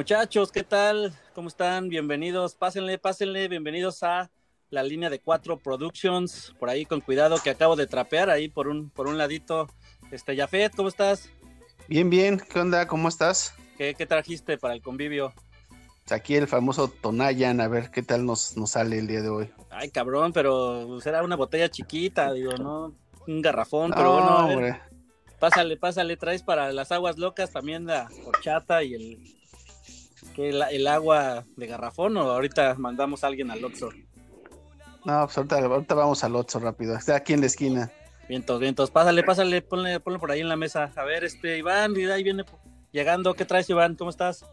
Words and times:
Muchachos, 0.00 0.50
¿qué 0.50 0.64
tal? 0.64 1.12
¿Cómo 1.34 1.48
están? 1.48 1.90
Bienvenidos, 1.90 2.54
pásenle, 2.54 2.96
pásenle, 2.96 3.48
bienvenidos 3.48 4.02
a 4.02 4.30
la 4.70 4.82
línea 4.82 5.10
de 5.10 5.20
cuatro 5.20 5.58
Productions, 5.58 6.54
por 6.58 6.70
ahí 6.70 6.86
con 6.86 7.02
cuidado 7.02 7.36
que 7.44 7.50
acabo 7.50 7.76
de 7.76 7.86
trapear 7.86 8.30
ahí 8.30 8.48
por 8.48 8.68
un, 8.68 8.88
por 8.88 9.08
un 9.08 9.18
ladito. 9.18 9.68
Este, 10.10 10.34
Jafet, 10.34 10.74
¿cómo 10.74 10.88
estás? 10.88 11.28
Bien, 11.86 12.08
bien, 12.08 12.40
¿qué 12.40 12.60
onda? 12.60 12.86
¿Cómo 12.86 13.10
estás? 13.10 13.54
¿Qué, 13.76 13.94
qué 13.94 14.06
trajiste 14.06 14.56
para 14.56 14.72
el 14.72 14.80
convivio? 14.80 15.34
Aquí 16.08 16.34
el 16.34 16.48
famoso 16.48 16.88
Tonayan, 16.88 17.60
a 17.60 17.68
ver 17.68 17.90
qué 17.90 18.02
tal 18.02 18.24
nos, 18.24 18.56
nos 18.56 18.70
sale 18.70 18.98
el 18.98 19.06
día 19.06 19.20
de 19.20 19.28
hoy. 19.28 19.52
Ay, 19.68 19.90
cabrón, 19.90 20.32
pero 20.32 20.98
será 21.02 21.22
una 21.22 21.36
botella 21.36 21.68
chiquita, 21.68 22.32
digo, 22.32 22.52
¿no? 22.52 22.94
Un 23.28 23.42
garrafón, 23.42 23.92
pero 23.94 24.14
bueno, 24.14 24.28
a 24.30 24.46
ver, 24.46 24.80
pásale, 25.38 25.76
pásale, 25.76 26.16
traes 26.16 26.42
para 26.42 26.72
las 26.72 26.90
aguas 26.90 27.18
locas 27.18 27.50
también 27.50 27.84
la 27.84 28.08
horchata 28.24 28.82
y 28.82 28.94
el, 28.94 29.39
que 30.34 30.50
el, 30.50 30.62
el, 30.70 30.86
agua 30.86 31.44
de 31.56 31.66
garrafón 31.66 32.16
o 32.16 32.30
ahorita 32.30 32.74
mandamos 32.78 33.24
a 33.24 33.28
alguien 33.28 33.50
al 33.50 33.64
Oxxo. 33.64 33.90
No, 35.04 35.24
pues 35.24 35.36
ahorita, 35.36 35.58
ahorita 35.58 35.94
vamos 35.94 36.22
al 36.24 36.36
Oxxo 36.36 36.60
rápido, 36.60 36.96
está 36.96 37.16
aquí 37.16 37.32
en 37.32 37.40
la 37.40 37.46
esquina. 37.46 37.90
Vientos, 38.28 38.60
vientos, 38.60 38.90
pásale, 38.90 39.24
pásale, 39.24 39.60
ponle, 39.60 39.98
ponle 39.98 40.18
por 40.18 40.30
ahí 40.30 40.40
en 40.40 40.48
la 40.48 40.56
mesa. 40.56 40.92
A 40.94 41.04
ver, 41.04 41.24
este, 41.24 41.58
Iván, 41.58 41.94
ahí 41.96 42.22
viene 42.22 42.44
llegando, 42.92 43.34
¿qué 43.34 43.44
traes, 43.44 43.68
Iván? 43.70 43.96
¿Cómo 43.96 44.10
estás? 44.10 44.44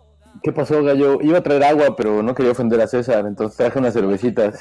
¿Qué 0.44 0.52
pasó, 0.52 0.84
gallo? 0.84 1.20
Iba 1.22 1.40
a 1.40 1.44
traer 1.44 1.64
agua, 1.64 1.96
pero 1.96 2.22
no 2.24 2.36
quería 2.36 2.52
ofender 2.52 2.82
a 2.82 2.88
César, 2.88 3.26
entonces 3.26 3.58
traje 3.58 3.80
unas 3.80 3.94
cervecitas. 3.94 4.60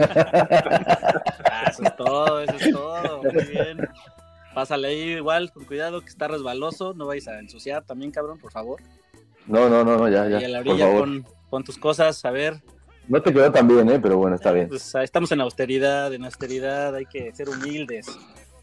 ah, 0.00 1.64
eso 1.70 1.82
es 1.82 1.96
todo, 1.96 2.40
eso 2.40 2.54
es 2.56 2.70
todo. 2.70 3.22
Muy 3.22 3.44
bien. 3.44 3.88
Pásale 4.54 4.88
ahí 4.88 5.02
igual, 5.14 5.52
con 5.52 5.64
cuidado, 5.64 6.00
que 6.02 6.08
está 6.08 6.28
resbaloso. 6.28 6.94
No 6.94 7.06
vais 7.06 7.26
a 7.28 7.38
ensuciar 7.38 7.84
también, 7.84 8.10
cabrón, 8.10 8.38
por 8.38 8.52
favor. 8.52 8.80
No, 9.46 9.68
no, 9.68 9.84
no, 9.84 9.96
no 9.96 10.08
ya, 10.08 10.28
ya. 10.28 10.40
Y 10.40 10.44
a 10.44 10.48
la 10.48 10.60
orilla 10.60 10.90
pon, 10.90 11.26
pon, 11.50 11.64
tus 11.64 11.78
cosas, 11.78 12.24
a 12.24 12.30
ver. 12.30 12.62
No 13.08 13.20
te 13.20 13.32
quedó 13.32 13.50
tan 13.50 13.66
bien, 13.66 13.88
¿eh? 13.90 13.98
Pero 14.00 14.16
bueno, 14.16 14.36
está 14.36 14.52
bien. 14.52 14.68
Pues 14.68 14.94
estamos 14.94 15.32
en 15.32 15.40
austeridad, 15.40 16.12
en 16.14 16.24
austeridad, 16.24 16.94
hay 16.94 17.06
que 17.06 17.32
ser 17.34 17.48
humildes. 17.48 18.06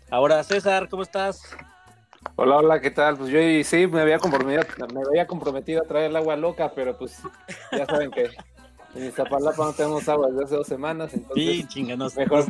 Ahora, 0.10 0.44
César, 0.44 0.88
¿cómo 0.90 1.04
estás? 1.04 1.44
Hola, 2.36 2.58
hola, 2.58 2.80
¿qué 2.80 2.92
tal? 2.92 3.18
Pues 3.18 3.30
yo 3.30 3.40
sí 3.64 3.88
me 3.88 4.02
había 4.02 4.20
comprometido, 4.20 4.64
me 4.94 5.02
había 5.02 5.28
comprometido 5.28 5.82
a 5.82 5.86
traer 5.86 6.10
el 6.10 6.16
agua 6.16 6.36
loca, 6.36 6.72
pero 6.74 6.98
pues 6.98 7.22
ya 7.72 7.86
saben 7.86 8.12
que 8.12 8.30
en 8.96 9.06
Iztapalapa 9.06 9.66
no 9.66 9.74
tenemos 9.74 10.08
agua 10.10 10.28
desde 10.30 10.44
hace 10.46 10.56
dos 10.56 10.68
semanas, 10.68 11.14
entonces 11.14 11.44
sí, 11.44 11.66
chinganos. 11.68 12.16
mejor 12.16 12.46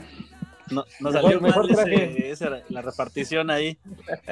no, 0.72 0.86
no 1.00 1.12
salió 1.12 1.42
mejor, 1.42 1.72
mal 1.73 1.92
ese, 1.92 2.31
esa, 2.31 2.62
la 2.70 2.81
repartición 2.81 3.50
ahí. 3.50 3.78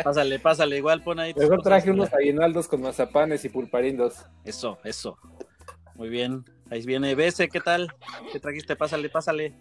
Pásale, 0.03 0.39
pásale, 0.39 0.77
igual 0.77 1.03
pon 1.03 1.19
ahí. 1.19 1.33
Mejor 1.35 1.61
traje 1.61 1.91
unos 1.91 2.13
aguinaldos 2.13 2.67
con 2.67 2.81
mazapanes 2.81 3.43
y 3.45 3.49
pulparindos. 3.49 4.25
Eso, 4.43 4.77
eso. 4.83 5.17
Muy 5.95 6.09
bien. 6.09 6.45
Ahí 6.69 6.85
viene 6.85 7.15
Bese, 7.15 7.47
¿qué 7.47 7.59
tal? 7.59 7.91
¿Qué 8.31 8.39
trajiste? 8.39 8.75
Pásale, 8.75 9.09
pásale. 9.09 9.53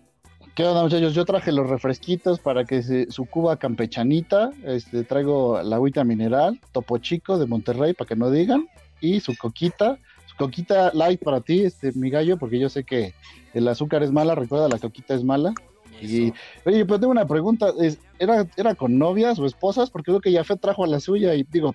¿Qué 0.54 0.64
onda, 0.64 0.82
muchachos? 0.82 1.14
Yo 1.14 1.24
traje 1.24 1.52
los 1.52 1.68
refresquitos 1.68 2.40
para 2.40 2.64
que 2.64 2.82
se, 2.82 3.10
su 3.10 3.26
cuba 3.26 3.58
campechanita. 3.58 4.50
Este, 4.64 5.04
traigo 5.04 5.60
la 5.62 5.76
agüita 5.76 6.02
mineral, 6.02 6.60
Topo 6.72 6.98
Chico 6.98 7.38
de 7.38 7.46
Monterrey, 7.46 7.92
para 7.92 8.08
que 8.08 8.16
no 8.16 8.30
digan. 8.30 8.66
Y 9.00 9.20
su 9.20 9.36
coquita, 9.36 9.98
su 10.26 10.36
coquita 10.36 10.92
light 10.94 11.22
para 11.22 11.42
ti, 11.42 11.64
este, 11.64 11.92
mi 11.92 12.08
gallo, 12.08 12.38
porque 12.38 12.58
yo 12.58 12.70
sé 12.70 12.84
que 12.84 13.12
el 13.52 13.68
azúcar 13.68 14.02
es 14.02 14.12
mala. 14.12 14.34
Recuerda, 14.34 14.68
la 14.68 14.78
coquita 14.78 15.14
es 15.14 15.24
mala. 15.24 15.52
Y, 16.00 16.32
oye, 16.64 16.84
pero 16.84 17.00
tengo 17.00 17.10
una 17.12 17.26
pregunta. 17.26 17.72
¿era, 18.18 18.46
¿Era 18.56 18.74
con 18.74 18.98
novias 18.98 19.38
o 19.38 19.46
esposas? 19.46 19.90
Porque 19.90 20.10
creo 20.10 20.20
que 20.20 20.32
Jafet 20.32 20.60
trajo 20.60 20.84
a 20.84 20.88
la 20.88 21.00
suya 21.00 21.34
y 21.34 21.44
digo, 21.44 21.74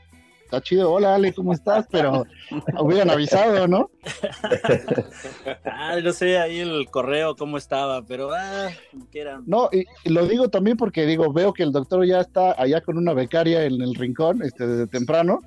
está 0.51 0.61
chido, 0.61 0.91
hola 0.91 1.15
Ale, 1.15 1.33
¿cómo 1.33 1.53
estás? 1.53 1.87
Pero 1.89 2.25
hubieran 2.79 3.09
avisado, 3.09 3.67
¿no? 3.67 3.89
ah, 5.65 5.95
no 6.03 6.11
sé 6.11 6.37
ahí 6.37 6.59
el 6.59 6.89
correo 6.89 7.35
cómo 7.37 7.57
estaba, 7.57 8.01
pero 8.01 8.31
ah, 8.33 8.69
como 8.91 9.07
quieran. 9.07 9.43
No, 9.45 9.69
y, 9.71 9.85
y, 10.03 10.09
lo 10.09 10.27
digo 10.27 10.49
también 10.49 10.75
porque 10.75 11.05
digo, 11.05 11.31
veo 11.31 11.53
que 11.53 11.63
el 11.63 11.71
doctor 11.71 12.05
ya 12.05 12.19
está 12.19 12.53
allá 12.61 12.81
con 12.81 12.97
una 12.97 13.13
becaria 13.13 13.63
en 13.63 13.81
el 13.81 13.95
rincón, 13.95 14.41
este, 14.43 14.67
desde 14.67 14.87
temprano, 14.87 15.39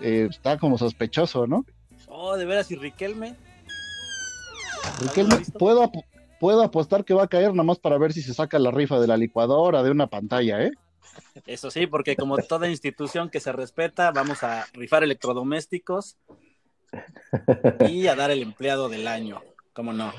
eh, 0.00 0.28
está 0.30 0.56
como 0.56 0.78
sospechoso, 0.78 1.48
¿no? 1.48 1.64
Oh, 2.06 2.36
de 2.36 2.44
veras, 2.44 2.70
¿y 2.70 2.76
Riquelme? 2.76 3.34
Riquelme, 5.00 5.40
puedo, 5.58 5.90
puedo 6.40 6.62
apostar 6.62 7.04
que 7.04 7.14
va 7.14 7.24
a 7.24 7.28
caer 7.28 7.50
nada 7.50 7.62
más 7.62 7.78
para 7.78 7.98
ver 7.98 8.12
si 8.12 8.22
se 8.22 8.34
saca 8.34 8.58
la 8.58 8.70
rifa 8.70 9.00
de 9.00 9.06
la 9.06 9.16
licuadora, 9.16 9.82
de 9.82 9.90
una 9.90 10.08
pantalla, 10.08 10.62
¿eh? 10.62 10.72
Eso 11.46 11.70
sí, 11.70 11.86
porque 11.86 12.16
como 12.16 12.36
toda 12.38 12.68
institución 12.68 13.30
que 13.30 13.40
se 13.40 13.52
respeta, 13.52 14.10
vamos 14.10 14.42
a 14.42 14.66
rifar 14.72 15.04
electrodomésticos 15.04 16.16
y 17.88 18.06
a 18.06 18.14
dar 18.14 18.30
el 18.30 18.42
empleado 18.42 18.88
del 18.88 19.06
año. 19.06 19.42
¿Cómo 19.72 19.92
no? 19.92 20.12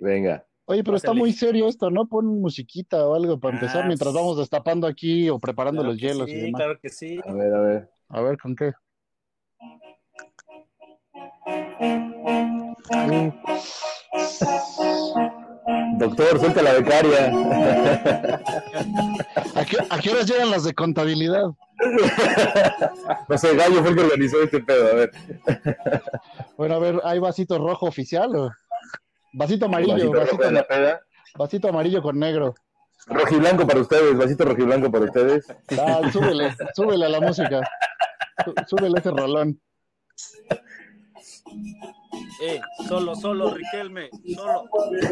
Venga. 0.00 0.44
Oye, 0.64 0.84
pero 0.84 0.96
está 0.96 1.12
muy 1.12 1.32
serio 1.32 1.68
esto, 1.68 1.90
¿no? 1.90 2.06
Pon 2.06 2.40
musiquita 2.40 3.06
o 3.06 3.14
algo 3.14 3.38
para 3.38 3.54
empezar 3.54 3.82
ah, 3.82 3.86
mientras 3.86 4.12
vamos 4.14 4.38
destapando 4.38 4.86
aquí 4.86 5.28
o 5.28 5.38
preparando 5.38 5.82
claro 5.82 5.92
los 5.92 6.00
hielos 6.00 6.30
sí, 6.30 6.36
y 6.36 6.40
demás. 6.40 6.60
Claro 6.60 6.78
que 6.80 6.88
sí. 6.88 7.20
A 7.24 7.32
ver, 7.32 7.54
a 7.54 7.60
ver. 7.60 7.90
A 8.08 8.20
ver, 8.20 8.38
¿con 8.38 8.54
qué? 8.54 8.72
Doctor, 15.98 16.38
suelta 16.38 16.62
la 16.62 16.72
becaria. 16.74 17.26
¿A 19.54 19.64
qué, 19.64 19.76
¿A 19.88 19.98
qué, 19.98 20.10
horas 20.10 20.26
llegan 20.26 20.50
las 20.50 20.64
de 20.64 20.74
contabilidad? 20.74 21.44
No 23.28 23.38
sé, 23.38 23.56
Gallo 23.56 23.80
fue 23.80 23.90
el 23.90 23.96
que 23.96 24.02
organizó 24.02 24.42
este 24.42 24.60
pedo, 24.60 24.88
a 24.90 24.94
ver. 24.94 25.10
Bueno, 26.56 26.74
a 26.74 26.78
ver, 26.78 27.00
¿hay 27.04 27.18
vasito 27.18 27.58
rojo 27.58 27.86
oficial 27.86 28.34
o? 28.36 28.50
Vasito 29.32 29.66
amarillo, 29.66 30.10
vasito, 30.10 30.36
vasito, 30.36 30.38
vasito, 30.38 31.00
vasito 31.36 31.68
amarillo 31.68 32.02
con 32.02 32.18
negro. 32.18 32.54
Rojiblanco 33.06 33.66
para 33.66 33.80
ustedes, 33.80 34.16
vasito 34.16 34.44
rojiblanco 34.44 34.90
para 34.90 35.06
ustedes. 35.06 35.46
Ah, 35.78 36.02
súbele, 36.12 36.54
súbele 36.74 37.06
a 37.06 37.08
la 37.08 37.20
música. 37.20 37.60
Súbele 38.66 38.98
ese 38.98 39.10
rolón. 39.10 39.60
Eh, 42.42 42.60
solo, 42.88 43.14
solo, 43.14 43.54
Riquelme, 43.54 44.10
solo. 44.34 44.64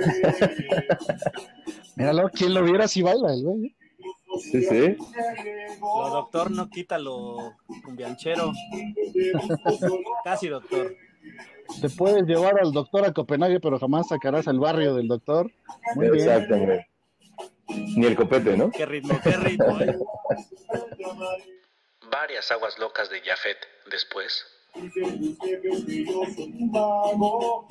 Míralo, 1.96 2.28
quien 2.30 2.54
lo 2.54 2.62
viera 2.62 2.88
si 2.88 3.02
baila 3.02 3.32
el 3.32 3.42
güey. 3.42 3.76
Sí, 4.40 4.62
sí. 4.62 4.96
Lo 5.80 6.08
doctor 6.10 6.50
no 6.50 6.68
quita 6.70 6.98
lo 6.98 7.54
cumbianchero. 7.84 8.52
Casi, 10.24 10.48
doctor. 10.48 10.94
Te 11.80 11.88
puedes 11.90 12.24
llevar 12.24 12.58
al 12.60 12.72
doctor 12.72 13.04
a 13.04 13.12
Copenhague, 13.12 13.60
pero 13.60 13.78
jamás 13.78 14.08
sacarás 14.08 14.48
al 14.48 14.58
barrio 14.58 14.94
del 14.94 15.08
doctor. 15.08 15.50
Muy 15.94 16.06
Exacto, 16.06 16.54
bien. 16.54 16.60
hombre. 16.60 16.88
Ni 17.96 18.06
el 18.06 18.16
copete, 18.16 18.56
¿no? 18.56 18.70
Qué 18.70 18.86
ritmo, 18.86 19.18
qué 19.22 19.36
ritmo, 19.36 19.80
eh. 19.80 19.96
Varias 22.10 22.50
aguas 22.50 22.78
locas 22.78 23.10
de 23.10 23.20
Jafet 23.20 23.58
después. 23.90 24.44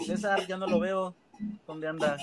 César, 0.06 0.48
ya 0.48 0.58
no 0.58 0.68
lo 0.68 0.80
veo. 0.80 1.16
¿Dónde 1.66 1.88
anda? 1.88 2.18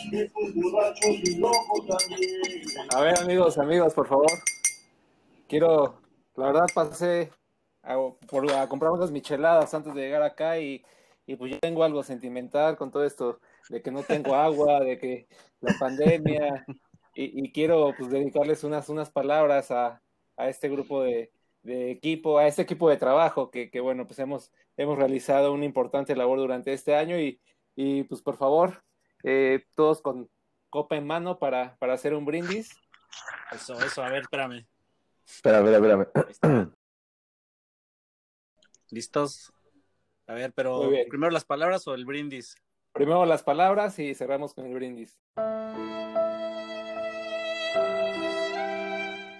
A 2.90 3.00
ver, 3.00 3.18
amigos, 3.18 3.58
amigos, 3.58 3.94
por 3.94 4.06
favor. 4.06 4.30
Quiero, 5.48 6.00
la 6.36 6.46
verdad, 6.46 6.66
pasé 6.74 7.30
a, 7.82 7.96
por, 8.28 8.50
a 8.52 8.68
comprar 8.68 8.92
unas 8.92 9.10
micheladas 9.10 9.72
antes 9.72 9.94
de 9.94 10.02
llegar 10.02 10.22
acá 10.22 10.58
y, 10.58 10.84
y 11.26 11.36
pues 11.36 11.52
yo 11.52 11.58
tengo 11.60 11.82
algo 11.82 12.02
sentimental 12.02 12.76
con 12.76 12.90
todo 12.90 13.04
esto 13.04 13.40
de 13.70 13.80
que 13.80 13.90
no 13.90 14.02
tengo 14.02 14.34
agua, 14.34 14.80
de 14.80 14.98
que 14.98 15.26
la 15.60 15.74
pandemia 15.78 16.66
y, 17.14 17.44
y 17.44 17.52
quiero 17.52 17.94
pues 17.96 18.10
dedicarles 18.10 18.64
unas, 18.64 18.88
unas 18.90 19.10
palabras 19.10 19.70
a, 19.70 20.02
a 20.36 20.48
este 20.48 20.68
grupo 20.68 21.02
de, 21.02 21.30
de 21.66 21.90
equipo, 21.90 22.38
a 22.38 22.46
este 22.46 22.62
equipo 22.62 22.88
de 22.88 22.96
trabajo 22.96 23.50
que, 23.50 23.70
que, 23.70 23.80
bueno, 23.80 24.06
pues 24.06 24.18
hemos, 24.20 24.52
hemos 24.76 24.96
realizado 24.96 25.52
una 25.52 25.64
importante 25.64 26.14
labor 26.14 26.38
durante 26.38 26.72
este 26.72 26.94
año 26.94 27.18
y, 27.18 27.40
y 27.74 28.04
pues 28.04 28.22
por 28.22 28.36
favor, 28.36 28.84
eh, 29.24 29.64
todos 29.74 30.00
con 30.00 30.30
copa 30.70 30.96
en 30.96 31.06
mano 31.06 31.38
para, 31.38 31.76
para 31.78 31.94
hacer 31.94 32.14
un 32.14 32.24
brindis. 32.24 32.70
Eso, 33.50 33.74
eso, 33.80 34.02
a 34.02 34.10
ver, 34.10 34.22
espérame. 34.22 34.66
Espera, 35.26 35.58
espera, 35.58 36.08
espérame. 36.30 36.72
¿Listos? 38.90 39.52
A 40.28 40.34
ver, 40.34 40.52
pero 40.52 40.90
primero 41.08 41.30
las 41.30 41.44
palabras 41.44 41.86
o 41.88 41.94
el 41.94 42.04
brindis. 42.04 42.56
Primero 42.92 43.26
las 43.26 43.42
palabras 43.42 43.98
y 43.98 44.14
cerramos 44.14 44.54
con 44.54 44.66
el 44.66 44.74
brindis. 44.74 45.18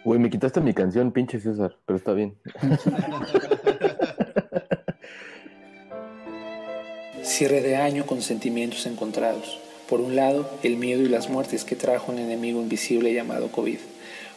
Güey, 0.06 0.20
me 0.20 0.30
quitaste 0.30 0.60
mi 0.60 0.72
canción, 0.72 1.10
pinche 1.10 1.40
César, 1.40 1.76
pero 1.84 1.96
está 1.96 2.12
bien. 2.12 2.36
Cierre 7.24 7.60
de 7.60 7.74
año 7.74 8.06
con 8.06 8.22
sentimientos 8.22 8.86
encontrados. 8.86 9.58
Por 9.88 10.00
un 10.00 10.14
lado, 10.14 10.48
el 10.62 10.76
miedo 10.76 11.02
y 11.02 11.08
las 11.08 11.28
muertes 11.28 11.64
que 11.64 11.74
trajo 11.74 12.12
un 12.12 12.20
enemigo 12.20 12.62
invisible 12.62 13.12
llamado 13.12 13.50
COVID. 13.50 13.78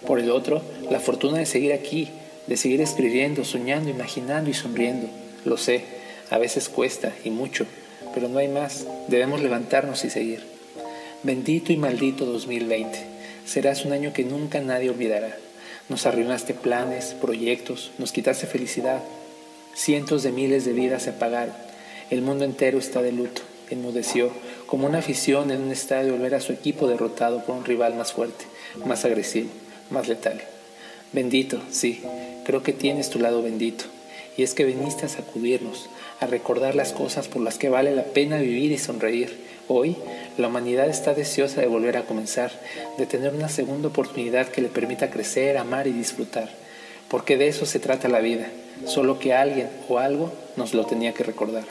Por 0.08 0.20
el 0.20 0.32
otro, 0.32 0.64
la 0.90 1.00
fortuna 1.00 1.38
de 1.38 1.46
seguir 1.46 1.72
aquí, 1.72 2.10
de 2.48 2.58
seguir 2.58 2.82
escribiendo, 2.82 3.44
soñando, 3.44 3.92
imaginando 3.92 4.50
y 4.50 4.56
sonriendo. 4.56 5.08
Lo 5.46 5.58
sé, 5.58 5.84
A 6.32 6.40
veces 6.40 6.68
cuesta 6.68 7.14
y 7.24 7.30
mucho, 7.30 7.68
pero 8.16 8.28
no 8.28 8.40
hay 8.40 8.48
más. 8.48 8.88
Debemos 9.08 9.40
levantarnos 9.40 10.04
y 10.04 10.10
seguir. 10.10 10.42
Bendito 11.22 11.72
y 11.72 11.78
maldito 11.78 12.26
2020. 12.26 12.98
Serás 13.46 13.86
un 13.86 13.94
año 13.94 14.14
que 14.14 14.24
nunca 14.24 14.62
nadie 14.62 14.90
olvidará. 14.90 15.38
Nos 15.90 16.06
arruinaste 16.06 16.54
planes, 16.54 17.16
proyectos, 17.20 17.90
nos 17.98 18.12
quitaste 18.12 18.46
felicidad. 18.46 19.02
Cientos 19.74 20.22
de 20.22 20.32
miles 20.32 20.64
de 20.64 20.74
vidas 20.74 21.04
se 21.04 21.10
apagaron. 21.10 21.56
El 22.12 22.22
mundo 22.22 22.46
entero 22.46 22.78
está 22.78 23.02
de 23.02 23.12
luto. 23.12 23.42
Enmudeció, 23.72 24.32
como 24.68 24.86
una 24.86 25.00
afición 25.00 25.50
en 25.50 25.62
un 25.62 25.72
estadio 25.72 26.14
al 26.14 26.20
ver 26.20 26.36
a 26.36 26.42
su 26.42 26.54
equipo 26.54 26.88
derrotado 26.88 27.44
por 27.44 27.56
un 27.56 27.66
rival 27.66 27.96
más 27.96 28.14
fuerte, 28.14 28.46
más 28.86 29.04
agresivo, 29.04 29.50
más 29.90 30.08
letal. 30.08 30.40
Bendito, 31.12 31.60
sí, 31.72 32.04
creo 32.46 32.62
que 32.62 32.74
tienes 32.74 33.10
tu 33.10 33.18
lado 33.18 33.42
bendito. 33.42 33.86
Y 34.38 34.44
es 34.44 34.54
que 34.54 34.66
viniste 34.66 35.08
a 35.08 35.10
sacudirnos, 35.10 35.90
a 36.20 36.28
recordar 36.28 36.76
las 36.76 36.94
cosas 36.94 37.28
por 37.28 37.42
las 37.42 37.58
que 37.58 37.70
vale 37.70 37.96
la 37.96 38.04
pena 38.04 38.38
vivir 38.38 38.72
y 38.72 38.78
sonreír. 38.78 39.44
Hoy, 39.68 39.96
la 40.40 40.48
humanidad 40.48 40.88
está 40.88 41.14
deseosa 41.14 41.60
de 41.60 41.68
volver 41.68 41.98
a 41.98 42.06
comenzar, 42.06 42.52
de 42.98 43.06
tener 43.06 43.34
una 43.34 43.50
segunda 43.50 43.90
oportunidad 43.90 44.48
que 44.48 44.62
le 44.62 44.70
permita 44.70 45.10
crecer, 45.10 45.58
amar 45.58 45.86
y 45.86 45.92
disfrutar. 45.92 46.50
Porque 47.10 47.36
de 47.36 47.50
eso 47.50 47.66
se 47.66 47.80
trata 47.80 48.08
la 48.08 48.20
vida, 48.20 48.48
solo 48.86 49.20
que 49.20 49.34
alguien 49.34 49.70
o 49.90 50.00
algo 50.00 50.32
nos 50.56 50.74
lo 50.74 50.86
tenía 50.86 51.14
que 51.14 51.26
recordar. 51.26 51.66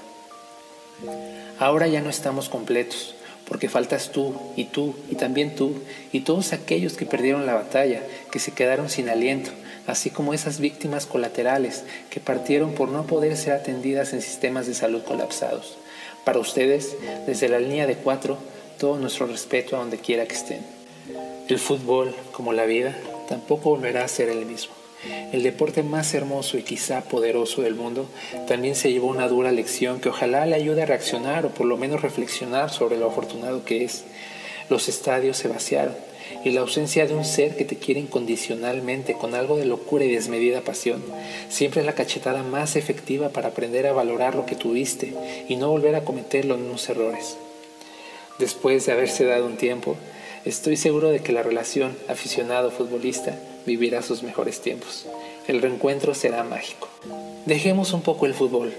Ahora 1.58 1.86
ya 1.86 2.02
no 2.02 2.10
estamos 2.10 2.50
completos, 2.50 3.14
porque 3.48 3.70
faltas 3.70 4.12
tú 4.12 4.34
y 4.54 4.64
tú 4.64 4.94
y 5.10 5.14
también 5.14 5.54
tú 5.54 5.72
y 6.12 6.20
todos 6.20 6.52
aquellos 6.52 6.92
que 6.92 7.06
perdieron 7.06 7.46
la 7.46 7.54
batalla, 7.54 8.02
que 8.30 8.38
se 8.38 8.52
quedaron 8.52 8.90
sin 8.90 9.08
aliento, 9.08 9.50
así 9.86 10.10
como 10.10 10.34
esas 10.34 10.60
víctimas 10.60 11.06
colaterales 11.06 11.84
que 12.10 12.20
partieron 12.20 12.74
por 12.74 12.90
no 12.90 13.06
poder 13.06 13.34
ser 13.38 13.54
atendidas 13.54 14.12
en 14.12 14.20
sistemas 14.20 14.66
de 14.66 14.74
salud 14.74 15.02
colapsados. 15.04 15.78
Para 16.24 16.40
ustedes, 16.40 16.94
desde 17.26 17.48
la 17.48 17.58
línea 17.58 17.86
de 17.86 17.96
cuatro, 17.96 18.36
todo 18.78 18.98
nuestro 18.98 19.26
respeto 19.26 19.76
a 19.76 19.80
donde 19.80 19.98
quiera 19.98 20.26
que 20.26 20.34
estén. 20.34 20.64
El 21.48 21.58
fútbol, 21.58 22.14
como 22.32 22.52
la 22.52 22.64
vida, 22.64 22.96
tampoco 23.28 23.70
volverá 23.70 24.04
a 24.04 24.08
ser 24.08 24.28
el 24.28 24.46
mismo. 24.46 24.72
El 25.32 25.42
deporte 25.42 25.82
más 25.82 26.12
hermoso 26.14 26.58
y 26.58 26.62
quizá 26.62 27.02
poderoso 27.02 27.62
del 27.62 27.74
mundo 27.74 28.06
también 28.46 28.74
se 28.74 28.90
llevó 28.90 29.08
una 29.08 29.28
dura 29.28 29.52
lección 29.52 30.00
que 30.00 30.08
ojalá 30.08 30.44
le 30.46 30.56
ayude 30.56 30.82
a 30.82 30.86
reaccionar 30.86 31.46
o 31.46 31.50
por 31.50 31.66
lo 31.66 31.76
menos 31.76 32.02
reflexionar 32.02 32.70
sobre 32.70 32.96
lo 32.96 33.06
afortunado 33.06 33.64
que 33.64 33.84
es. 33.84 34.04
Los 34.70 34.88
estadios 34.88 35.36
se 35.36 35.48
vaciaron 35.48 35.94
y 36.44 36.50
la 36.50 36.60
ausencia 36.60 37.06
de 37.06 37.14
un 37.14 37.24
ser 37.24 37.56
que 37.56 37.64
te 37.64 37.76
quiere 37.76 38.00
incondicionalmente 38.00 39.14
con 39.14 39.34
algo 39.34 39.56
de 39.56 39.66
locura 39.66 40.04
y 40.04 40.10
desmedida 40.10 40.60
pasión 40.60 41.02
siempre 41.48 41.80
es 41.80 41.86
la 41.86 41.94
cachetada 41.94 42.42
más 42.42 42.76
efectiva 42.76 43.30
para 43.30 43.48
aprender 43.48 43.86
a 43.86 43.92
valorar 43.92 44.34
lo 44.34 44.46
que 44.46 44.56
tuviste 44.56 45.14
y 45.48 45.56
no 45.56 45.70
volver 45.70 45.94
a 45.94 46.04
cometer 46.04 46.44
los 46.44 46.58
mismos 46.58 46.88
errores. 46.88 47.36
Después 48.38 48.86
de 48.86 48.92
haberse 48.92 49.24
dado 49.24 49.46
un 49.46 49.56
tiempo, 49.56 49.96
estoy 50.44 50.76
seguro 50.76 51.10
de 51.10 51.20
que 51.20 51.32
la 51.32 51.42
relación 51.42 51.96
aficionado-futbolista 52.08 53.36
vivirá 53.66 54.00
sus 54.02 54.22
mejores 54.22 54.60
tiempos. 54.60 55.06
El 55.48 55.60
reencuentro 55.60 56.14
será 56.14 56.44
mágico. 56.44 56.88
Dejemos 57.46 57.92
un 57.92 58.02
poco 58.02 58.26
el 58.26 58.34
fútbol. 58.34 58.72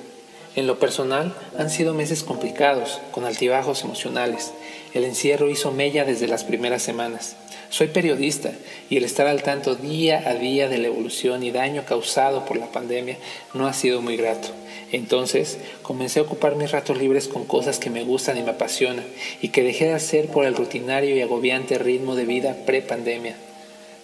En 0.55 0.65
lo 0.65 0.79
personal 0.79 1.35
han 1.57 1.69
sido 1.69 1.93
meses 1.93 2.23
complicados, 2.23 3.01
con 3.11 3.25
altibajos 3.25 3.83
emocionales. 3.83 4.51
El 4.93 5.03
encierro 5.03 5.49
hizo 5.49 5.71
mella 5.71 6.05
desde 6.05 6.27
las 6.27 6.43
primeras 6.43 6.81
semanas. 6.81 7.35
Soy 7.69 7.87
periodista 7.87 8.51
y 8.89 8.97
el 8.97 9.03
estar 9.03 9.27
al 9.27 9.43
tanto 9.43 9.75
día 9.75 10.23
a 10.25 10.33
día 10.33 10.67
de 10.67 10.79
la 10.79 10.87
evolución 10.87 11.43
y 11.43 11.51
daño 11.51 11.85
causado 11.85 12.43
por 12.43 12.57
la 12.57 12.71
pandemia 12.71 13.17
no 13.53 13.67
ha 13.67 13.73
sido 13.73 14.01
muy 14.01 14.17
grato. 14.17 14.47
Entonces 14.91 15.59
comencé 15.83 16.19
a 16.19 16.23
ocupar 16.23 16.55
mis 16.55 16.71
ratos 16.71 16.97
libres 16.97 17.27
con 17.27 17.45
cosas 17.45 17.77
que 17.77 17.91
me 17.91 18.03
gustan 18.03 18.39
y 18.39 18.41
me 18.41 18.51
apasionan 18.51 19.05
y 19.39 19.49
que 19.49 19.61
dejé 19.61 19.85
de 19.85 19.93
hacer 19.93 20.29
por 20.29 20.45
el 20.45 20.55
rutinario 20.55 21.15
y 21.15 21.21
agobiante 21.21 21.77
ritmo 21.77 22.15
de 22.15 22.25
vida 22.25 22.57
pre-pandemia. 22.65 23.35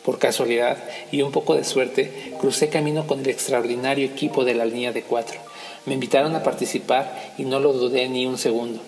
Por 0.03 0.19
casualidad 0.19 0.77
y 1.11 1.23
un 1.23 1.31
poco 1.31 1.55
de 1.55 1.63
suerte, 1.63 2.11
crucé 2.39 2.69
camino 2.69 3.07
con 3.07 3.21
el 3.21 3.29
extraordinario 3.29 4.05
equipo 4.05 4.45
de 4.45 4.53
la 4.53 4.65
línea 4.65 4.91
de 4.91 5.01
cuatro. 5.01 5.39
Me 5.87 5.95
invitaron 5.95 6.35
a 6.35 6.43
participar 6.43 7.33
y 7.39 7.45
no 7.45 7.59
lo 7.59 7.73
dudé 7.73 8.07
ni 8.09 8.27
un 8.27 8.37
segundo. 8.37 8.79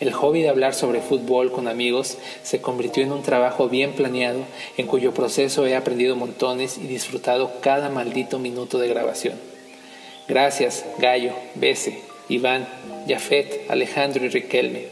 El 0.00 0.12
hobby 0.12 0.42
de 0.42 0.48
hablar 0.48 0.74
sobre 0.74 1.00
fútbol 1.00 1.50
con 1.50 1.66
amigos 1.66 2.18
se 2.44 2.60
convirtió 2.60 3.02
en 3.02 3.10
un 3.10 3.22
trabajo 3.22 3.68
bien 3.68 3.94
planeado 3.94 4.44
en 4.76 4.86
cuyo 4.86 5.12
proceso 5.12 5.66
he 5.66 5.74
aprendido 5.74 6.14
montones 6.14 6.78
y 6.78 6.86
disfrutado 6.86 7.50
cada 7.60 7.88
maldito 7.88 8.38
minuto 8.38 8.78
de 8.78 8.88
grabación. 8.88 9.34
Gracias, 10.28 10.84
Gallo, 10.98 11.32
Bese, 11.56 12.00
Iván, 12.28 12.68
Jafet, 13.08 13.68
Alejandro 13.68 14.24
y 14.24 14.28
Riquelme. 14.28 14.86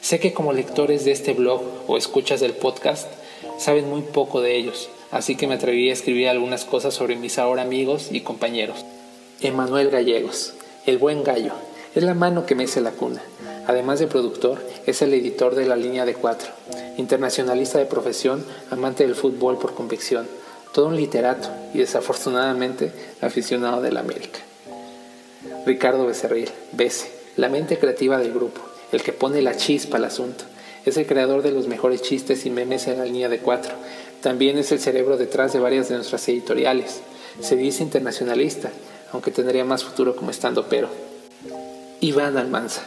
Sé 0.00 0.20
que 0.20 0.32
como 0.32 0.52
lectores 0.52 1.04
de 1.04 1.10
este 1.10 1.32
blog 1.32 1.62
o 1.88 1.96
escuchas 1.96 2.38
del 2.38 2.52
podcast, 2.52 3.10
saben 3.58 3.88
muy 3.90 4.02
poco 4.02 4.40
de 4.40 4.56
ellos, 4.56 4.88
así 5.10 5.34
que 5.34 5.48
me 5.48 5.54
atreví 5.54 5.90
a 5.90 5.94
escribir 5.94 6.28
algunas 6.28 6.64
cosas 6.64 6.94
sobre 6.94 7.16
mis 7.16 7.38
ahora 7.38 7.62
amigos 7.62 8.10
y 8.12 8.20
compañeros. 8.20 8.84
Emanuel 9.40 9.90
Gallegos, 9.90 10.54
el 10.86 10.98
buen 10.98 11.24
gallo, 11.24 11.54
es 11.94 12.04
la 12.04 12.14
mano 12.14 12.46
que 12.46 12.54
mece 12.54 12.80
la 12.80 12.92
cuna. 12.92 13.22
Además 13.66 13.98
de 13.98 14.06
productor, 14.06 14.58
es 14.86 15.02
el 15.02 15.14
editor 15.14 15.54
de 15.54 15.66
la 15.66 15.76
línea 15.76 16.04
de 16.04 16.14
cuatro, 16.14 16.50
internacionalista 16.96 17.78
de 17.78 17.86
profesión, 17.86 18.44
amante 18.70 19.06
del 19.06 19.14
fútbol 19.14 19.58
por 19.58 19.74
convicción, 19.74 20.26
todo 20.72 20.86
un 20.86 20.96
literato 20.96 21.48
y 21.72 21.78
desafortunadamente 21.78 22.92
aficionado 23.20 23.80
de 23.80 23.92
la 23.92 24.00
América. 24.00 24.40
Ricardo 25.66 26.06
Becerril, 26.06 26.50
Bese, 26.72 27.10
la 27.36 27.48
mente 27.48 27.78
creativa 27.78 28.18
del 28.18 28.32
grupo, 28.32 28.60
el 28.92 29.02
que 29.02 29.12
pone 29.12 29.40
la 29.40 29.56
chispa 29.56 29.96
al 29.96 30.04
asunto. 30.04 30.44
Es 30.84 30.96
el 30.96 31.06
creador 31.06 31.42
de 31.42 31.52
los 31.52 31.66
mejores 31.66 32.02
chistes 32.02 32.44
y 32.44 32.50
memes 32.50 32.86
en 32.86 32.98
la 32.98 33.06
línea 33.06 33.28
de 33.28 33.38
cuatro, 33.38 33.72
también 34.24 34.56
es 34.56 34.72
el 34.72 34.80
cerebro 34.80 35.18
detrás 35.18 35.52
de 35.52 35.60
varias 35.60 35.90
de 35.90 35.96
nuestras 35.96 36.26
editoriales. 36.30 37.02
Se 37.40 37.56
dice 37.56 37.82
internacionalista, 37.82 38.70
aunque 39.12 39.30
tendría 39.30 39.66
más 39.66 39.84
futuro 39.84 40.16
como 40.16 40.30
estando 40.30 40.66
pero. 40.66 40.88
Iván 42.00 42.38
Almanza. 42.38 42.84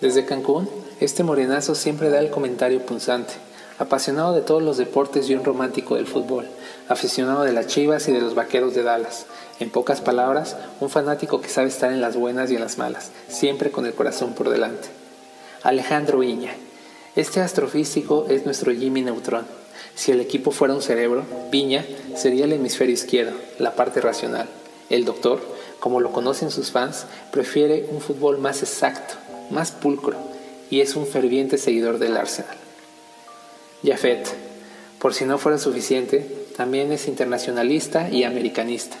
Desde 0.00 0.24
Cancún, 0.24 0.68
este 1.00 1.22
morenazo 1.22 1.74
siempre 1.74 2.10
da 2.10 2.18
el 2.18 2.30
comentario 2.30 2.84
punzante. 2.84 3.34
Apasionado 3.78 4.34
de 4.34 4.40
todos 4.40 4.62
los 4.62 4.76
deportes 4.76 5.28
y 5.28 5.34
un 5.34 5.44
romántico 5.44 5.96
del 5.96 6.06
fútbol. 6.06 6.46
Aficionado 6.88 7.42
de 7.42 7.52
las 7.52 7.66
chivas 7.66 8.08
y 8.08 8.12
de 8.12 8.20
los 8.20 8.34
vaqueros 8.34 8.74
de 8.74 8.82
Dallas. 8.82 9.26
En 9.60 9.70
pocas 9.70 10.00
palabras, 10.00 10.56
un 10.80 10.90
fanático 10.90 11.40
que 11.40 11.48
sabe 11.48 11.68
estar 11.68 11.92
en 11.92 12.00
las 12.00 12.16
buenas 12.16 12.50
y 12.50 12.54
en 12.54 12.60
las 12.60 12.78
malas, 12.78 13.10
siempre 13.28 13.70
con 13.70 13.86
el 13.86 13.94
corazón 13.94 14.34
por 14.34 14.50
delante. 14.50 14.88
Alejandro 15.62 16.22
Iña. 16.22 16.54
Este 17.14 17.40
astrofísico 17.40 18.26
es 18.28 18.44
nuestro 18.44 18.72
Jimmy 18.72 19.02
Neutron 19.02 19.46
si 19.96 20.12
el 20.12 20.20
equipo 20.20 20.50
fuera 20.50 20.74
un 20.74 20.82
cerebro, 20.82 21.24
Viña 21.50 21.84
sería 22.14 22.44
el 22.44 22.52
hemisferio 22.52 22.92
izquierdo, 22.92 23.32
la 23.58 23.74
parte 23.74 24.02
racional. 24.02 24.46
El 24.90 25.06
doctor, 25.06 25.40
como 25.80 26.00
lo 26.00 26.12
conocen 26.12 26.50
sus 26.50 26.70
fans, 26.70 27.06
prefiere 27.32 27.88
un 27.90 28.02
fútbol 28.02 28.36
más 28.36 28.62
exacto, 28.62 29.14
más 29.50 29.72
pulcro, 29.72 30.16
y 30.70 30.80
es 30.80 30.96
un 30.96 31.06
ferviente 31.06 31.58
seguidor 31.58 31.98
del 31.98 32.16
Arsenal. 32.16 32.56
Jafet, 33.84 34.26
por 34.98 35.14
si 35.14 35.24
no 35.24 35.38
fuera 35.38 35.58
suficiente, 35.58 36.26
también 36.56 36.90
es 36.92 37.06
internacionalista 37.06 38.08
y 38.10 38.24
americanista. 38.24 38.96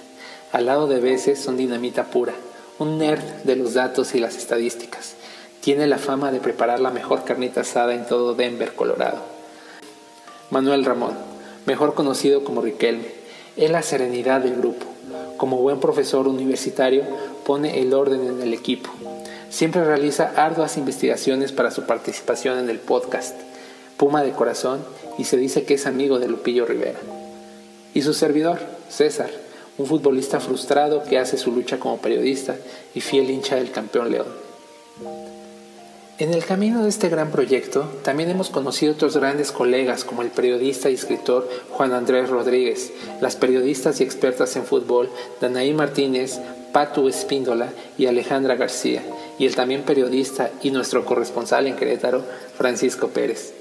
Al 0.52 0.66
lado 0.66 0.86
de 0.86 1.00
veces 1.00 1.40
son 1.40 1.56
dinamita 1.56 2.04
pura, 2.04 2.34
un 2.78 2.98
nerd 2.98 3.22
de 3.44 3.56
los 3.56 3.74
datos 3.74 4.14
y 4.14 4.20
las 4.20 4.36
estadísticas. 4.36 5.14
Tiene 5.60 5.86
la 5.86 5.98
fama 5.98 6.30
de 6.30 6.40
preparar 6.40 6.80
la 6.80 6.90
mejor 6.90 7.24
carnita 7.24 7.62
asada 7.62 7.94
en 7.94 8.06
todo 8.06 8.34
Denver, 8.34 8.74
Colorado. 8.74 9.22
Manuel 10.50 10.84
Ramón, 10.84 11.14
mejor 11.64 11.94
conocido 11.94 12.44
como 12.44 12.60
Riquelme, 12.60 13.10
es 13.56 13.70
la 13.70 13.82
serenidad 13.82 14.42
del 14.42 14.56
grupo. 14.56 14.86
Como 15.36 15.58
buen 15.58 15.80
profesor 15.80 16.28
universitario, 16.28 17.02
pone 17.44 17.80
el 17.80 17.92
orden 17.94 18.26
en 18.26 18.42
el 18.42 18.52
equipo. 18.52 18.90
Siempre 19.50 19.84
realiza 19.84 20.32
arduas 20.36 20.76
investigaciones 20.76 21.52
para 21.52 21.70
su 21.70 21.84
participación 21.84 22.58
en 22.58 22.68
el 22.68 22.78
podcast. 22.78 23.34
Puma 23.96 24.22
de 24.22 24.32
corazón 24.32 24.84
y 25.18 25.24
se 25.24 25.36
dice 25.36 25.64
que 25.64 25.74
es 25.74 25.86
amigo 25.86 26.18
de 26.18 26.28
Lupillo 26.28 26.66
Rivera. 26.66 26.98
Y 27.94 28.02
su 28.02 28.12
servidor, 28.12 28.58
César, 28.90 29.30
un 29.78 29.86
futbolista 29.86 30.40
frustrado 30.40 31.02
que 31.04 31.18
hace 31.18 31.38
su 31.38 31.52
lucha 31.52 31.78
como 31.78 31.98
periodista 31.98 32.56
y 32.94 33.00
fiel 33.00 33.30
hincha 33.30 33.56
del 33.56 33.70
campeón 33.70 34.10
León. 34.10 34.46
En 36.18 36.32
el 36.32 36.46
camino 36.46 36.82
de 36.82 36.88
este 36.88 37.10
gran 37.10 37.30
proyecto 37.30 37.90
también 38.02 38.30
hemos 38.30 38.48
conocido 38.48 38.94
otros 38.94 39.18
grandes 39.18 39.52
colegas 39.52 40.02
como 40.02 40.22
el 40.22 40.30
periodista 40.30 40.88
y 40.88 40.94
escritor 40.94 41.46
Juan 41.70 41.92
Andrés 41.92 42.30
Rodríguez, 42.30 42.90
las 43.20 43.36
periodistas 43.36 44.00
y 44.00 44.04
expertas 44.04 44.56
en 44.56 44.64
fútbol 44.64 45.10
Danaí 45.42 45.74
Martínez, 45.74 46.40
Patu 46.76 47.08
Espíndola 47.08 47.70
y 47.96 48.04
Alejandra 48.04 48.54
García, 48.54 49.02
y 49.38 49.46
el 49.46 49.56
también 49.56 49.84
periodista 49.84 50.50
y 50.62 50.70
nuestro 50.70 51.06
corresponsal 51.06 51.66
en 51.66 51.74
Querétaro, 51.74 52.22
Francisco 52.58 53.08
Pérez. 53.08 53.54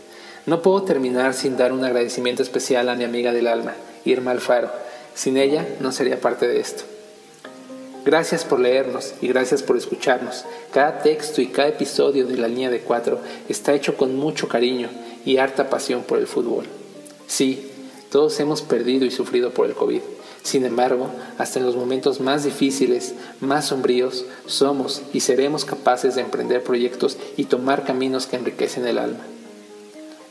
No 0.45 0.61
puedo 0.61 0.83
terminar 0.83 1.33
sin 1.33 1.55
dar 1.55 1.71
un 1.71 1.85
agradecimiento 1.85 2.43
especial 2.43 2.89
a 2.89 2.95
mi 2.95 3.05
amiga 3.05 3.31
del 3.31 3.47
alma, 3.47 3.73
Irma 4.03 4.31
Alfaro. 4.31 4.69
Sin 5.13 5.37
ella 5.37 5.65
no 5.79 5.93
sería 5.93 6.19
parte 6.19 6.45
de 6.45 6.59
esto. 6.59 6.83
Gracias 8.03 8.43
por 8.43 8.59
leernos 8.59 9.13
y 9.21 9.29
gracias 9.29 9.63
por 9.63 9.77
escucharnos. 9.77 10.43
Cada 10.73 10.99
texto 10.99 11.39
y 11.39 11.47
cada 11.47 11.69
episodio 11.69 12.27
de 12.27 12.35
la 12.35 12.49
línea 12.49 12.69
de 12.69 12.81
cuatro 12.81 13.21
está 13.47 13.73
hecho 13.73 13.95
con 13.95 14.17
mucho 14.17 14.49
cariño 14.49 14.89
y 15.23 15.37
harta 15.37 15.69
pasión 15.69 16.03
por 16.03 16.17
el 16.19 16.27
fútbol. 16.27 16.65
Sí, 17.27 17.71
todos 18.11 18.37
hemos 18.41 18.61
perdido 18.61 19.05
y 19.05 19.11
sufrido 19.11 19.51
por 19.51 19.67
el 19.67 19.73
COVID. 19.73 20.01
Sin 20.45 20.63
embargo, 20.63 21.09
hasta 21.39 21.57
en 21.57 21.65
los 21.65 21.75
momentos 21.75 22.21
más 22.21 22.43
difíciles, 22.43 23.15
más 23.39 23.65
sombríos, 23.65 24.25
somos 24.45 25.01
y 25.11 25.21
seremos 25.21 25.65
capaces 25.65 26.13
de 26.13 26.21
emprender 26.21 26.61
proyectos 26.63 27.17
y 27.35 27.45
tomar 27.45 27.83
caminos 27.83 28.27
que 28.27 28.35
enriquecen 28.35 28.85
el 28.85 28.99
alma. 28.99 29.21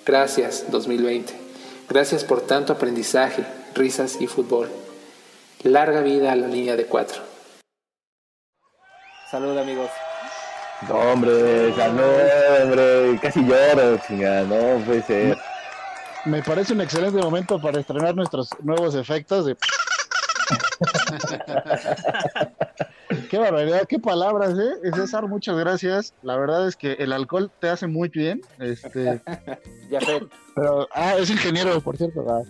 Gracias 0.07 0.67
2020. 0.71 1.35
Gracias 1.89 2.23
por 2.23 2.43
tanto 2.43 2.73
aprendizaje, 2.73 3.45
risas 3.75 4.21
y 4.21 4.29
fútbol. 4.29 4.71
Larga 5.65 6.01
vida 6.03 6.31
a 6.31 6.37
la 6.37 6.47
línea 6.47 6.77
de 6.77 6.87
cuatro. 6.87 7.21
Salud 9.29 9.59
amigos. 9.59 9.91
No, 10.89 10.95
hombre, 10.95 11.75
salud, 11.75 12.05
hombre. 12.63 13.19
Casi 13.21 13.45
lloro, 13.45 13.99
chingada. 14.07 14.43
No 14.45 14.85
puede 14.85 15.03
ser. 15.03 15.37
Me 16.25 16.41
parece 16.41 16.73
un 16.73 16.83
excelente 16.83 17.19
momento 17.19 17.61
para 17.61 17.81
estrenar 17.81 18.15
nuestros 18.15 18.49
nuevos 18.63 18.95
efectos 18.95 19.47
de... 19.47 19.57
qué 23.31 23.39
barbaridad, 23.39 23.87
qué 23.89 23.99
palabras, 23.99 24.55
¿eh? 24.59 24.91
César, 24.95 25.27
muchas 25.29 25.57
gracias. 25.57 26.13
La 26.23 26.37
verdad 26.37 26.69
es 26.69 26.77
que 26.77 26.93
el 26.95 27.13
alcohol 27.13 27.51
te 27.61 27.69
hace 27.69 27.87
muy 27.87 28.09
bien. 28.09 28.41
Este, 28.59 29.21
Ya 29.91 30.01
sé. 30.01 30.21
pero, 30.55 30.89
ah, 30.95 31.15
es 31.19 31.31
ingeniero, 31.31 31.81
por 31.81 31.97
cierto. 31.97 32.25
ah. 32.29 32.43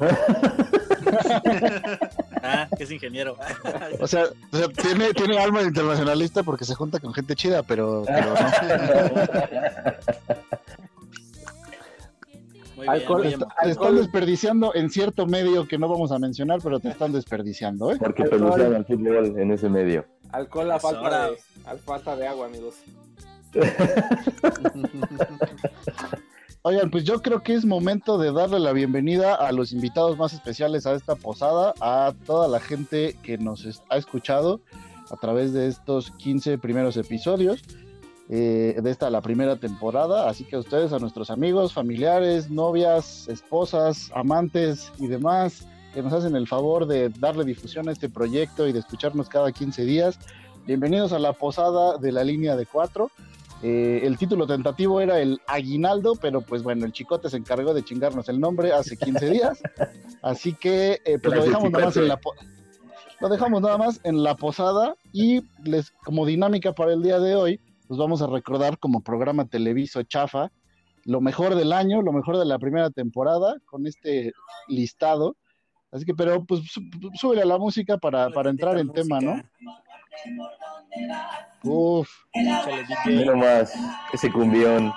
Ah, 2.42 2.66
que 2.76 2.84
es 2.84 2.90
ingeniero. 2.90 3.36
O 4.00 4.06
sea, 4.06 4.24
o 4.52 4.56
sea, 4.56 4.68
tiene, 4.68 5.12
tiene 5.12 5.38
alma 5.38 5.60
de 5.60 5.66
internacionalista 5.66 6.42
porque 6.42 6.64
se 6.64 6.74
junta 6.74 6.98
con 6.98 7.12
gente 7.12 7.36
chida, 7.36 7.62
pero, 7.62 8.04
pero 8.06 8.34
no. 8.34 8.40
Muy 12.86 12.88
Alcohol 12.88 13.22
bien. 13.22 13.34
está- 13.40 13.68
están 13.70 13.96
desperdiciando 13.96 14.74
en 14.74 14.88
cierto 14.90 15.26
medio 15.26 15.68
que 15.68 15.76
no 15.78 15.88
vamos 15.88 16.12
a 16.12 16.18
mencionar, 16.18 16.60
pero 16.62 16.80
te 16.80 16.88
están 16.88 17.12
desperdiciando, 17.12 17.92
¿eh? 17.92 17.96
Porque 17.98 18.24
pelucean 18.24 18.74
al 18.74 18.84
fútbol 18.86 19.38
en 19.38 19.50
ese 19.52 19.68
medio. 19.68 20.06
Alcohol 20.32 20.70
a 20.70 20.78
falta 20.80 21.30
de, 21.30 21.38
a 21.66 21.76
falta 21.76 22.16
de 22.16 22.26
agua, 22.26 22.46
amigos. 22.46 22.76
Oigan, 26.62 26.90
pues 26.90 27.04
yo 27.04 27.20
creo 27.22 27.42
que 27.42 27.54
es 27.54 27.64
momento 27.64 28.18
de 28.18 28.32
darle 28.32 28.60
la 28.60 28.72
bienvenida 28.72 29.34
a 29.34 29.50
los 29.52 29.72
invitados 29.72 30.18
más 30.18 30.34
especiales 30.34 30.86
a 30.86 30.92
esta 30.94 31.14
posada, 31.16 31.72
a 31.80 32.12
toda 32.26 32.48
la 32.48 32.60
gente 32.60 33.16
que 33.22 33.38
nos 33.38 33.82
ha 33.88 33.96
escuchado 33.96 34.60
a 35.10 35.16
través 35.16 35.52
de 35.54 35.66
estos 35.68 36.10
15 36.12 36.58
primeros 36.58 36.96
episodios 36.98 37.62
eh, 38.32 38.78
de 38.80 38.90
esta 38.90 39.10
la 39.10 39.20
primera 39.20 39.56
temporada. 39.56 40.28
Así 40.28 40.44
que 40.44 40.54
a 40.56 40.60
ustedes, 40.60 40.92
a 40.92 40.98
nuestros 41.00 41.30
amigos, 41.30 41.72
familiares, 41.72 42.48
novias, 42.48 43.26
esposas, 43.28 44.10
amantes 44.14 44.92
y 44.98 45.08
demás 45.08 45.66
que 45.92 46.02
nos 46.02 46.12
hacen 46.12 46.36
el 46.36 46.46
favor 46.46 46.86
de 46.86 47.08
darle 47.08 47.44
difusión 47.44 47.88
a 47.88 47.92
este 47.92 48.08
proyecto 48.08 48.68
y 48.68 48.72
de 48.72 48.78
escucharnos 48.78 49.28
cada 49.28 49.50
15 49.50 49.84
días. 49.84 50.18
Bienvenidos 50.64 51.12
a 51.12 51.18
la 51.18 51.32
posada 51.32 51.98
de 51.98 52.12
la 52.12 52.22
línea 52.22 52.54
de 52.54 52.64
cuatro. 52.66 53.10
Eh, 53.62 54.02
el 54.04 54.16
título 54.16 54.46
tentativo 54.46 55.00
era 55.00 55.20
el 55.20 55.40
Aguinaldo, 55.48 56.14
pero 56.14 56.40
pues 56.42 56.62
bueno, 56.62 56.86
el 56.86 56.92
Chicote 56.92 57.28
se 57.28 57.36
encargó 57.38 57.74
de 57.74 57.82
chingarnos 57.82 58.28
el 58.28 58.38
nombre 58.38 58.72
hace 58.72 58.96
15 58.96 59.30
días. 59.30 59.60
Así 60.22 60.54
que 60.54 61.00
eh, 61.04 61.18
pues 61.18 61.34
lo 61.34 61.44
dejamos 61.44 61.70
nada 61.72 61.84
más 61.86 61.96
en 61.96 62.08
la 62.08 62.16
po- 62.20 62.34
lo 63.20 63.28
dejamos 63.28 63.60
nada 63.60 63.76
más 63.76 64.00
en 64.04 64.22
la 64.22 64.34
posada 64.36 64.94
y 65.12 65.42
les 65.64 65.90
como 66.04 66.24
dinámica 66.24 66.72
para 66.72 66.92
el 66.94 67.02
día 67.02 67.18
de 67.18 67.34
hoy, 67.34 67.60
pues 67.90 67.98
vamos 67.98 68.22
a 68.22 68.28
recordar 68.28 68.78
como 68.78 69.00
programa 69.00 69.48
televiso 69.48 70.00
chafa 70.04 70.52
lo 71.06 71.20
mejor 71.20 71.56
del 71.56 71.72
año, 71.72 72.02
lo 72.02 72.12
mejor 72.12 72.38
de 72.38 72.44
la 72.44 72.56
primera 72.60 72.88
temporada 72.90 73.56
con 73.64 73.84
este 73.84 74.32
listado. 74.68 75.36
Así 75.90 76.04
que, 76.04 76.14
pero 76.14 76.44
pues 76.44 76.60
sú- 76.70 76.82
súbele 77.14 77.42
a 77.42 77.46
la 77.46 77.58
música 77.58 77.98
para, 77.98 78.30
para 78.30 78.48
entrar 78.50 78.78
en 78.78 78.92
tema, 78.92 79.20
¿no? 79.20 79.42
Uf. 81.64 82.08
Mira 83.06 83.34
más, 83.34 83.74
ese 84.12 84.30
cumbión. 84.30 84.92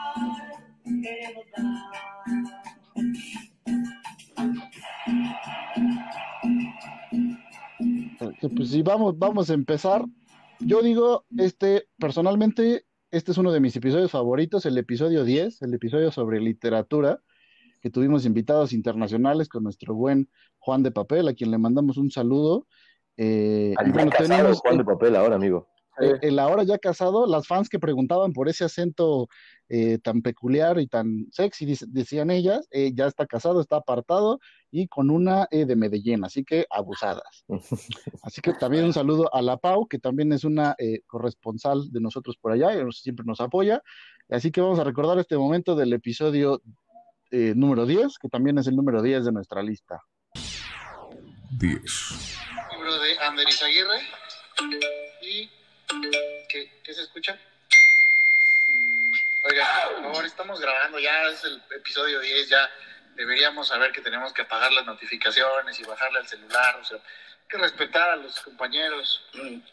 Pues 8.55 8.69
sí, 8.69 8.83
vamos, 8.83 9.17
vamos 9.17 9.49
a 9.49 9.53
empezar. 9.55 10.05
Yo 10.65 10.81
digo, 10.81 11.25
este, 11.37 11.87
personalmente, 11.99 12.85
este 13.11 13.31
es 13.31 13.37
uno 13.37 13.51
de 13.51 13.59
mis 13.59 13.75
episodios 13.75 14.11
favoritos, 14.11 14.65
el 14.65 14.77
episodio 14.77 15.23
10, 15.23 15.61
el 15.61 15.73
episodio 15.73 16.11
sobre 16.11 16.39
literatura, 16.39 17.21
que 17.81 17.89
tuvimos 17.89 18.25
invitados 18.25 18.71
internacionales 18.71 19.49
con 19.49 19.63
nuestro 19.63 19.93
buen 19.93 20.29
Juan 20.59 20.83
de 20.83 20.91
Papel, 20.91 21.27
a 21.27 21.33
quien 21.33 21.51
le 21.51 21.57
mandamos 21.57 21.97
un 21.97 22.11
saludo. 22.11 22.65
Eh, 23.17 23.73
Al 23.77 23.91
bueno, 23.91 24.11
casado 24.11 24.29
tenemos 24.29 24.59
Juan 24.61 24.77
de 24.77 24.85
papel 24.85 25.15
ahora, 25.15 25.35
amigo. 25.35 25.67
el 25.97 26.39
ahora 26.39 26.63
ya 26.63 26.77
casado, 26.77 27.27
las 27.27 27.45
fans 27.45 27.67
que 27.67 27.79
preguntaban 27.79 28.31
por 28.31 28.47
ese 28.47 28.63
acento 28.63 29.27
eh, 29.75 29.97
tan 29.97 30.21
peculiar 30.21 30.79
y 30.79 30.85
tan 30.85 31.25
sexy, 31.31 31.65
decían 31.87 32.29
ellas, 32.29 32.67
eh, 32.69 32.91
ya 32.93 33.07
está 33.07 33.25
casado, 33.25 33.59
está 33.59 33.77
apartado 33.77 34.39
y 34.69 34.87
con 34.87 35.09
una 35.09 35.47
eh, 35.49 35.65
de 35.65 35.75
Medellín, 35.75 36.23
así 36.23 36.43
que 36.45 36.67
abusadas. 36.69 37.43
Así 38.21 38.39
que 38.41 38.53
también 38.53 38.83
un 38.85 38.93
saludo 39.01 39.33
a 39.33 39.41
la 39.41 39.57
Pau, 39.57 39.87
que 39.87 39.97
también 39.97 40.31
es 40.31 40.43
una 40.43 40.75
eh, 40.77 40.99
corresponsal 41.07 41.91
de 41.91 41.99
nosotros 42.01 42.37
por 42.39 42.51
allá, 42.51 42.71
y 42.79 42.83
nos- 42.83 43.01
siempre 43.01 43.25
nos 43.25 43.39
apoya. 43.41 43.81
Así 44.29 44.51
que 44.51 44.61
vamos 44.61 44.77
a 44.77 44.83
recordar 44.83 45.17
este 45.17 45.37
momento 45.37 45.75
del 45.75 45.91
episodio 45.93 46.61
eh, 47.31 47.53
número 47.55 47.87
10, 47.87 48.19
que 48.19 48.29
también 48.29 48.59
es 48.59 48.67
el 48.67 48.75
número 48.75 49.01
10 49.01 49.25
de 49.25 49.31
nuestra 49.31 49.63
lista. 49.63 49.99
10. 51.57 51.81
libro 52.75 52.93
de 52.99 53.17
Ander 53.27 53.47
Izaguirre. 53.49 53.99
¿Y 55.23 55.49
qué, 56.49 56.69
qué 56.83 56.93
se 56.93 57.01
escucha? 57.01 57.39
Mm, 59.43 59.47
Oiga, 59.47 59.89
por 59.89 60.03
favor, 60.03 60.25
estamos 60.25 60.59
grabando, 60.59 60.99
ya 60.99 61.23
es 61.27 61.43
el 61.43 61.61
episodio 61.75 62.19
10, 62.19 62.49
ya 62.49 62.69
deberíamos 63.15 63.67
saber 63.67 63.91
que 63.91 64.01
tenemos 64.01 64.31
que 64.33 64.43
apagar 64.43 64.71
las 64.71 64.85
notificaciones 64.85 65.79
y 65.79 65.83
bajarle 65.83 66.19
al 66.19 66.27
celular, 66.27 66.77
o 66.77 66.83
sea, 66.85 66.97
hay 66.97 67.47
que 67.49 67.57
respetar 67.57 68.09
a 68.09 68.15
los 68.15 68.39
compañeros. 68.39 69.21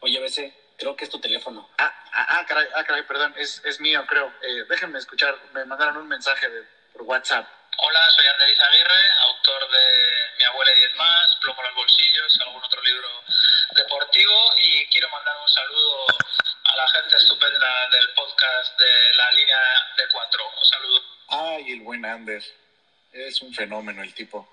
Oye, 0.00 0.20
BC, 0.20 0.52
creo 0.76 0.96
que 0.96 1.04
es 1.04 1.10
tu 1.10 1.20
teléfono. 1.20 1.68
Ah, 1.78 1.92
ah, 2.12 2.26
ah, 2.30 2.46
caray, 2.46 2.66
ah, 2.74 2.84
caray, 2.84 3.02
perdón, 3.04 3.34
es, 3.36 3.62
es 3.64 3.80
mío, 3.80 4.04
creo. 4.06 4.32
Eh, 4.42 4.64
déjenme 4.68 4.98
escuchar, 4.98 5.38
me 5.52 5.64
mandaron 5.64 5.96
un 5.98 6.08
mensaje 6.08 6.48
de, 6.48 6.62
por 6.92 7.02
WhatsApp. 7.02 7.46
Hola, 7.78 8.10
soy 8.10 8.26
Ander 8.26 8.50
Izaguirre, 8.50 9.10
autor 9.22 9.70
de 9.70 9.86
Mi 10.38 10.44
abuela 10.44 10.74
y 10.74 10.78
10 10.80 10.96
más, 10.96 11.36
Plomo 11.40 11.62
en 11.62 11.66
los 11.68 11.76
bolsillos, 11.76 12.40
algún 12.40 12.62
otro 12.62 12.82
libro 12.82 13.08
deportivo 13.74 14.54
y 14.58 14.86
quiero 14.88 15.08
mandar 15.10 15.34
un 15.40 15.48
saludo 15.48 16.06
a 16.64 16.76
la 16.76 16.88
gente 16.88 17.16
estupenda 17.16 17.88
del 17.90 18.10
podcast 18.10 18.78
de 18.78 19.14
la 19.14 19.32
línea 20.20 20.28
de 20.28 20.28
4. 20.28 20.42
Un 20.58 20.66
saludo. 20.68 21.00
Ay, 21.28 21.72
el 21.72 21.80
buen 21.82 22.04
Ander. 22.04 22.42
Es 23.12 23.42
un 23.42 23.52
fenómeno 23.52 24.02
el 24.02 24.14
tipo. 24.14 24.46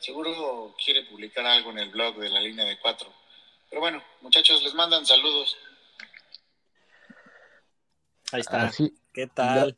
Seguro 0.00 0.74
quiere 0.82 1.04
publicar 1.04 1.44
algo 1.44 1.70
en 1.70 1.78
el 1.78 1.90
blog 1.90 2.16
de 2.18 2.28
la 2.30 2.40
línea 2.40 2.64
de 2.64 2.78
4. 2.78 3.08
Pero 3.70 3.80
bueno, 3.80 4.02
muchachos, 4.20 4.62
les 4.62 4.74
mandan 4.74 5.04
saludos. 5.04 5.56
Ahí 8.32 8.40
está. 8.40 8.66
Así, 8.66 8.92
¿Qué 9.12 9.26
tal? 9.26 9.76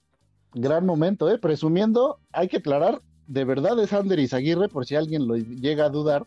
gran 0.52 0.84
momento, 0.84 1.30
¿eh? 1.30 1.38
Presumiendo, 1.38 2.18
hay 2.32 2.48
que 2.48 2.58
aclarar, 2.58 3.00
de 3.26 3.44
verdad 3.44 3.78
es 3.78 3.92
Ander 3.92 4.18
Izaguirre, 4.18 4.68
por 4.68 4.84
si 4.84 4.96
alguien 4.96 5.26
lo 5.26 5.36
llega 5.36 5.86
a 5.86 5.90
dudar. 5.90 6.24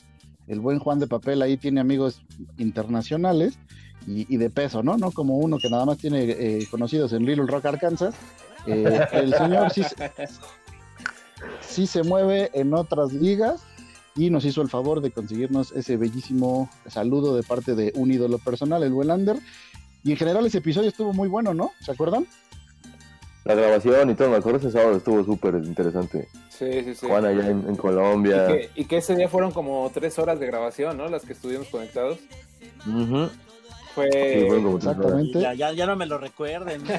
El 0.47 0.59
buen 0.59 0.79
Juan 0.79 0.99
de 0.99 1.07
Papel 1.07 1.41
ahí 1.41 1.57
tiene 1.57 1.81
amigos 1.81 2.21
internacionales 2.57 3.57
y, 4.07 4.33
y 4.33 4.37
de 4.37 4.49
peso, 4.49 4.83
¿no? 4.83 4.97
No 4.97 5.11
como 5.11 5.37
uno 5.37 5.57
que 5.57 5.69
nada 5.69 5.85
más 5.85 5.97
tiene 5.97 6.23
eh, 6.23 6.67
conocidos 6.69 7.13
en 7.13 7.25
Little 7.25 7.47
Rock, 7.47 7.65
Arkansas. 7.65 8.15
Eh, 8.65 9.05
el 9.11 9.33
señor 9.33 9.71
sí, 9.71 9.83
se- 9.83 10.11
sí 11.61 11.87
se 11.87 12.03
mueve 12.03 12.49
en 12.53 12.73
otras 12.73 13.11
ligas 13.13 13.61
y 14.15 14.29
nos 14.29 14.45
hizo 14.45 14.61
el 14.61 14.69
favor 14.69 15.01
de 15.01 15.11
conseguirnos 15.11 15.71
ese 15.71 15.97
bellísimo 15.97 16.69
saludo 16.87 17.35
de 17.35 17.43
parte 17.43 17.75
de 17.75 17.91
un 17.95 18.11
ídolo 18.11 18.37
personal, 18.37 18.83
el 18.83 18.93
buen 18.93 19.11
Ander. 19.11 19.37
Y 20.03 20.11
en 20.11 20.17
general 20.17 20.45
ese 20.45 20.59
episodio 20.59 20.89
estuvo 20.89 21.13
muy 21.13 21.27
bueno, 21.29 21.53
¿no? 21.53 21.71
¿Se 21.79 21.91
acuerdan? 21.91 22.27
La 23.45 23.55
grabación 23.55 24.09
y 24.09 24.15
todo, 24.15 24.29
me 24.29 24.37
acuerdo 24.37 24.59
ese 24.59 24.71
sábado 24.71 24.95
estuvo 24.95 25.23
súper 25.25 25.55
interesante. 25.55 26.29
Sí, 26.49 26.65
sí, 26.85 26.95
sí. 26.95 27.07
Juan 27.07 27.25
allá 27.25 27.49
en, 27.49 27.67
en 27.67 27.73
Y 27.73 27.77
Colombia. 27.77 28.47
que, 28.47 28.69
y 28.75 28.85
que 28.85 28.97
ese 28.97 29.15
día 29.15 29.27
fueron 29.27 29.51
como 29.51 29.89
tres 29.93 30.17
horas 30.19 30.39
de 30.39 30.47
grabación, 30.47 30.95
¿no? 30.97 31.09
Las 31.09 31.23
que 31.23 31.33
estuvimos 31.33 31.67
conectados. 31.67 32.19
Ujú. 32.87 33.29
Fue. 33.95 34.09
Sí. 34.11 34.75
Exactamente. 34.77 35.39
Ya, 35.41 35.53
ya, 35.53 35.71
ya 35.71 35.85
no 35.85 35.95
me 35.95 36.05
lo 36.05 36.17
recuerden. 36.17 36.81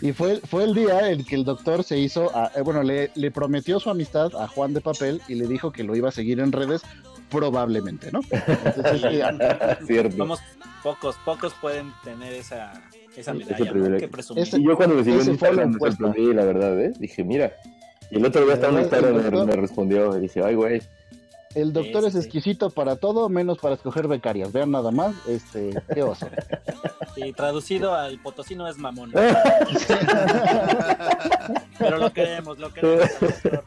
Y 0.00 0.12
fue, 0.12 0.38
fue 0.40 0.64
el 0.64 0.74
día 0.74 1.10
en 1.10 1.22
que 1.24 1.36
el 1.36 1.44
doctor 1.44 1.84
se 1.84 1.96
hizo, 1.96 2.36
a- 2.36 2.50
eh, 2.56 2.62
bueno, 2.62 2.82
le, 2.82 3.12
le 3.14 3.30
prometió 3.30 3.78
su 3.78 3.88
amistad 3.88 4.34
a 4.34 4.48
Juan 4.48 4.74
de 4.74 4.80
Papel 4.80 5.20
y 5.28 5.36
le 5.36 5.46
dijo 5.46 5.70
que 5.70 5.84
lo 5.84 5.94
iba 5.94 6.08
a 6.08 6.12
seguir 6.12 6.40
en 6.40 6.50
redes 6.50 6.82
probablemente, 7.30 8.10
¿no? 8.10 8.18
Entonces, 8.32 9.00
Cierto. 9.86 10.16
Somos 10.16 10.40
pocos, 10.82 11.14
pocos 11.24 11.54
pueden 11.60 11.92
tener 12.02 12.32
esa, 12.32 12.72
esa 13.16 13.32
medalla, 13.32 13.54
Ese 13.54 13.64
¿no? 13.66 13.70
privilegio. 13.70 14.08
Que 14.08 14.12
presumir. 14.12 14.42
Ese- 14.42 14.58
Y 14.58 14.64
yo 14.66 14.76
cuando 14.76 14.96
recibí 14.96 15.16
un 15.18 15.28
Instagram 15.28 15.70
me 15.70 15.78
sorprendí, 15.78 16.34
la 16.34 16.44
verdad, 16.46 16.80
¿eh? 16.80 16.92
Dije, 16.98 17.22
mira. 17.22 17.52
Y 18.10 18.16
el 18.16 18.26
otro 18.26 18.44
día 18.44 18.54
estaba 18.54 18.72
en 18.72 18.80
Instagram 18.80 19.14
me, 19.14 19.46
me 19.46 19.56
respondió 19.56 20.18
y 20.18 20.22
dije, 20.22 20.42
ay, 20.44 20.56
güey. 20.56 20.82
El 21.54 21.72
doctor 21.72 22.02
Sí, 22.02 22.06
es 22.08 22.12
sí. 22.14 22.18
exquisito 22.20 22.70
para 22.70 22.96
todo, 22.96 23.28
menos 23.28 23.58
para 23.58 23.74
escoger 23.74 24.08
becarias. 24.08 24.52
Vean 24.52 24.70
nada 24.70 24.90
más, 24.90 25.14
este, 25.28 25.74
qué 25.94 26.02
oso. 26.02 26.26
Y 27.14 27.30
traducido 27.34 27.94
al 27.94 28.18
potosino 28.20 28.66
es 28.66 28.78
mamón. 28.78 29.12
Pero 31.78 31.98
lo 31.98 32.12
queremos, 32.12 32.58
lo 32.58 32.72
queremos. 32.72 33.08
doctor. 33.20 33.64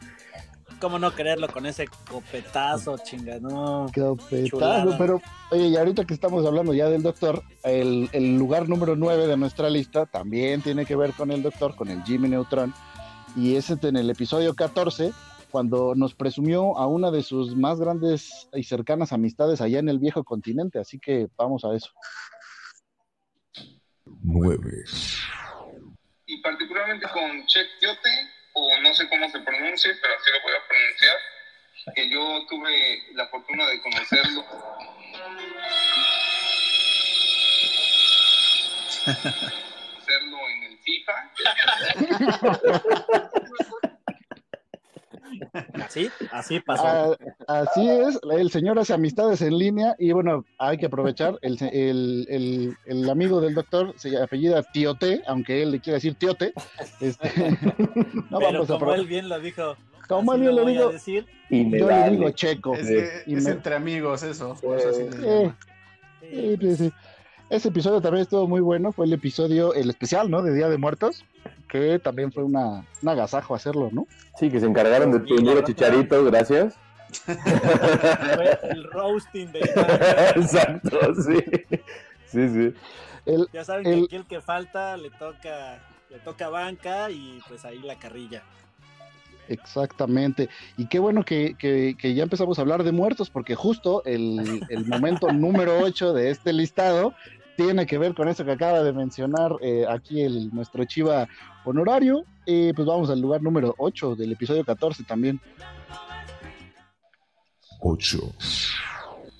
¿Cómo 0.80 0.98
no 0.98 1.14
quererlo 1.14 1.48
con 1.48 1.64
ese 1.64 1.86
copetazo, 2.10 2.98
chinga? 2.98 3.38
No. 3.40 3.86
Qué 3.94 4.02
opetazo, 4.02 4.46
Chulada. 4.48 4.98
pero, 4.98 5.22
oye, 5.50 5.68
y 5.68 5.76
ahorita 5.76 6.04
que 6.04 6.12
estamos 6.12 6.44
hablando 6.44 6.74
ya 6.74 6.90
del 6.90 7.02
doctor, 7.02 7.42
el, 7.62 8.10
el 8.12 8.36
lugar 8.36 8.68
número 8.68 8.94
9 8.94 9.26
de 9.26 9.36
nuestra 9.38 9.70
lista 9.70 10.04
también 10.04 10.60
tiene 10.60 10.84
que 10.84 10.94
ver 10.96 11.12
con 11.14 11.30
el 11.30 11.42
doctor, 11.42 11.74
con 11.76 11.88
el 11.88 12.02
Jimmy 12.02 12.28
Neutron, 12.28 12.74
y 13.36 13.56
es 13.56 13.70
en 13.70 13.96
el 13.96 14.10
episodio 14.10 14.54
14, 14.54 15.12
cuando 15.56 15.94
nos 15.94 16.14
presumió 16.14 16.76
a 16.76 16.86
una 16.86 17.10
de 17.10 17.22
sus 17.22 17.56
más 17.56 17.80
grandes 17.80 18.46
y 18.52 18.62
cercanas 18.62 19.14
amistades 19.14 19.62
allá 19.62 19.78
en 19.78 19.88
el 19.88 19.98
viejo 19.98 20.22
continente, 20.22 20.78
así 20.78 20.98
que 20.98 21.28
vamos 21.34 21.64
a 21.64 21.74
eso. 21.74 21.90
9, 24.04 24.84
y 26.26 26.42
particularmente 26.42 27.06
con 27.10 27.46
Check 27.46 27.68
Yote, 27.80 28.28
o 28.52 28.68
no 28.82 28.92
sé 28.92 29.08
cómo 29.08 29.30
se 29.30 29.40
pronuncie, 29.40 29.94
pero 30.02 30.12
así 30.14 30.30
lo 30.30 30.42
voy 30.42 30.52
a 30.52 30.60
pronunciar, 30.68 31.16
que 31.94 32.10
yo 32.10 32.46
tuve 32.50 33.02
la 33.14 33.26
fortuna 33.28 33.66
de 33.66 33.80
conocerlo. 33.80 34.44
conocerlo 39.94 40.38
en 40.50 40.64
el 40.64 40.78
FIFA. 40.80 41.32
Así, 45.74 46.10
así 46.30 46.60
pasó. 46.60 46.84
Ah, 46.84 47.16
así 47.62 47.88
es, 47.88 48.18
el 48.30 48.50
señor 48.50 48.78
hace 48.78 48.92
amistades 48.94 49.40
en 49.42 49.56
línea 49.58 49.94
y 49.98 50.12
bueno, 50.12 50.44
hay 50.58 50.78
que 50.78 50.86
aprovechar, 50.86 51.38
el, 51.42 51.58
el, 51.72 52.26
el, 52.28 52.76
el 52.86 53.10
amigo 53.10 53.40
del 53.40 53.54
doctor 53.54 53.92
se 53.96 54.16
apellida 54.20 54.62
Tiote, 54.62 55.22
aunque 55.26 55.62
él 55.62 55.72
le 55.72 55.80
quiere 55.80 55.94
decir 55.96 56.14
Tiote. 56.14 56.52
Este, 57.00 57.28
no 58.30 58.38
Pero 58.38 58.52
vamos 58.52 58.70
a 58.70 58.74
como 58.78 58.86
apro- 58.92 58.94
él 58.94 59.06
bien 59.06 59.28
lo 59.28 59.38
dijo, 59.40 59.76
Como 60.08 60.34
él 60.34 60.40
bien 60.42 60.56
lo 60.56 60.62
a 60.62 60.64
me 61.64 61.78
yo 61.78 61.88
le 61.88 62.10
digo 62.10 62.30
Checo. 62.30 62.74
Es 62.74 62.86
que 62.86 63.22
Y 63.26 63.34
es 63.36 63.44
me- 63.44 63.50
entre 63.50 63.74
amigos 63.76 64.22
eso. 64.22 64.54
por 64.60 64.78
eso 64.78 64.88
así 64.90 65.02
le 65.08 65.52
Eh, 66.22 66.56
sí, 66.60 66.76
sí. 66.76 66.92
Ese 67.48 67.68
episodio 67.68 68.00
también 68.00 68.22
estuvo 68.22 68.48
muy 68.48 68.60
bueno, 68.60 68.90
fue 68.92 69.06
el 69.06 69.12
episodio, 69.12 69.72
el 69.74 69.88
especial, 69.88 70.28
¿no? 70.30 70.42
De 70.42 70.52
Día 70.52 70.68
de 70.68 70.78
Muertos, 70.78 71.24
que 71.68 71.98
también 72.00 72.32
fue 72.32 72.42
una, 72.42 72.84
un 73.02 73.08
agasajo 73.08 73.54
hacerlo, 73.54 73.88
¿no? 73.92 74.06
Sí, 74.38 74.50
que 74.50 74.58
se 74.58 74.66
encargaron 74.66 75.12
de 75.12 75.20
tener 75.20 75.62
Chicharito, 75.64 76.24
gracias. 76.24 76.74
Fue 77.24 78.58
el 78.70 78.84
roasting 78.90 79.52
de 79.52 79.60
Exacto, 80.36 80.98
sí. 81.22 81.38
Sí, 82.26 82.48
sí. 82.48 82.74
El, 83.24 83.46
Ya 83.52 83.64
saben 83.64 83.86
El- 83.86 84.00
que 84.00 84.04
aquí 84.06 84.16
el 84.16 84.24
que 84.26 84.40
falta 84.40 84.96
le 84.96 85.10
toca, 85.10 85.78
le 86.10 86.18
toca 86.18 86.48
banca 86.48 87.10
y 87.10 87.40
pues 87.48 87.64
ahí 87.64 87.78
la 87.78 87.94
carrilla. 87.96 88.42
Exactamente. 89.48 90.48
Y 90.76 90.86
qué 90.86 90.98
bueno 90.98 91.24
que, 91.24 91.54
que- 91.56 91.96
que 91.96 92.14
ya 92.14 92.24
empezamos 92.24 92.58
a 92.58 92.62
hablar 92.62 92.82
de 92.82 92.90
muertos, 92.90 93.30
porque 93.30 93.54
justo 93.54 94.02
el, 94.04 94.60
el 94.68 94.86
momento 94.86 95.32
número 95.32 95.78
8 95.78 96.12
de 96.12 96.30
este 96.30 96.52
listado 96.52 97.14
tiene 97.56 97.86
que 97.86 97.98
ver 97.98 98.14
con 98.14 98.28
eso 98.28 98.44
que 98.44 98.52
acaba 98.52 98.82
de 98.82 98.92
mencionar 98.92 99.52
eh, 99.60 99.84
aquí 99.88 100.22
el, 100.22 100.54
nuestro 100.54 100.84
Chiva 100.84 101.26
honorario. 101.64 102.24
Y 102.44 102.72
pues 102.72 102.86
vamos 102.86 103.10
al 103.10 103.20
lugar 103.20 103.42
número 103.42 103.74
8 103.78 104.14
del 104.14 104.32
episodio 104.32 104.64
14 104.64 105.04
también. 105.04 105.40
8, 107.80 108.18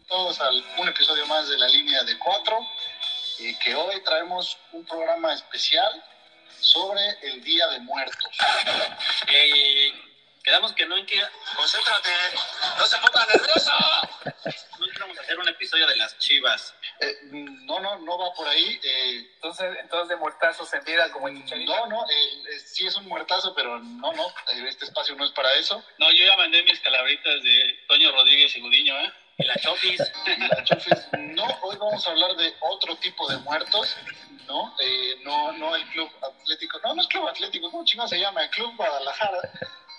todos 0.08 0.40
a 0.40 0.50
un 0.50 0.88
episodio 0.88 1.26
más 1.26 1.48
de 1.48 1.58
la 1.58 1.68
línea 1.68 2.02
de 2.04 2.18
cuatro, 2.18 2.58
y 3.38 3.54
que 3.58 3.74
hoy 3.74 4.02
traemos 4.04 4.56
un 4.72 4.84
programa 4.84 5.34
especial 5.34 6.04
sobre 6.60 7.02
el 7.22 7.42
Día 7.42 7.66
de 7.68 7.80
Muertos. 7.80 8.30
Eh, 9.28 9.92
quedamos 10.42 10.72
que 10.72 10.86
no 10.86 10.94
que. 11.04 11.20
¡Concéntrate! 11.56 12.10
¡No 12.78 12.86
se 12.86 12.96
ponga 12.98 13.26
nervioso! 13.26 13.72
No 14.78 14.86
queremos 14.92 15.18
hacer 15.18 15.38
un 15.38 15.48
episodio 15.48 15.86
de 15.86 15.96
las 15.96 16.16
chivas. 16.18 16.74
Eh, 17.00 17.14
no, 17.66 17.78
no, 17.80 17.98
no 17.98 18.18
va 18.18 18.32
por 18.34 18.46
ahí. 18.48 18.80
eh, 18.82 19.30
Entonces, 19.34 19.76
entonces 19.80 20.08
de 20.08 20.16
muertazos 20.16 20.72
en 20.74 20.84
vida 20.84 21.10
como 21.12 21.28
chicharito. 21.28 21.76
no, 21.76 21.86
no, 21.86 22.04
eh, 22.10 22.42
eh, 22.52 22.58
sí 22.58 22.86
es 22.86 22.96
un 22.96 23.06
muertazo, 23.06 23.54
pero 23.54 23.78
no, 23.78 24.12
no, 24.12 24.26
este 24.66 24.86
espacio 24.86 25.14
no 25.16 25.24
es 25.24 25.30
para 25.32 25.52
eso. 25.54 25.82
No, 25.98 26.10
yo 26.12 26.24
ya 26.24 26.36
mandé 26.36 26.62
mis 26.62 26.80
calabritas 26.80 27.42
de 27.42 27.78
Toño 27.88 28.12
Rodríguez 28.12 28.56
y 28.56 28.60
Gudiño, 28.60 28.98
¿eh? 29.00 29.12
Y 29.38 29.44
la 29.44 29.54
Chofis. 29.56 30.00
La 30.50 30.64
Chofis, 30.64 31.08
no, 31.18 31.44
hoy 31.62 31.76
vamos 31.76 32.06
a 32.06 32.10
hablar 32.10 32.34
de 32.36 32.54
otro 32.60 32.96
tipo 32.96 33.28
de 33.28 33.36
muertos, 33.38 33.94
¿no? 34.46 34.74
Eh, 34.80 35.16
no, 35.24 35.52
no 35.52 35.76
el 35.76 35.84
Club 35.90 36.10
Atlético, 36.22 36.80
no, 36.82 36.94
no 36.94 37.02
es 37.02 37.08
Club 37.08 37.28
Atlético, 37.28 37.70
¿cómo 37.70 37.84
chingado 37.84 38.08
se 38.08 38.18
llama? 38.18 38.42
El 38.44 38.50
Club 38.50 38.74
Guadalajara. 38.76 39.38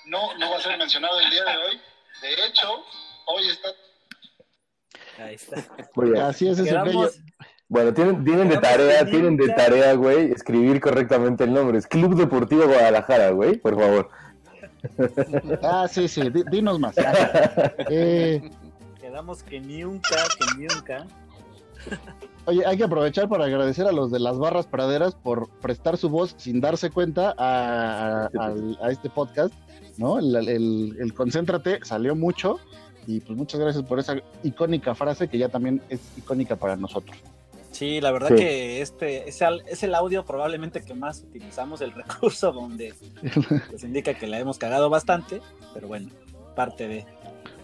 No, 0.05 0.33
no 0.35 0.49
va 0.49 0.57
a 0.57 0.61
ser 0.61 0.75
mencionado 0.77 1.19
el 1.19 1.29
día 1.29 1.43
de 1.43 1.57
hoy. 1.57 1.81
De 2.21 2.45
hecho, 2.47 2.83
hoy 3.25 3.47
está 3.49 3.69
Ahí 5.19 5.35
está. 5.35 5.63
Muy 5.95 6.11
bien. 6.11 6.21
Así 6.23 6.47
es 6.47 6.59
ese 6.59 6.71
bello. 6.71 6.83
Quedamos, 6.85 7.19
Bueno, 7.69 7.93
tienen, 7.93 8.23
tienen 8.23 8.49
de 8.49 8.57
tarea, 8.57 8.99
en 9.01 9.09
tienen 9.09 9.37
de 9.37 9.47
tarea, 9.49 9.93
güey, 9.93 10.31
escribir 10.31 10.79
correctamente 10.79 11.43
el 11.43 11.53
nombre. 11.53 11.77
Es 11.77 11.87
Club 11.87 12.15
Deportivo 12.15 12.65
Guadalajara, 12.65 13.31
güey, 13.31 13.57
por 13.57 13.75
favor. 13.75 14.09
Ah, 15.63 15.87
sí, 15.89 16.07
sí, 16.07 16.29
di- 16.29 16.43
dinos 16.51 16.79
más. 16.79 16.95
Eh, 17.89 18.49
quedamos 19.01 19.43
que 19.43 19.59
ni 19.59 19.79
nunca, 19.79 20.15
que 20.39 20.57
ni 20.59 20.67
nunca. 20.67 21.05
Oye, 22.45 22.65
hay 22.65 22.77
que 22.77 22.83
aprovechar 22.83 23.27
para 23.27 23.45
agradecer 23.45 23.85
a 23.87 23.91
los 23.91 24.11
de 24.11 24.19
las 24.19 24.37
barras 24.37 24.67
praderas 24.67 25.15
por 25.15 25.49
prestar 25.59 25.97
su 25.97 26.09
voz 26.09 26.35
sin 26.37 26.61
darse 26.61 26.89
cuenta 26.89 27.33
a, 27.37 28.29
a- 28.37 28.53
a 28.81 28.91
este 28.91 29.09
podcast, 29.09 29.53
¿no? 29.97 30.19
El, 30.19 30.35
el- 30.47 30.97
el 30.99 31.13
concéntrate 31.13 31.79
salió 31.83 32.15
mucho 32.15 32.59
y 33.07 33.21
pues 33.21 33.35
muchas 33.37 33.59
gracias 33.59 33.83
por 33.83 33.97
esa 33.99 34.17
icónica 34.43 34.93
frase 34.93 35.27
que 35.27 35.37
ya 35.39 35.49
también 35.49 35.81
es 35.89 35.99
icónica 36.17 36.55
para 36.57 36.75
nosotros. 36.75 37.17
Sí, 37.71 38.01
la 38.01 38.11
verdad 38.11 38.29
Sí. 38.29 38.35
que 38.35 38.81
este 38.81 39.29
es 39.29 39.41
el, 39.41 39.61
es 39.67 39.81
el 39.83 39.95
audio 39.95 40.25
probablemente 40.25 40.81
que 40.83 40.93
más 40.93 41.21
utilizamos, 41.21 41.81
el 41.81 41.91
recurso 41.93 42.51
donde 42.51 42.93
pues 43.69 43.83
indica 43.83 44.13
que 44.13 44.27
la 44.27 44.39
hemos 44.39 44.57
cagado 44.57 44.89
bastante, 44.89 45.41
pero 45.73 45.87
bueno, 45.87 46.09
parte 46.55 46.87
de... 46.87 47.05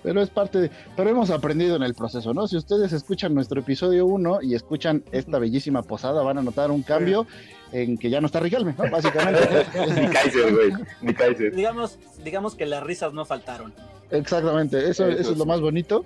Pero 0.01 0.21
es 0.21 0.29
parte 0.29 0.59
de, 0.59 0.71
pero 0.97 1.09
hemos 1.09 1.29
aprendido 1.29 1.77
en 1.77 1.83
el 1.83 1.93
proceso, 1.93 2.33
¿no? 2.33 2.45
Si 2.45 2.57
ustedes 2.57 2.91
escuchan 2.91 3.33
nuestro 3.33 3.61
episodio 3.61 4.05
1 4.05 4.41
y 4.41 4.53
escuchan 4.53 5.01
esta 5.13 5.39
bellísima 5.39 5.81
posada, 5.81 6.21
van 6.23 6.37
a 6.37 6.41
notar 6.41 6.71
un 6.71 6.83
cambio 6.83 7.25
en 7.71 7.97
que 7.97 8.09
ya 8.09 8.19
no 8.19 8.27
está 8.27 8.41
Riquelme, 8.41 8.75
¿no? 8.77 8.91
Básicamente. 8.91 9.39
Ni 10.01 10.07
Kaiser, 10.07 10.53
güey. 10.53 10.73
Ni 11.01 11.13
Kaiser. 11.13 11.55
Digamos, 11.55 11.99
digamos 12.21 12.53
que 12.55 12.65
las 12.65 12.83
risas 12.83 13.13
no 13.13 13.23
faltaron. 13.23 13.73
Exactamente, 14.11 14.77
eso, 14.89 15.07
Eso 15.07 15.19
eso 15.19 15.31
es 15.31 15.37
lo 15.37 15.45
más 15.45 15.59
bonito. 15.61 16.05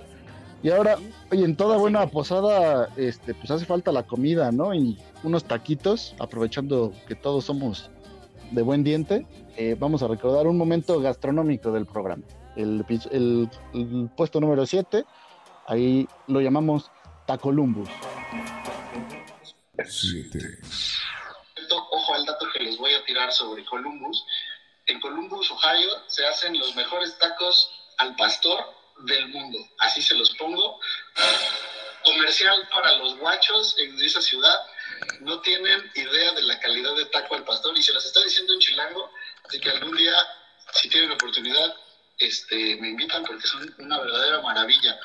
Y 0.63 0.71
ahora, 0.71 0.97
oye, 1.31 1.43
en 1.45 1.55
toda 1.55 1.77
buena 1.77 2.07
posada, 2.07 2.89
este, 2.97 3.33
pues 3.35 3.51
hace 3.51 3.65
falta 3.65 3.91
la 3.91 4.03
comida, 4.03 4.51
¿no? 4.51 4.73
Y 4.73 4.97
unos 5.23 5.43
taquitos, 5.43 6.15
aprovechando 6.19 6.93
que 7.07 7.13
todos 7.15 7.45
somos 7.45 7.91
de 8.51 8.61
buen 8.63 8.83
diente, 8.83 9.27
eh, 9.55 9.75
vamos 9.79 10.01
a 10.03 10.07
recordar 10.07 10.47
un 10.47 10.57
momento 10.57 10.99
gastronómico 10.99 11.71
del 11.71 11.85
programa. 11.85 12.23
El, 12.55 12.83
el- 13.11 13.49
el 13.73 14.09
puesto 14.17 14.39
número 14.39 14.65
7, 14.65 15.05
ahí 15.67 16.07
lo 16.27 16.41
llamamos 16.41 16.89
Tacolumbus. 17.27 17.87
7, 19.85 20.39
Ojo 21.91 22.13
al 22.15 22.25
dato 22.25 22.45
que 22.53 22.63
les 22.63 22.77
voy 22.77 22.93
a 22.93 23.03
tirar 23.05 23.31
sobre 23.31 23.63
Columbus. 23.65 24.25
En 24.87 24.99
Columbus, 25.01 25.51
Ohio, 25.51 25.89
se 26.07 26.25
hacen 26.25 26.57
los 26.57 26.75
mejores 26.75 27.17
tacos 27.19 27.69
al 27.97 28.15
pastor 28.15 28.73
del 28.99 29.27
mundo. 29.29 29.59
Así 29.79 30.01
se 30.01 30.15
los 30.15 30.33
pongo. 30.35 30.79
Comercial 32.03 32.67
para 32.73 32.97
los 32.97 33.17
guachos 33.17 33.75
en 33.79 33.99
esa 34.01 34.21
ciudad. 34.21 34.59
No 35.19 35.39
tienen 35.41 35.91
idea 35.95 36.33
de 36.33 36.41
la 36.43 36.59
calidad 36.59 36.95
de 36.95 37.05
taco 37.05 37.35
al 37.35 37.43
pastor 37.43 37.77
y 37.77 37.83
se 37.83 37.93
los 37.93 38.05
está 38.05 38.23
diciendo 38.23 38.53
en 38.53 38.59
Chilango. 38.59 39.11
Así 39.47 39.59
que 39.59 39.69
algún 39.69 39.95
día, 39.95 40.13
si 40.73 40.89
tienen 40.89 41.11
oportunidad, 41.11 41.75
este, 42.17 42.75
me 42.77 42.89
invitan 42.89 43.23
porque 43.23 43.47
son 43.47 43.73
una 43.77 43.99
verdadera 43.99 44.41
maravilla. 44.41 44.99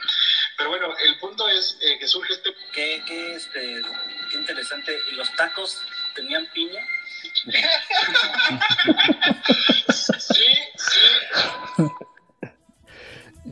Pero 0.57 0.71
bueno, 0.71 0.97
el 0.99 1.19
punto 1.19 1.49
es 1.49 1.77
eh, 1.81 1.99
que 1.99 2.09
surge 2.09 2.35
este 2.35 2.55
Qué, 2.73 3.03
qué, 3.07 3.35
este, 3.35 3.83
qué 4.31 4.37
interesante. 4.37 4.99
¿Y 5.11 5.15
los 5.15 5.31
tacos 5.35 5.83
tenían 6.15 6.47
piña? 6.53 6.87
Sí, 10.33 10.47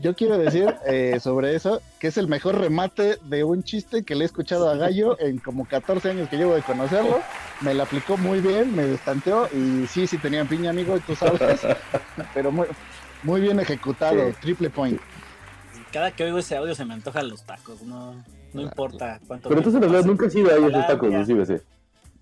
yo 0.00 0.14
quiero 0.14 0.38
decir 0.38 0.74
eh, 0.86 1.18
sobre 1.20 1.54
eso 1.54 1.80
que 1.98 2.08
es 2.08 2.16
el 2.16 2.28
mejor 2.28 2.58
remate 2.58 3.18
de 3.22 3.44
un 3.44 3.62
chiste 3.62 4.04
que 4.04 4.14
le 4.14 4.24
he 4.24 4.26
escuchado 4.26 4.68
a 4.68 4.76
Gallo 4.76 5.18
en 5.20 5.38
como 5.38 5.66
14 5.66 6.10
años 6.10 6.28
que 6.28 6.36
llevo 6.36 6.54
de 6.54 6.62
conocerlo. 6.62 7.22
Me 7.60 7.74
la 7.74 7.82
aplicó 7.84 8.16
muy 8.16 8.40
bien, 8.40 8.74
me 8.74 8.86
destanteó 8.86 9.48
y 9.52 9.86
sí, 9.86 10.06
sí 10.06 10.18
tenían 10.18 10.48
piña, 10.48 10.70
amigo, 10.70 10.96
y 10.96 11.00
tú 11.00 11.14
sabes. 11.14 11.40
pero 12.32 12.50
muy, 12.50 12.66
muy 13.22 13.40
bien 13.40 13.60
ejecutado, 13.60 14.32
triple 14.40 14.70
point. 14.70 15.00
Cada 15.92 16.10
que 16.10 16.24
oigo 16.24 16.38
ese 16.38 16.56
audio 16.56 16.74
se 16.74 16.84
me 16.84 16.94
antojan 16.94 17.28
los 17.28 17.44
tacos, 17.44 17.82
no, 17.82 18.24
no 18.52 18.62
importa 18.62 19.20
cuánto. 19.26 19.48
Pero 19.48 19.60
entonces, 19.60 19.82
en 19.82 19.88
verdad, 19.90 20.06
nunca 20.06 20.26
has 20.26 20.34
ido 20.34 20.50
ahí 20.54 20.64
a 20.64 20.68
esos 20.68 20.86
tacos, 20.86 21.10
ya. 21.10 21.24
sí, 21.24 21.34
sí. 21.46 21.54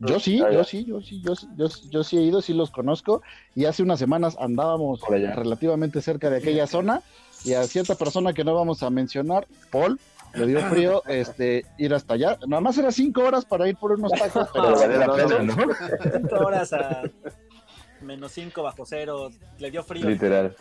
Yo 0.00 0.20
sí, 0.20 0.40
Ah, 0.44 0.52
yo 0.52 0.64
sí, 0.64 0.84
yo 0.84 1.00
sí, 1.00 1.20
yo, 1.24 1.34
sí- 1.34 1.48
yo, 1.56 1.66
yo 1.90 2.04
sí 2.04 2.18
he 2.18 2.22
ido, 2.22 2.40
sí 2.40 2.54
los 2.54 2.70
conozco. 2.70 3.20
Y 3.54 3.64
hace 3.64 3.82
unas 3.82 3.98
semanas 3.98 4.36
andábamos 4.38 5.00
relativamente 5.34 6.00
cerca 6.02 6.30
de 6.30 6.36
aquella 6.38 6.66
zona 6.66 7.02
y 7.48 7.54
a 7.54 7.62
cierta 7.64 7.94
persona 7.94 8.32
que 8.32 8.44
no 8.44 8.54
vamos 8.54 8.82
a 8.82 8.90
mencionar, 8.90 9.46
Paul, 9.70 9.98
le 10.34 10.46
dio 10.46 10.60
frío 10.68 11.02
este, 11.06 11.64
ir 11.78 11.94
hasta 11.94 12.14
allá. 12.14 12.38
Nada 12.46 12.60
más 12.60 12.76
era 12.78 12.92
cinco 12.92 13.22
horas 13.22 13.44
para 13.44 13.66
ir 13.68 13.76
por 13.76 13.92
unos 13.92 14.12
tacos, 14.12 14.48
pero 14.52 14.72
vale 14.78 14.98
la 14.98 15.12
pena, 15.14 15.38
no. 15.42 15.54
Cinco 16.12 16.36
horas 16.36 16.72
a 16.72 17.02
menos 18.02 18.32
cinco 18.32 18.62
bajo 18.62 18.84
cero, 18.84 19.30
le 19.58 19.70
dio 19.70 19.82
frío. 19.82 20.08
Literal. 20.08 20.54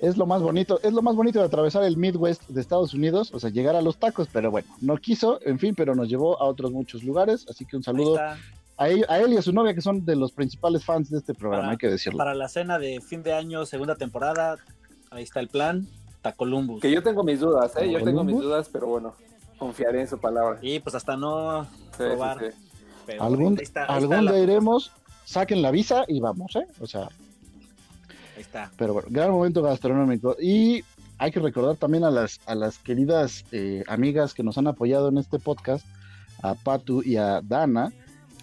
es 0.00 0.16
lo 0.16 0.26
más 0.26 0.42
bonito, 0.42 0.78
es 0.82 0.92
lo 0.92 1.02
más 1.02 1.16
bonito 1.16 1.38
de 1.40 1.46
atravesar 1.46 1.82
el 1.84 1.96
Midwest 1.96 2.46
de 2.48 2.60
Estados 2.60 2.94
Unidos, 2.94 3.32
o 3.32 3.40
sea, 3.40 3.50
llegar 3.50 3.74
a 3.74 3.82
los 3.82 3.96
tacos, 3.96 4.28
pero 4.32 4.50
bueno, 4.50 4.68
no 4.80 4.96
quiso, 4.98 5.40
en 5.42 5.58
fin, 5.58 5.74
pero 5.74 5.94
nos 5.94 6.08
llevó 6.08 6.40
a 6.40 6.44
otros 6.44 6.70
muchos 6.70 7.02
lugares, 7.02 7.46
así 7.48 7.64
que 7.64 7.76
un 7.76 7.82
saludo 7.82 8.20
a 8.76 8.88
él, 8.88 9.04
a 9.08 9.18
él 9.18 9.32
y 9.32 9.36
a 9.38 9.42
su 9.42 9.52
novia 9.52 9.72
que 9.74 9.80
son 9.80 10.04
de 10.04 10.14
los 10.16 10.32
principales 10.32 10.84
fans 10.84 11.10
de 11.10 11.18
este 11.18 11.32
programa, 11.32 11.62
Para- 11.62 11.72
hay 11.72 11.78
que 11.78 11.88
decirlo. 11.88 12.18
para 12.18 12.34
la 12.34 12.48
cena 12.48 12.78
de 12.78 13.00
fin 13.00 13.22
de 13.22 13.32
año, 13.32 13.64
segunda 13.66 13.96
temporada, 13.96 14.56
ahí 15.10 15.22
está 15.22 15.40
el 15.40 15.48
plan, 15.48 15.86
Tacolumbus. 16.24 16.80
Que 16.80 16.90
yo 16.90 17.02
tengo 17.02 17.22
mis 17.22 17.38
dudas, 17.38 17.72
¿eh? 17.76 17.90
Yo 17.92 17.98
tengo 18.02 18.24
mis 18.24 18.32
¿Columbus? 18.34 18.42
dudas, 18.44 18.68
pero 18.72 18.86
bueno, 18.88 19.14
confiaré 19.58 20.00
en 20.00 20.08
su 20.08 20.18
palabra. 20.18 20.58
Y 20.62 20.80
pues 20.80 20.94
hasta 20.96 21.16
no 21.16 21.64
Sí, 21.64 21.68
sí, 21.92 21.96
probar. 21.98 22.38
sí. 22.40 22.46
pero 23.06 23.22
Algún, 23.22 23.58
ahí 23.58 23.62
está, 23.62 23.82
ahí 23.84 23.98
algún 24.02 24.26
día 24.26 24.38
iremos, 24.38 24.90
saquen 25.24 25.62
la 25.62 25.70
visa 25.70 26.04
y 26.08 26.18
vamos, 26.20 26.56
¿eh? 26.56 26.66
O 26.80 26.86
sea, 26.86 27.02
ahí 28.36 28.40
está. 28.40 28.70
pero 28.76 28.94
bueno, 28.94 29.08
gran 29.10 29.30
momento 29.30 29.62
gastronómico. 29.62 30.36
Y 30.40 30.82
hay 31.18 31.30
que 31.30 31.40
recordar 31.40 31.76
también 31.76 32.04
a 32.04 32.10
las, 32.10 32.40
a 32.46 32.54
las 32.54 32.78
queridas 32.78 33.44
eh, 33.52 33.84
amigas 33.86 34.34
que 34.34 34.42
nos 34.42 34.58
han 34.58 34.66
apoyado 34.66 35.08
en 35.10 35.18
este 35.18 35.38
podcast, 35.38 35.86
a 36.42 36.54
Patu 36.54 37.02
y 37.04 37.16
a 37.16 37.40
Dana, 37.42 37.92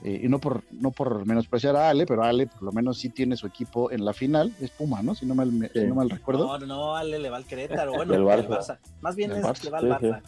eh, 0.03 0.21
y 0.23 0.27
no 0.29 0.39
por, 0.39 0.63
no 0.71 0.91
por 0.91 1.25
menospreciar 1.25 1.75
a 1.75 1.89
Ale, 1.89 2.05
pero 2.05 2.23
Ale 2.23 2.47
por 2.47 2.63
lo 2.63 2.71
menos 2.71 2.97
sí 2.97 3.09
tiene 3.09 3.37
su 3.37 3.45
equipo 3.45 3.91
en 3.91 4.03
la 4.03 4.13
final, 4.13 4.53
es 4.59 4.71
Puma, 4.71 5.01
¿no? 5.03 5.13
Si 5.13 5.25
no 5.25 5.35
mal, 5.35 5.51
si 5.73 5.83
no 5.85 5.95
mal 5.95 6.09
recuerdo. 6.09 6.57
No, 6.57 6.65
no, 6.65 6.95
Ale 6.95 7.19
le 7.19 7.29
va 7.29 7.37
al 7.37 7.45
Querétaro, 7.45 7.93
bueno, 7.93 8.13
al 8.13 8.23
Barça. 8.23 8.47
Barça. 8.47 8.77
Más 9.01 9.15
bien 9.15 9.31
es 9.31 9.43
Barça, 9.43 9.61
que 9.61 9.69
va 9.69 9.77
al 9.77 9.83
sí, 9.99 10.05
Barça. 10.07 10.21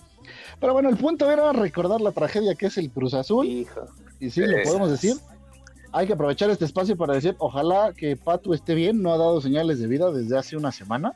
Pero 0.60 0.74
bueno, 0.74 0.90
el 0.90 0.98
punto 0.98 1.30
era 1.30 1.52
recordar 1.54 2.02
la 2.02 2.12
tragedia 2.12 2.56
que 2.56 2.68
es 2.68 2.78
el 2.78 2.92
Cruz 2.92 3.14
Azul. 3.14 3.48
Hijo. 3.48 3.88
Y 4.20 4.30
sí, 4.30 4.42
lo 4.42 4.64
podemos 4.64 4.92
decir. 4.92 5.16
Hay 5.92 6.08
que 6.08 6.14
aprovechar 6.14 6.50
este 6.50 6.66
espacio 6.66 6.98
para 6.98 7.14
decir, 7.14 7.36
ojalá 7.38 7.94
que 7.96 8.18
Patu 8.18 8.54
esté 8.54 8.74
bien, 8.74 9.04
no 9.04 9.14
ha 9.14 9.18
dado 9.18 9.42
señales 9.42 9.80
de 9.80 9.88
vida 9.88 10.12
desde 10.12 10.38
hace 10.38 10.58
una 10.58 10.72
semana. 10.72 11.14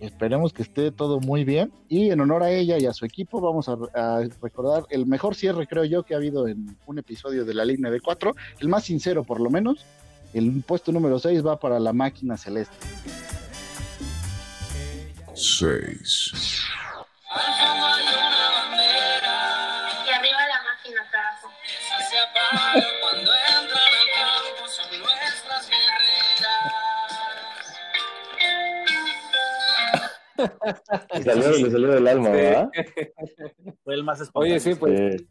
Esperemos 0.00 0.52
que 0.52 0.62
esté 0.62 0.90
todo 0.90 1.20
muy 1.20 1.44
bien. 1.44 1.72
Y 1.88 2.10
en 2.10 2.20
honor 2.20 2.42
a 2.42 2.50
ella 2.50 2.78
y 2.78 2.86
a 2.86 2.92
su 2.92 3.04
equipo, 3.04 3.40
vamos 3.40 3.68
a, 3.68 3.76
a 3.94 4.20
recordar 4.40 4.84
el 4.90 5.06
mejor 5.06 5.34
cierre, 5.34 5.66
creo 5.66 5.84
yo, 5.84 6.02
que 6.02 6.14
ha 6.14 6.16
habido 6.16 6.48
en 6.48 6.76
un 6.86 6.98
episodio 6.98 7.44
de 7.44 7.54
la 7.54 7.64
línea 7.64 7.90
de 7.90 8.00
cuatro, 8.00 8.34
el 8.60 8.68
más 8.68 8.84
sincero 8.84 9.24
por 9.24 9.40
lo 9.40 9.50
menos. 9.50 9.84
El 10.32 10.62
puesto 10.66 10.92
número 10.92 11.18
6 11.18 11.44
va 11.44 11.58
para 11.58 11.80
la 11.80 11.92
máquina 11.92 12.36
celeste. 12.36 12.76
6, 15.34 16.32
Y 20.06 20.10
arriba 20.10 20.38
la 20.48 20.62
máquina, 20.62 21.00
carajo. 21.10 21.48
Le 31.14 31.22
salió, 31.22 31.50
le 31.50 31.70
salió 31.70 31.88
del 31.88 32.08
alma, 32.08 32.30
¿verdad? 32.30 32.70
Fue 33.84 33.94
el 33.94 34.04
más 34.04 34.20
espontáneo. 34.20 34.54
Oye, 34.56 34.60
sí, 34.60 34.74
pues 34.74 35.22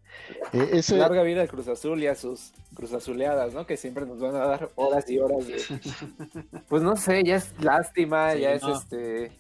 Sí. 0.52 0.94
Eh, 0.94 0.98
larga 0.98 1.24
vida 1.24 1.42
al 1.42 1.48
Cruz 1.48 1.68
Azul 1.68 2.02
y 2.02 2.08
a 2.08 2.16
sus 2.16 2.52
Cruz 2.74 2.94
Azuleadas, 2.94 3.54
¿no? 3.54 3.66
Que 3.66 3.78
siempre 3.78 4.06
nos 4.06 4.20
van 4.20 4.36
a 4.36 4.40
dar 4.46 4.70
horas 4.76 5.10
y 5.10 5.20
horas 5.20 5.46
de... 5.48 5.58
Pues 6.68 6.82
no 6.84 6.96
sé, 6.96 7.24
ya 7.24 7.36
es 7.38 7.54
lástima, 7.62 8.34
Sí, 8.34 8.40
ya 8.42 8.54
es 8.54 8.62
no. 8.64 8.76
este... 8.78 9.32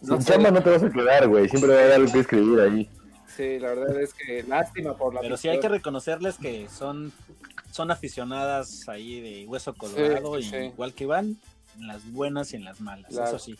Sin 0.00 0.08
No 0.10 0.20
sé, 0.20 0.32
chamba 0.32 0.50
no 0.50 0.62
te 0.62 0.70
vas 0.70 0.82
a 0.82 0.90
quedar, 0.90 1.26
güey. 1.28 1.48
Siempre 1.48 1.70
va 1.72 1.76
a 1.76 1.82
haber 1.82 1.92
algo 1.94 2.12
que 2.12 2.18
escribir 2.20 2.60
ahí. 2.60 2.90
sí, 3.36 3.58
la 3.58 3.68
verdad 3.70 4.00
es 4.00 4.14
que 4.14 4.42
lástima 4.44 4.96
por 4.96 5.14
la 5.14 5.20
Pero 5.20 5.36
sí 5.36 5.48
hay 5.48 5.58
que 5.60 5.68
reconocerles 5.68 6.36
que 6.38 6.68
son, 6.68 7.12
son 7.72 7.90
aficionadas 7.90 8.88
ahí 8.88 9.20
de 9.20 9.46
hueso 9.46 9.74
colorado, 9.74 10.38
y 10.38 10.42
sí. 10.44 10.56
igual 10.56 10.92
que 10.94 11.04
Iván, 11.04 11.36
en 11.76 11.86
las 11.86 12.10
buenas 12.12 12.52
y 12.52 12.56
en 12.56 12.64
las 12.64 12.80
malas, 12.80 13.10
Claro. 13.10 13.28
eso 13.28 13.38
sí. 13.38 13.56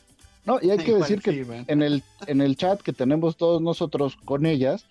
No, 0.48 0.58
y 0.62 0.70
hay 0.70 0.78
que 0.84 0.94
decir 0.94 1.20
que 1.20 1.46
en 1.68 1.82
el, 1.82 2.02
en 2.26 2.40
el 2.40 2.56
chat 2.56 2.80
que 2.80 2.94
tenemos 2.94 3.36
todos 3.36 3.60
nosotros 3.60 4.16
con 4.24 4.46
ellas, 4.46 4.86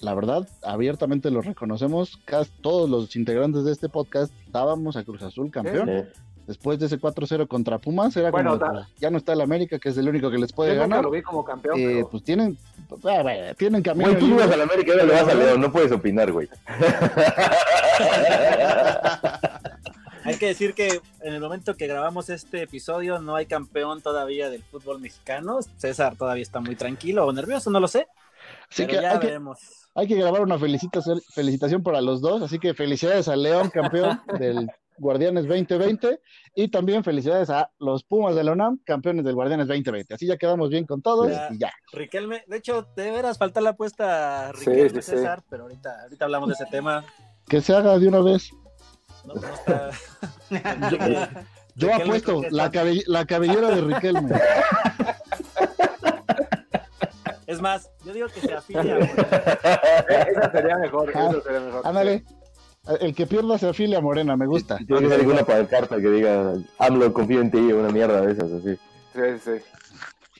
la 0.00 0.14
verdad, 0.14 0.46
abiertamente 0.62 1.30
lo 1.30 1.40
reconocemos, 1.40 2.18
casi 2.26 2.50
todos 2.60 2.90
los 2.90 3.16
integrantes 3.16 3.64
de 3.64 3.72
este 3.72 3.88
podcast 3.88 4.30
dábamos 4.52 4.96
a 4.96 5.04
Cruz 5.04 5.22
Azul 5.22 5.50
campeón. 5.50 5.88
Sí. 5.88 6.20
Después 6.46 6.78
de 6.78 6.86
ese 6.86 6.98
4-0 6.98 7.46
contra 7.46 7.78
Pumas, 7.78 8.16
era 8.16 8.30
Bueno, 8.30 8.58
como, 8.58 8.86
ya 8.98 9.10
no 9.10 9.18
está 9.18 9.34
el 9.34 9.42
América, 9.42 9.78
que 9.78 9.90
es 9.90 9.98
el 9.98 10.08
único 10.08 10.30
que 10.30 10.38
les 10.38 10.50
puede 10.50 10.70
Yo 10.70 10.76
nunca 10.76 10.88
ganar. 10.88 11.04
lo 11.04 11.10
vi 11.10 11.20
como 11.20 11.44
campeón, 11.44 11.78
Eh, 11.78 11.84
pero... 11.96 12.08
Pues 12.08 12.24
tienen, 12.24 12.56
ah, 12.90 13.22
bueno, 13.22 13.54
tienen 13.56 13.82
camino 13.82 14.08
Güey, 14.08 14.18
tú 14.18 14.26
ibas 14.28 14.50
América 14.52 14.92
ahora 14.92 15.04
le 15.04 15.12
vas 15.12 15.28
a 15.28 15.34
León. 15.34 15.60
No 15.60 15.70
puedes 15.70 15.92
opinar, 15.92 16.32
güey. 16.32 16.48
Hay 20.28 20.36
que 20.38 20.46
decir 20.46 20.74
que 20.74 21.00
en 21.22 21.34
el 21.34 21.40
momento 21.40 21.74
que 21.76 21.86
grabamos 21.86 22.28
este 22.30 22.62
episodio 22.62 23.18
no 23.20 23.34
hay 23.36 23.46
campeón 23.46 24.00
todavía 24.02 24.50
del 24.50 24.62
fútbol 24.62 25.00
mexicano. 25.00 25.58
César 25.76 26.16
todavía 26.16 26.42
está 26.42 26.60
muy 26.60 26.76
tranquilo 26.76 27.26
o 27.26 27.32
nervioso, 27.32 27.70
no 27.70 27.80
lo 27.80 27.88
sé. 27.88 28.06
Así 28.70 28.84
pero 28.84 28.88
que 28.88 29.02
ya 29.02 29.12
hay, 29.12 29.18
que 29.20 29.26
veremos. 29.26 29.58
hay 29.94 30.06
que 30.06 30.14
grabar 30.14 30.42
una 30.42 30.58
felicitación, 30.58 31.20
felicitación 31.34 31.82
para 31.82 32.00
los 32.00 32.20
dos. 32.20 32.42
Así 32.42 32.58
que 32.58 32.74
felicidades 32.74 33.28
al 33.28 33.42
León, 33.42 33.70
campeón 33.70 34.20
del 34.38 34.70
Guardianes 34.98 35.46
2020. 35.46 36.20
Y 36.54 36.68
también 36.68 37.04
felicidades 37.04 37.50
a 37.50 37.70
los 37.78 38.04
Pumas 38.04 38.34
de 38.34 38.44
la 38.44 38.52
UNAM, 38.52 38.80
campeones 38.84 39.24
del 39.24 39.34
Guardianes 39.34 39.66
2020. 39.68 40.14
Así 40.14 40.26
ya 40.26 40.36
quedamos 40.36 40.70
bien 40.70 40.86
con 40.86 41.02
todos 41.02 41.28
Ya. 41.30 41.48
y 41.52 41.58
ya. 41.58 41.72
Riquelme, 41.92 42.42
de 42.46 42.56
hecho, 42.56 42.86
de 42.96 43.10
veras 43.10 43.38
falta 43.38 43.60
la 43.60 43.70
apuesta 43.70 44.48
a 44.48 44.52
Sí, 44.54 44.66
Riquelme 44.70 45.02
sí, 45.02 45.10
sí. 45.10 45.16
César, 45.16 45.42
pero 45.48 45.64
ahorita, 45.64 46.02
ahorita 46.02 46.24
hablamos 46.24 46.48
de 46.48 46.54
ese 46.54 46.66
tema. 46.66 47.04
Que 47.48 47.60
se 47.60 47.74
haga 47.74 47.98
de 47.98 48.08
una 48.08 48.20
vez. 48.20 48.50
No, 49.28 49.34
no 49.34 49.48
está. 49.54 49.90
Yo 51.76 51.86
Riquelme 51.88 52.02
apuesto 52.04 52.42
la, 52.50 52.70
cabe- 52.72 53.04
la 53.06 53.24
cabellera 53.24 53.68
de 53.68 53.80
Riquelme. 53.82 54.34
Es 57.46 57.60
más, 57.62 57.90
yo 58.04 58.12
digo 58.12 58.26
que 58.28 58.40
se 58.40 58.52
afilia. 58.54 58.98
Esa 58.98 60.50
sería 60.52 60.76
mejor, 60.76 61.10
Ah, 61.14 61.28
esa 61.30 61.42
sería 61.42 61.60
mejor. 61.60 61.86
Ándale. 61.86 62.24
El 63.00 63.14
que 63.14 63.26
pierda 63.26 63.58
se 63.58 63.68
afilia 63.68 63.98
a 63.98 64.00
Morena, 64.00 64.36
me 64.36 64.46
gusta. 64.46 64.78
Tiene 64.78 65.02
que 65.02 65.08
ser 65.08 65.20
alguna 65.20 65.44
pancarta 65.44 65.96
que 65.96 66.08
diga 66.10 66.54
AMLO 66.78 67.12
confío 67.12 67.40
en 67.40 67.50
ti, 67.50 67.58
una 67.58 67.90
mierda 67.90 68.20
de 68.22 68.32
esas, 68.32 68.50
así. 68.50 68.76
Sí, 69.14 69.20
sí. 69.44 69.64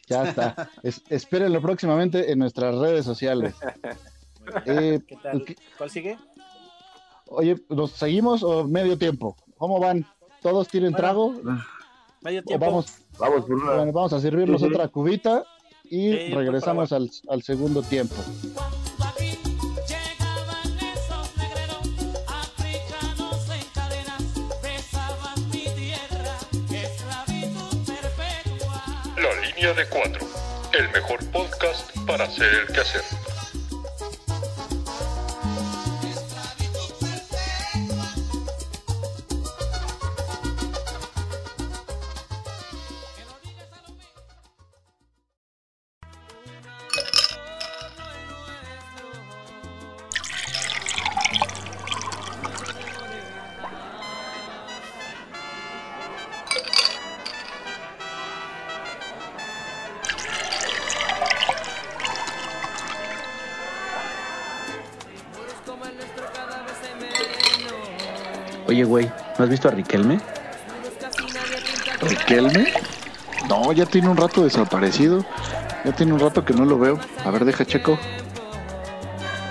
Ya 0.09 0.24
está. 0.24 0.70
Es- 0.83 1.03
espérenlo 1.09 1.61
próximamente 1.62 2.33
en 2.33 2.38
nuestras 2.38 2.74
redes 2.74 3.05
sociales. 3.05 3.55
Eh, 4.64 5.01
¿Qué 5.07 5.16
tal? 5.22 5.44
¿qué- 5.44 5.57
¿Cuál 5.77 5.90
sigue? 5.90 6.16
Oye, 7.31 7.57
¿nos 7.69 7.93
seguimos 7.93 8.43
o 8.43 8.64
medio 8.64 8.97
tiempo? 8.99 9.37
¿Cómo 9.57 9.79
van? 9.81 10.07
¿Todos 10.41 10.69
tienen 10.69 10.93
Bueno, 10.93 11.03
trago? 11.07 11.35
Medio 12.23 12.41
¿O 12.41 12.45
tiempo. 12.45 12.67
vamos, 12.67 12.87
Vamos 13.19 13.43
por 13.45 13.55
una. 13.55 13.73
bueno, 13.77 13.93
vamos 13.93 14.12
a 14.12 14.21
servirnos 14.21 14.62
otra 14.62 14.88
cubita 14.88 15.45
y 15.85 16.12
Sí, 16.12 16.35
regresamos 16.35 16.93
al, 16.93 17.11
al 17.29 17.43
segundo 17.43 17.83
tiempo. 17.83 18.17
La 29.17 29.35
línea 29.47 29.73
de 29.75 29.88
cuatro, 29.88 30.27
el 30.79 30.88
mejor 30.91 31.25
podcast 31.31 31.91
para 32.07 32.25
hacer 32.25 32.47
el 32.55 32.73
quehacer. 32.75 33.03
¿No 69.38 69.44
has 69.44 69.51
visto 69.51 69.68
a 69.68 69.70
Riquelme? 69.70 70.20
¿Riquelme? 72.01 72.72
No, 73.48 73.72
ya 73.72 73.87
tiene 73.87 74.09
un 74.09 74.16
rato 74.16 74.44
desaparecido. 74.44 75.24
Ya 75.85 75.92
tiene 75.92 76.12
un 76.12 76.20
rato 76.20 76.44
que 76.44 76.53
no 76.53 76.64
lo 76.64 76.79
veo. 76.79 76.98
A 77.24 77.31
ver, 77.31 77.44
deja 77.44 77.64
checo. 77.64 77.98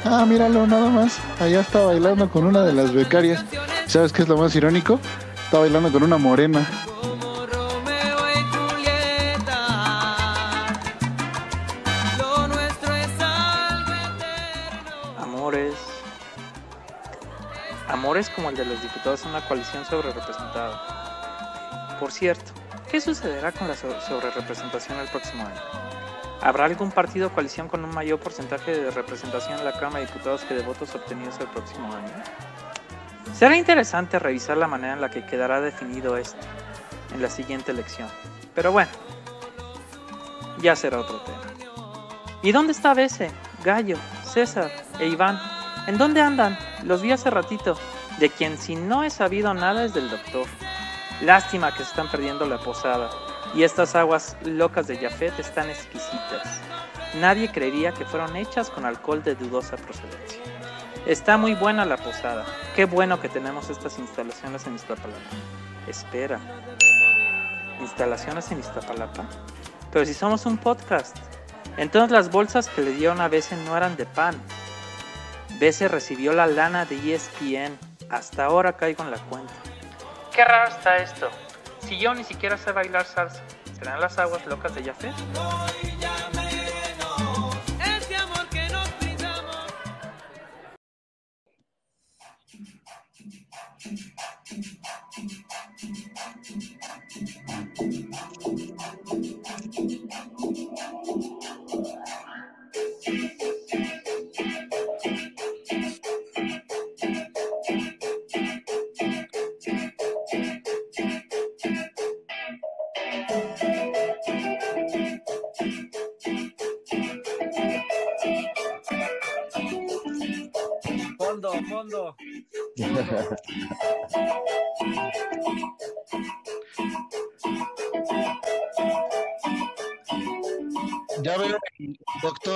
Ah, 0.03 0.25
míralo, 0.25 0.67
nada 0.67 0.89
más. 0.89 1.19
Allá 1.39 1.61
está 1.61 1.79
bailando 1.79 2.29
con 2.29 2.45
una 2.45 2.63
de 2.63 2.73
las 2.73 2.93
becarias. 2.93 3.43
¿Sabes 3.87 4.11
qué 4.11 4.21
es 4.21 4.27
lo 4.27 4.37
más 4.37 4.55
irónico? 4.55 4.99
Está 5.45 5.59
bailando 5.59 5.91
con 5.91 6.03
una 6.03 6.17
morena. 6.17 6.65
Amores 18.17 18.33
como 18.33 18.49
el 18.49 18.55
de 18.55 18.65
los 18.65 18.81
diputados 18.81 19.21
en 19.25 19.29
una 19.29 19.41
coalición 19.47 19.85
sobre 19.85 20.11
representada. 20.11 21.97
Por 21.99 22.11
cierto, 22.11 22.51
¿qué 22.89 22.99
sucederá 22.99 23.51
con 23.51 23.67
la 23.67 23.75
sobre 23.75 24.31
representación 24.31 24.97
el 24.97 25.07
próximo 25.09 25.45
año? 25.45 25.61
¿Habrá 26.41 26.65
algún 26.65 26.89
partido 26.89 27.27
o 27.27 27.29
coalición 27.29 27.67
con 27.67 27.85
un 27.85 27.93
mayor 27.93 28.19
porcentaje 28.19 28.75
de 28.75 28.89
representación 28.89 29.59
en 29.59 29.65
la 29.65 29.73
Cámara 29.73 29.99
de 29.99 30.07
Diputados 30.07 30.41
que 30.45 30.55
de 30.55 30.63
votos 30.63 30.95
obtenidos 30.95 31.39
el 31.39 31.45
próximo 31.49 31.93
año? 31.93 32.11
Será 33.35 33.55
interesante 33.55 34.17
revisar 34.17 34.57
la 34.57 34.65
manera 34.65 34.93
en 34.93 35.01
la 35.01 35.11
que 35.11 35.23
quedará 35.23 35.61
definido 35.61 36.17
esto 36.17 36.41
en 37.13 37.21
la 37.21 37.29
siguiente 37.29 37.71
elección. 37.71 38.09
Pero 38.55 38.71
bueno, 38.71 38.89
ya 40.59 40.75
será 40.75 41.01
otro 41.01 41.21
tema. 41.21 41.37
¿Y 42.41 42.51
dónde 42.51 42.71
está 42.71 42.95
Bese, 42.95 43.29
Gallo, 43.63 43.97
César 44.23 44.71
e 44.99 45.05
Iván? 45.05 45.39
¿En 45.85 45.99
dónde 45.99 46.19
andan? 46.19 46.57
Los 46.83 47.03
vi 47.03 47.11
hace 47.11 47.29
ratito. 47.29 47.77
De 48.19 48.29
quien 48.29 48.57
si 48.57 48.75
no 48.75 49.03
he 49.03 49.09
sabido 49.09 49.53
nada 49.53 49.85
es 49.85 49.93
del 49.93 50.09
doctor. 50.09 50.47
Lástima 51.21 51.71
que 51.71 51.83
se 51.83 51.89
están 51.89 52.09
perdiendo 52.09 52.45
la 52.45 52.57
posada. 52.57 53.09
Y 53.53 53.63
estas 53.63 53.95
aguas 53.95 54.35
locas 54.43 54.87
de 54.87 54.97
Jafet 54.97 55.39
están 55.39 55.69
exquisitas. 55.69 56.61
Nadie 57.19 57.51
creería 57.51 57.91
que 57.93 58.05
fueron 58.05 58.35
hechas 58.35 58.69
con 58.69 58.85
alcohol 58.85 59.23
de 59.23 59.35
dudosa 59.35 59.77
procedencia. 59.77 60.41
Está 61.05 61.37
muy 61.37 61.53
buena 61.55 61.85
la 61.85 61.97
posada. 61.97 62.45
Qué 62.75 62.85
bueno 62.85 63.21
que 63.21 63.29
tenemos 63.29 63.69
estas 63.69 63.97
instalaciones 63.97 64.67
en 64.67 64.75
Iztapalapa. 64.75 65.19
Espera. 65.87 66.39
¿Instalaciones 67.79 68.51
en 68.51 68.59
Iztapalapa? 68.59 69.25
Pero 69.91 70.05
si 70.05 70.13
somos 70.13 70.45
un 70.45 70.57
podcast. 70.57 71.15
Entonces 71.77 72.11
las 72.11 72.29
bolsas 72.29 72.67
que 72.67 72.81
le 72.81 72.91
dieron 72.91 73.21
a 73.21 73.27
Bese 73.27 73.55
no 73.55 73.77
eran 73.77 73.95
de 73.95 74.05
pan. 74.05 74.35
Bese 75.59 75.87
recibió 75.87 76.33
la 76.33 76.47
lana 76.47 76.85
de 76.85 77.15
ESPN. 77.15 77.77
Hasta 78.09 78.45
ahora 78.45 78.73
caigo 78.73 79.03
en 79.03 79.11
la 79.11 79.17
cuenta. 79.17 79.53
Qué 80.33 80.45
raro 80.45 80.69
está 80.69 80.97
esto. 80.97 81.29
Si 81.79 81.97
yo 81.97 82.13
ni 82.13 82.23
siquiera 82.23 82.57
sé 82.57 82.71
bailar 82.71 83.05
salsa, 83.05 83.41
¿serán 83.77 83.99
las 83.99 84.17
aguas 84.17 84.45
locas 84.45 84.73
de 84.75 84.83
Jafet? 84.83 85.13
Fondo, 103.07 103.56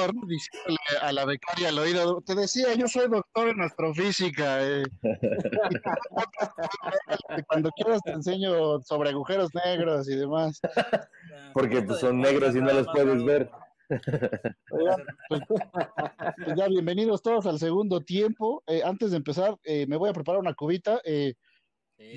doctor 0.07 0.27
diciéndole 0.27 0.77
a 1.01 1.11
la 1.11 1.25
becaria 1.25 1.69
al 1.69 1.79
oído, 1.79 2.21
te 2.21 2.35
decía, 2.35 2.73
yo 2.75 2.87
soy 2.87 3.09
doctor 3.09 3.49
en 3.49 3.61
astrofísica. 3.61 4.59
eh". 4.61 4.83
Cuando 7.47 7.71
quieras 7.71 8.01
te 8.03 8.11
enseño 8.11 8.79
sobre 8.81 9.09
agujeros 9.09 9.49
negros 9.53 10.09
y 10.09 10.15
demás. 10.15 10.59
Porque 11.53 11.81
pues, 11.81 11.99
son 11.99 12.19
negros 12.19 12.55
y 12.55 12.61
no 12.61 12.73
los 12.73 12.87
puedes 12.87 13.23
ver. 13.23 13.49
Oigan, 14.71 15.05
pues, 15.27 15.41
pues 15.47 16.55
ya 16.55 16.67
bienvenidos 16.69 17.21
todos 17.21 17.45
al 17.45 17.59
segundo 17.59 18.01
tiempo. 18.01 18.63
Eh, 18.67 18.81
antes 18.85 19.11
de 19.11 19.17
empezar, 19.17 19.57
eh, 19.63 19.85
me 19.87 19.97
voy 19.97 20.09
a 20.09 20.13
preparar 20.13 20.39
una 20.39 20.53
cubita. 20.53 21.01
Eh, 21.03 21.33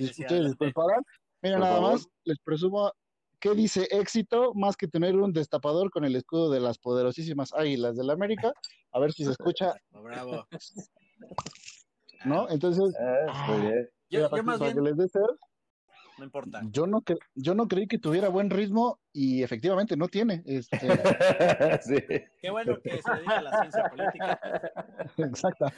¿Ustedes 0.01 0.42
les 0.42 0.57
preparan? 0.57 1.03
Mira, 1.42 1.57
Por 1.57 1.64
nada 1.64 1.77
favor. 1.77 1.92
más, 1.92 2.09
les 2.25 2.38
presumo 2.38 2.92
¿Qué 3.44 3.54
dice 3.54 3.87
éxito 3.90 4.54
más 4.54 4.74
que 4.74 4.88
tener 4.88 5.16
un 5.16 5.30
destapador 5.35 5.90
con 5.90 6.07
el 6.07 6.16
escudo 6.16 6.50
de 6.50 6.61
las 6.61 6.78
poderosísimas 6.78 7.52
águilas 7.52 7.94
del 7.94 8.09
América? 8.09 8.54
A 8.90 8.98
ver 8.98 9.12
si 9.12 9.22
se 9.22 9.33
escucha, 9.33 9.74
Bravo. 9.90 10.46
¿no? 12.24 12.48
Entonces, 12.48 12.94
Ah, 12.98 13.44
muy 13.50 13.61
bien. 13.61 13.90
Yo, 14.09 14.20
yo 14.35 14.42
más 14.44 14.59
que 14.59 14.64
bien, 14.72 14.83
les 14.85 14.96
dé 14.96 15.09
sed, 15.09 15.20
no 16.16 16.24
importa. 16.24 16.62
yo 16.70 16.87
no, 16.87 17.02
cre- 17.02 17.18
yo 17.35 17.54
no 17.54 17.68
creí 17.68 17.87
que 17.87 17.98
tuviera 17.98 18.30
buen 18.30 18.48
ritmo 18.48 18.98
y 19.12 19.42
efectivamente 19.42 19.94
no 19.94 20.09
tiene. 20.09 20.42
Este, 20.46 20.78
Sí. 21.83 21.96
Qué 22.40 22.48
bueno 22.48 22.78
que 22.83 23.02
se 23.02 23.12
dedica 23.12 23.38
a 23.40 23.42
la 23.42 23.61
ciencia 23.61 23.90
política. 23.90 24.40
exacta. 25.18 25.70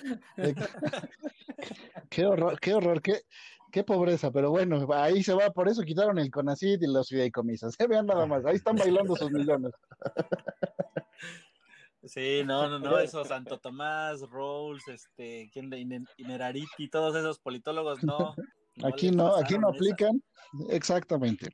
Qué 2.11 2.27
horror, 2.27 2.61
qué 2.61 2.75
horror, 2.75 3.03
qué, 3.03 3.23
qué 3.77 3.85
pobreza, 3.85 4.31
pero 4.31 4.49
bueno, 4.51 4.89
ahí 4.95 5.23
se 5.23 5.35
va, 5.35 5.51
por 5.51 5.69
eso 5.69 5.83
quitaron 5.83 6.19
el 6.19 6.31
CONACYT 6.31 6.83
y 6.83 6.87
los 6.87 7.11
fideicomisos. 7.11 7.75
Se 7.75 7.87
vean 8.01 8.07
nada 8.07 8.25
más, 8.25 8.43
ahí 8.47 8.57
están 8.57 8.75
bailando 8.75 9.15
sus 9.15 9.31
millones. 9.31 9.73
Sí, 12.03 12.41
no, 12.47 12.71
no, 12.71 12.79
no, 12.79 12.99
eso 12.99 13.23
Santo 13.27 13.59
Tomás, 13.59 14.23
Rawls, 14.31 14.89
este, 14.89 15.51
¿quién 15.53 15.69
de 15.69 15.81
Ine- 15.81 16.07
Inerariti, 16.17 16.89
todos 16.89 17.15
esos 17.17 17.39
politólogos, 17.39 18.03
no. 18.03 18.35
Aquí 18.83 19.11
no, 19.11 19.37
aquí 19.37 19.59
no 19.59 19.69
esa. 19.71 19.77
aplican. 19.77 20.23
Exactamente. 20.71 21.49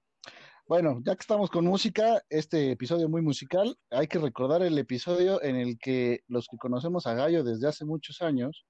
Bueno, 0.69 1.01
ya 1.05 1.15
que 1.17 1.21
estamos 1.23 1.51
con 1.51 1.65
música, 1.65 2.23
este 2.29 2.71
episodio 2.73 3.09
muy 3.09 3.23
musical, 3.23 3.77
hay 3.91 4.07
que 4.07 4.19
recordar 4.21 4.63
el 4.63 4.79
episodio 4.79 5.43
en 5.43 5.57
el 5.57 5.77
que 5.79 6.21
los 6.29 6.47
que 6.49 6.57
conocemos 6.57 7.07
a 7.07 7.15
Gallo 7.15 7.43
desde 7.43 7.67
hace 7.69 7.85
muchos 7.85 8.23
años, 8.23 8.65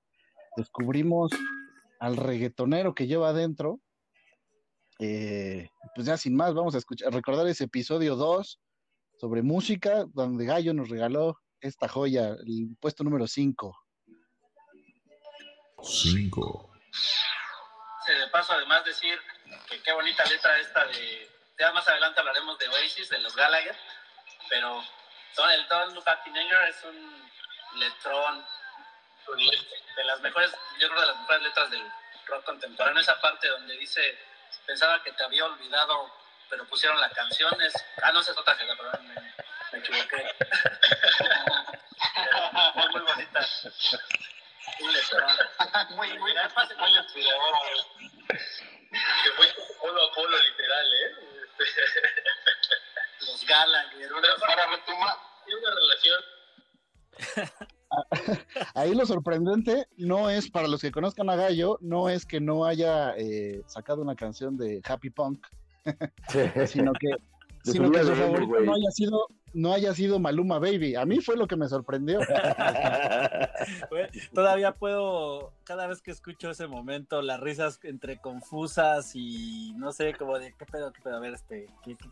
descubrimos 0.57 1.31
al 2.03 2.17
reggaetonero 2.17 2.95
que 2.97 3.07
lleva 3.07 3.29
adentro. 3.29 3.81
Eh, 4.99 5.69
pues 5.95 6.07
ya 6.07 6.17
sin 6.17 6.35
más, 6.35 6.53
vamos 6.53 6.75
a 6.75 6.79
escuchar, 6.79 7.13
recordar 7.13 7.47
ese 7.47 7.65
episodio 7.65 8.17
2 8.17 8.61
sobre 9.21 9.43
música, 9.43 10.05
donde 10.13 10.45
Gallo 10.45 10.75
nos 10.75 10.89
regaló 10.89 11.39
esta 11.61 11.87
joya, 11.87 12.31
el 12.45 12.77
puesto 12.81 13.05
número 13.05 13.29
5. 13.29 13.79
5, 15.81 16.71
Sí, 18.05 18.13
de 18.13 18.27
paso, 18.33 18.53
además 18.53 18.85
decir 18.85 19.17
que 19.71 19.81
qué 19.81 19.93
bonita 19.93 20.25
letra 20.25 20.59
esta 20.59 20.85
de. 20.87 21.29
Ya 21.57 21.73
más 21.73 21.89
adelante 21.89 22.19
hablaremos 22.19 22.59
de 22.59 22.67
Oasis, 22.67 23.09
de 23.11 23.21
los 23.21 23.37
Gallagher, 23.37 23.77
pero 24.51 24.83
son 25.37 25.49
el 25.51 25.61
in 25.61 26.37
Anger 26.37 26.69
es 26.69 26.85
un 26.85 27.79
letrón 27.79 28.45
de 29.97 30.05
las 30.05 30.21
mejores, 30.21 30.51
yo 30.79 30.89
creo 30.89 31.01
de 31.01 31.07
las 31.07 31.21
mejores 31.21 31.43
letras 31.43 31.71
del 31.71 31.93
rock 32.27 32.45
contemporáneo. 32.45 33.01
Esa 33.01 33.21
parte 33.21 33.49
donde 33.49 33.77
dice, 33.77 34.19
pensaba 34.67 35.03
que 35.03 35.13
te 35.13 35.25
había 35.25 35.45
olvidado, 35.45 36.11
pero 36.49 36.67
pusieron 36.67 37.01
la 37.01 37.11
canción, 37.11 37.61
es. 37.63 37.73
Ah, 38.03 38.13
no, 38.13 38.21
esa 38.21 38.33
es 38.33 38.39
otra 38.39 38.55
gente, 38.55 38.77
perdón, 38.77 39.15
me 39.73 39.79
equivoqué. 39.79 40.35
muy, 42.75 42.89
muy 42.89 43.01
bonita. 43.03 43.47
Un 44.81 44.93
letrón. 44.93 45.37
Muy, 45.91 46.19
muy, 46.19 46.37
además 46.37 46.71
es 46.71 46.77
muy 46.77 46.97
inspirador. 46.97 47.55
Que 49.25 49.31
fue 49.37 49.55
polo 49.81 50.05
a 50.05 50.15
polo, 50.15 50.39
literal, 50.39 50.95
¿eh? 50.95 51.17
Los 53.21 53.45
Gallagher. 53.47 54.13
Una, 54.13 54.37
para 54.37 54.67
retomar, 54.67 55.17
tiene 55.45 55.61
una 55.61 55.75
relación. 55.75 56.25
Ahí 58.83 58.97
lo 58.97 59.07
sorprendente 59.07 59.87
no 59.97 60.29
es, 60.29 60.51
para 60.51 60.67
los 60.67 60.81
que 60.81 60.91
conozcan 60.91 61.31
a 61.31 61.37
Gallo, 61.37 61.79
no 61.81 62.09
es 62.09 62.27
que 62.27 62.41
no 62.41 62.65
haya 62.65 63.15
eh, 63.17 63.63
sacado 63.67 64.03
una 64.03 64.17
canción 64.17 64.57
de 64.57 64.83
Happy 64.85 65.09
Punk, 65.09 65.47
sino 66.67 66.93
que 66.95 67.11
sino 67.63 67.93
que 67.93 68.03
su 68.03 68.17
favorito 68.17 68.61
no 68.61 68.75
haya 68.75 68.91
sido 68.91 69.29
no 69.55 69.73
haya 69.73 69.95
sido 69.95 70.19
Maluma 70.19 70.59
Baby. 70.59 70.97
A 70.97 71.05
mí 71.05 71.21
fue 71.21 71.37
lo 71.37 71.47
que 71.47 71.57
me 71.57 71.69
sorprendió. 71.69 72.21
Todavía 74.35 74.75
puedo, 74.75 75.53
cada 75.65 75.87
vez 75.87 76.03
que 76.03 76.11
escucho 76.11 76.51
ese 76.51 76.67
momento, 76.67 77.23
las 77.23 77.41
risas 77.41 77.79
entre 77.83 78.19
confusas 78.19 79.13
y 79.15 79.75
no 79.77 79.93
sé, 79.93 80.15
como 80.15 80.39
de 80.39 80.55
qué 80.59 80.67
pedo, 80.67 80.93
qué 80.93 81.03
pedo, 81.03 81.17
a 81.17 81.21
ver, 81.21 81.35
este. 81.35 81.67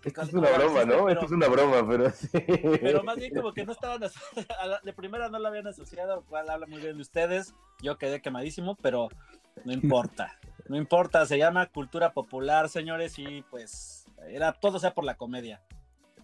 Esto 0.05 0.23
es 0.23 0.35
una 0.35 0.51
broma, 0.51 0.85
¿no? 0.85 1.09
Esto 1.09 1.27
es 1.27 1.33
una 1.33 1.49
broma, 1.49 1.87
pero 1.89 2.11
sí. 2.11 2.29
Pero 2.33 3.03
más 3.03 3.17
bien 3.17 3.35
como 3.35 3.53
que 3.53 3.65
no 3.65 3.73
estaban, 3.73 4.01
de 4.85 4.93
primera 4.93 5.29
no 5.29 5.39
lo 5.39 5.49
habían 5.49 5.67
asociado, 5.67 6.25
cual 6.29 6.51
habla 6.51 6.67
muy 6.67 6.81
bien 6.81 6.97
de 6.97 7.03
ustedes. 7.03 7.55
Yo 7.83 7.97
quedé 7.97 8.21
quemadísimo, 8.21 8.77
pero 8.77 9.09
no 9.65 9.73
importa. 9.73 10.39
No 10.69 10.77
importa, 10.77 11.27
se 11.27 11.39
llama 11.39 11.67
cultura 11.67 12.13
popular, 12.13 12.69
señores, 12.69 13.19
y 13.19 13.43
pues 13.51 14.07
era 14.29 14.53
todo 14.53 14.79
sea 14.79 14.95
por 14.95 15.05
la 15.05 15.17
comedia 15.17 15.61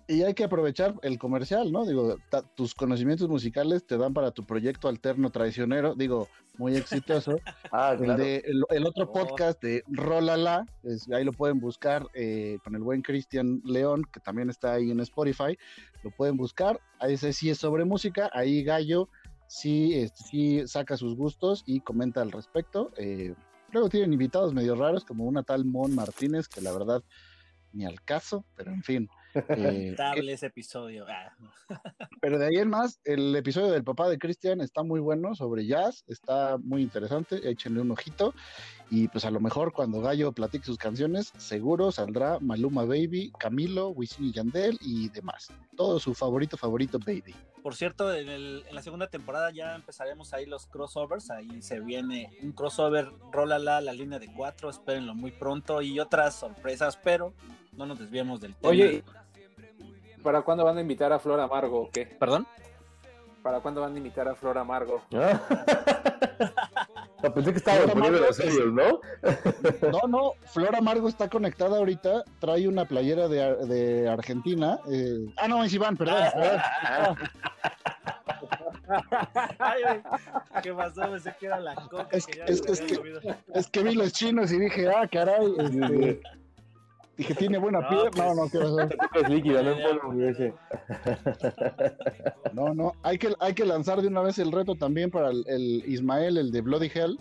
y 0.08 0.22
hay 0.22 0.34
que 0.34 0.44
aprovechar 0.44 0.94
el 1.02 1.18
comercial, 1.18 1.72
¿no? 1.72 1.84
Digo, 1.84 2.16
tus 2.54 2.74
conocimientos 2.74 3.28
musicales 3.28 3.86
te 3.86 3.96
dan 3.96 4.14
para 4.14 4.30
tu 4.30 4.44
proyecto 4.44 4.88
alterno 4.88 5.30
traicionero, 5.30 5.94
digo, 5.94 6.28
muy 6.58 6.76
exitoso. 6.76 7.38
ah, 7.72 7.96
claro. 7.98 8.22
el, 8.22 8.86
otro 8.86 9.04
oh. 9.04 9.12
podcast 9.12 9.60
de 9.62 9.82
Rolala, 9.88 10.64
es, 10.84 11.10
ahí 11.10 11.24
lo 11.24 11.32
pueden 11.32 11.58
buscar 11.58 12.06
eh, 12.14 12.58
con 12.62 12.74
el 12.76 12.82
buen 12.82 13.02
Cristian 13.02 13.60
León, 13.64 14.02
que 14.12 14.20
también 14.20 14.48
está 14.48 14.74
ahí 14.74 14.90
en 14.90 15.00
Spotify, 15.00 15.58
lo 16.02 16.10
pueden 16.10 16.36
buscar. 16.36 16.80
Ahí 17.00 17.16
sí 17.16 17.50
es 17.50 17.58
sobre 17.58 17.84
música, 17.84 18.30
ahí 18.32 18.62
Gallo 18.62 19.08
sí, 19.48 19.94
este, 19.94 20.22
sí 20.22 20.68
saca 20.68 20.96
sus 20.96 21.16
gustos 21.16 21.62
y 21.66 21.80
comenta 21.80 22.22
al 22.22 22.32
respecto. 22.32 22.92
Eh, 22.96 23.34
luego 23.72 23.88
tienen 23.88 24.12
invitados 24.12 24.54
medio 24.54 24.74
raros, 24.74 25.04
como 25.04 25.24
una 25.24 25.42
tal 25.42 25.64
Mon 25.64 25.94
Martínez, 25.94 26.48
que 26.48 26.60
la 26.60 26.72
verdad 26.72 27.02
ni 27.72 27.84
al 27.84 28.00
caso, 28.02 28.44
pero 28.56 28.72
en 28.72 28.82
fin. 28.82 29.08
Eh, 29.48 29.96
ese 30.28 30.46
episodio. 30.46 31.06
Ah. 31.08 31.34
pero 32.20 32.38
de 32.38 32.46
ahí 32.46 32.56
en 32.56 32.68
más, 32.68 33.00
el 33.04 33.34
episodio 33.36 33.70
del 33.70 33.84
papá 33.84 34.08
de 34.08 34.18
Cristian 34.18 34.60
está 34.60 34.82
muy 34.82 35.00
bueno 35.00 35.34
sobre 35.34 35.66
jazz, 35.66 36.04
está 36.08 36.58
muy 36.58 36.82
interesante, 36.82 37.48
échenle 37.48 37.80
un 37.80 37.90
ojito. 37.90 38.34
Y 38.90 39.08
pues 39.08 39.24
a 39.24 39.30
lo 39.30 39.40
mejor 39.40 39.72
cuando 39.72 40.00
Gallo 40.00 40.30
platique 40.32 40.64
sus 40.64 40.78
canciones, 40.78 41.32
seguro 41.38 41.90
saldrá 41.90 42.38
Maluma 42.40 42.84
Baby, 42.84 43.32
Camilo, 43.38 43.88
Wisin 43.88 44.26
y 44.26 44.32
Yandel 44.32 44.78
y 44.80 45.08
demás. 45.08 45.48
Todo 45.76 45.98
su 45.98 46.14
favorito, 46.14 46.56
favorito 46.56 46.98
Baby. 46.98 47.34
Por 47.62 47.74
cierto, 47.74 48.14
en, 48.14 48.28
en, 48.28 48.74
la 48.74 48.80
segunda 48.82 49.08
temporada 49.08 49.50
ya 49.50 49.74
empezaremos 49.74 50.32
ahí 50.32 50.46
los 50.46 50.68
crossovers. 50.68 51.30
Ahí 51.30 51.62
se 51.62 51.80
viene 51.80 52.38
un 52.42 52.52
crossover, 52.52 53.10
rólala, 53.32 53.80
la 53.80 53.92
línea 53.92 54.20
de 54.20 54.32
cuatro, 54.32 54.70
espérenlo 54.70 55.16
muy 55.16 55.32
pronto 55.32 55.82
y 55.82 55.98
otras 55.98 56.36
sorpresas, 56.36 56.96
pero 56.96 57.34
no 57.76 57.86
nos 57.86 57.98
desviemos 57.98 58.40
del 58.40 58.54
tema. 58.54 58.70
Oye, 58.70 59.04
¿para 60.26 60.42
cuándo 60.42 60.64
van 60.64 60.76
a 60.76 60.80
invitar 60.80 61.12
a 61.12 61.20
Flor 61.20 61.38
Amargo 61.38 61.82
o 61.82 61.90
qué? 61.90 62.04
¿Perdón? 62.04 62.48
¿Para 63.44 63.60
cuándo 63.60 63.82
van 63.82 63.94
a 63.94 63.96
invitar 63.96 64.26
a 64.26 64.34
Flor 64.34 64.58
Amargo? 64.58 65.00
No, 67.22 67.32
pensé 67.32 67.50
que 67.50 67.58
estaba 67.58 67.86
poniendo 67.86 68.20
los 68.20 68.36
serios, 68.36 68.70
¿no? 68.72 69.00
No, 69.90 70.06
no, 70.06 70.32
Flor 70.52 70.76
Amargo 70.76 71.08
está 71.08 71.30
conectada 71.30 71.78
ahorita, 71.78 72.24
trae 72.40 72.68
una 72.68 72.84
playera 72.84 73.26
de, 73.26 73.56
de 73.66 74.06
Argentina. 74.08 74.78
Eh... 74.92 75.26
Ah, 75.38 75.48
no, 75.48 75.64
es 75.64 75.72
Iván, 75.72 75.96
perdón. 75.96 76.22
Ay, 79.58 79.82
¿Qué 80.62 80.74
pasó? 80.74 81.10
Pensé 81.10 81.34
que 81.40 81.46
era 81.46 81.58
la 81.58 81.74
coca. 81.74 82.06
Es 82.10 82.26
que, 82.26 82.42
es, 82.46 82.60
que, 82.60 82.72
es 83.54 83.68
que, 83.68 83.82
vi 83.82 83.94
los 83.94 84.12
chinos 84.12 84.52
y 84.52 84.58
dije, 84.58 84.90
ah, 84.90 85.08
caray. 85.10 85.54
Este... 85.58 86.20
Dije, 87.16 87.34
tiene 87.34 87.58
buena 87.58 87.80
no, 87.80 87.88
piel. 87.88 88.10
no, 88.16 88.34
no, 88.34 88.50
¿qué 88.50 88.58
Es 89.20 89.28
líquida, 89.28 89.62
no 89.62 89.74
No, 92.52 92.74
no, 92.74 92.92
hay 93.02 93.18
que, 93.18 93.32
hay 93.40 93.54
que 93.54 93.64
lanzar 93.64 94.02
de 94.02 94.08
una 94.08 94.20
vez 94.20 94.38
el 94.38 94.52
reto 94.52 94.74
también 94.74 95.10
para 95.10 95.30
el, 95.30 95.82
Ismael, 95.86 96.36
el 96.36 96.52
de 96.52 96.60
Bloody 96.60 96.90
Hell. 96.94 97.18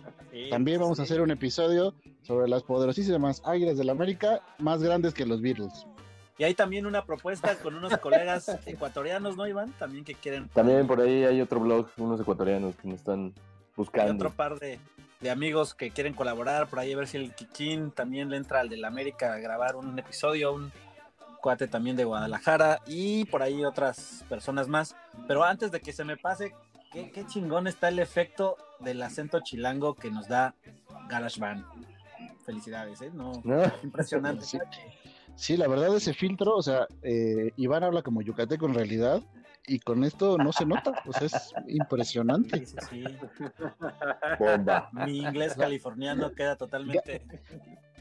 también 0.49 0.81
vamos 0.81 0.99
a 0.99 1.03
hacer 1.03 1.21
un 1.21 1.31
episodio 1.31 1.93
sobre 2.23 2.49
las 2.49 2.63
poderosísimas 2.63 3.41
águilas 3.45 3.77
de 3.77 3.85
la 3.85 3.93
América, 3.93 4.41
más 4.59 4.83
grandes 4.83 5.13
que 5.13 5.25
los 5.25 5.41
Beatles. 5.41 5.87
Y 6.37 6.43
hay 6.43 6.53
también 6.53 6.85
una 6.85 7.05
propuesta 7.05 7.55
con 7.55 7.75
unos 7.75 7.97
colegas 7.99 8.51
ecuatorianos, 8.65 9.37
¿no, 9.37 9.47
Iván? 9.47 9.71
También 9.79 10.03
que 10.03 10.15
quieren. 10.15 10.49
También 10.49 10.85
por 10.87 10.99
ahí 10.99 11.23
hay 11.23 11.39
otro 11.39 11.61
blog, 11.61 11.87
unos 11.97 12.19
ecuatorianos 12.19 12.75
que 12.75 12.89
nos 12.89 12.99
están 12.99 13.33
buscando. 13.77 14.11
Hay 14.11 14.15
otro 14.17 14.31
par 14.31 14.59
de, 14.59 14.77
de 15.19 15.29
amigos 15.29 15.73
que 15.73 15.91
quieren 15.91 16.13
colaborar, 16.13 16.67
por 16.67 16.79
ahí 16.79 16.93
a 16.93 16.97
ver 16.97 17.07
si 17.07 17.17
el 17.17 17.33
Kikín 17.33 17.91
también 17.91 18.29
le 18.29 18.37
entra 18.37 18.59
al 18.59 18.69
del 18.69 18.85
América 18.85 19.33
a 19.33 19.39
grabar 19.39 19.75
un 19.75 19.97
episodio, 19.97 20.53
un 20.53 20.71
cuate 21.41 21.67
también 21.67 21.95
de 21.95 22.05
Guadalajara 22.05 22.81
y 22.87 23.25
por 23.25 23.41
ahí 23.41 23.63
otras 23.63 24.25
personas 24.27 24.67
más. 24.67 24.95
Pero 25.27 25.43
antes 25.43 25.71
de 25.71 25.79
que 25.79 25.93
se 25.93 26.03
me 26.03 26.17
pase, 26.17 26.53
qué, 26.91 27.25
chingón 27.27 27.67
está 27.67 27.89
el 27.89 27.99
efecto 27.99 28.57
del 28.79 29.01
acento 29.01 29.39
chilango 29.41 29.95
que 29.95 30.09
nos 30.11 30.27
da 30.27 30.55
GarageBand. 31.07 31.65
Felicidades, 32.45 33.01
¿eh? 33.01 33.11
No, 33.13 33.41
impresionante. 33.83 34.45
Sí, 35.37 35.57
la 35.57 35.67
verdad 35.67 35.93
ese 35.93 36.13
filtro, 36.13 36.55
o 36.55 36.63
sea, 36.63 36.87
eh, 37.01 37.51
Iván 37.57 37.83
habla 37.83 38.01
como 38.01 38.21
yucateco 38.21 38.67
en 38.67 38.73
realidad, 38.73 39.21
y 39.67 39.79
con 39.79 40.03
esto 40.03 40.37
no 40.37 40.51
se 40.51 40.65
nota, 40.65 40.93
pues 41.03 41.21
es 41.21 41.53
impresionante. 41.67 42.65
Sí, 42.65 42.75
sí, 42.89 43.03
Bomba. 44.39 44.89
Mi 44.91 45.19
inglés 45.19 45.55
californiano 45.55 46.31
queda 46.31 46.55
totalmente. 46.55 47.21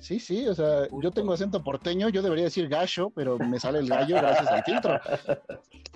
Sí, 0.01 0.21
sí, 0.21 0.47
o 0.47 0.55
sea, 0.55 0.87
yo 1.01 1.11
tengo 1.11 1.33
acento 1.33 1.63
porteño, 1.63 2.11
yo 2.11 2.21
debería 2.21 2.45
decir 2.45 2.69
gallo, 2.69 3.11
pero 3.11 3.39
me 3.39 3.59
sale 3.59 3.79
el 3.79 3.89
gallo 3.89 4.17
gracias 4.17 4.49
al 4.49 4.63
filtro. 4.65 5.01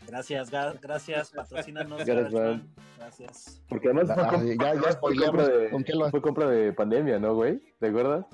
Gracias, 0.07 0.51
gracias, 0.81 1.31
patrocínanos. 1.31 2.03
Gracias, 2.05 2.63
gracias. 2.97 3.63
Porque 3.69 3.89
además 3.89 4.15
fue, 4.15 4.23
ah, 4.23 4.43
ya, 4.59 4.75
ya 4.75 4.97
fue, 4.99 5.15
compra 5.17 5.49
de, 5.49 6.11
fue 6.11 6.23
compra 6.23 6.49
de 6.49 6.73
pandemia, 6.73 7.19
¿no, 7.19 7.35
güey? 7.35 7.61
¿Te 7.79 7.89
acuerdas? 7.89 8.25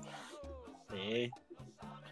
Sí. 0.92 1.30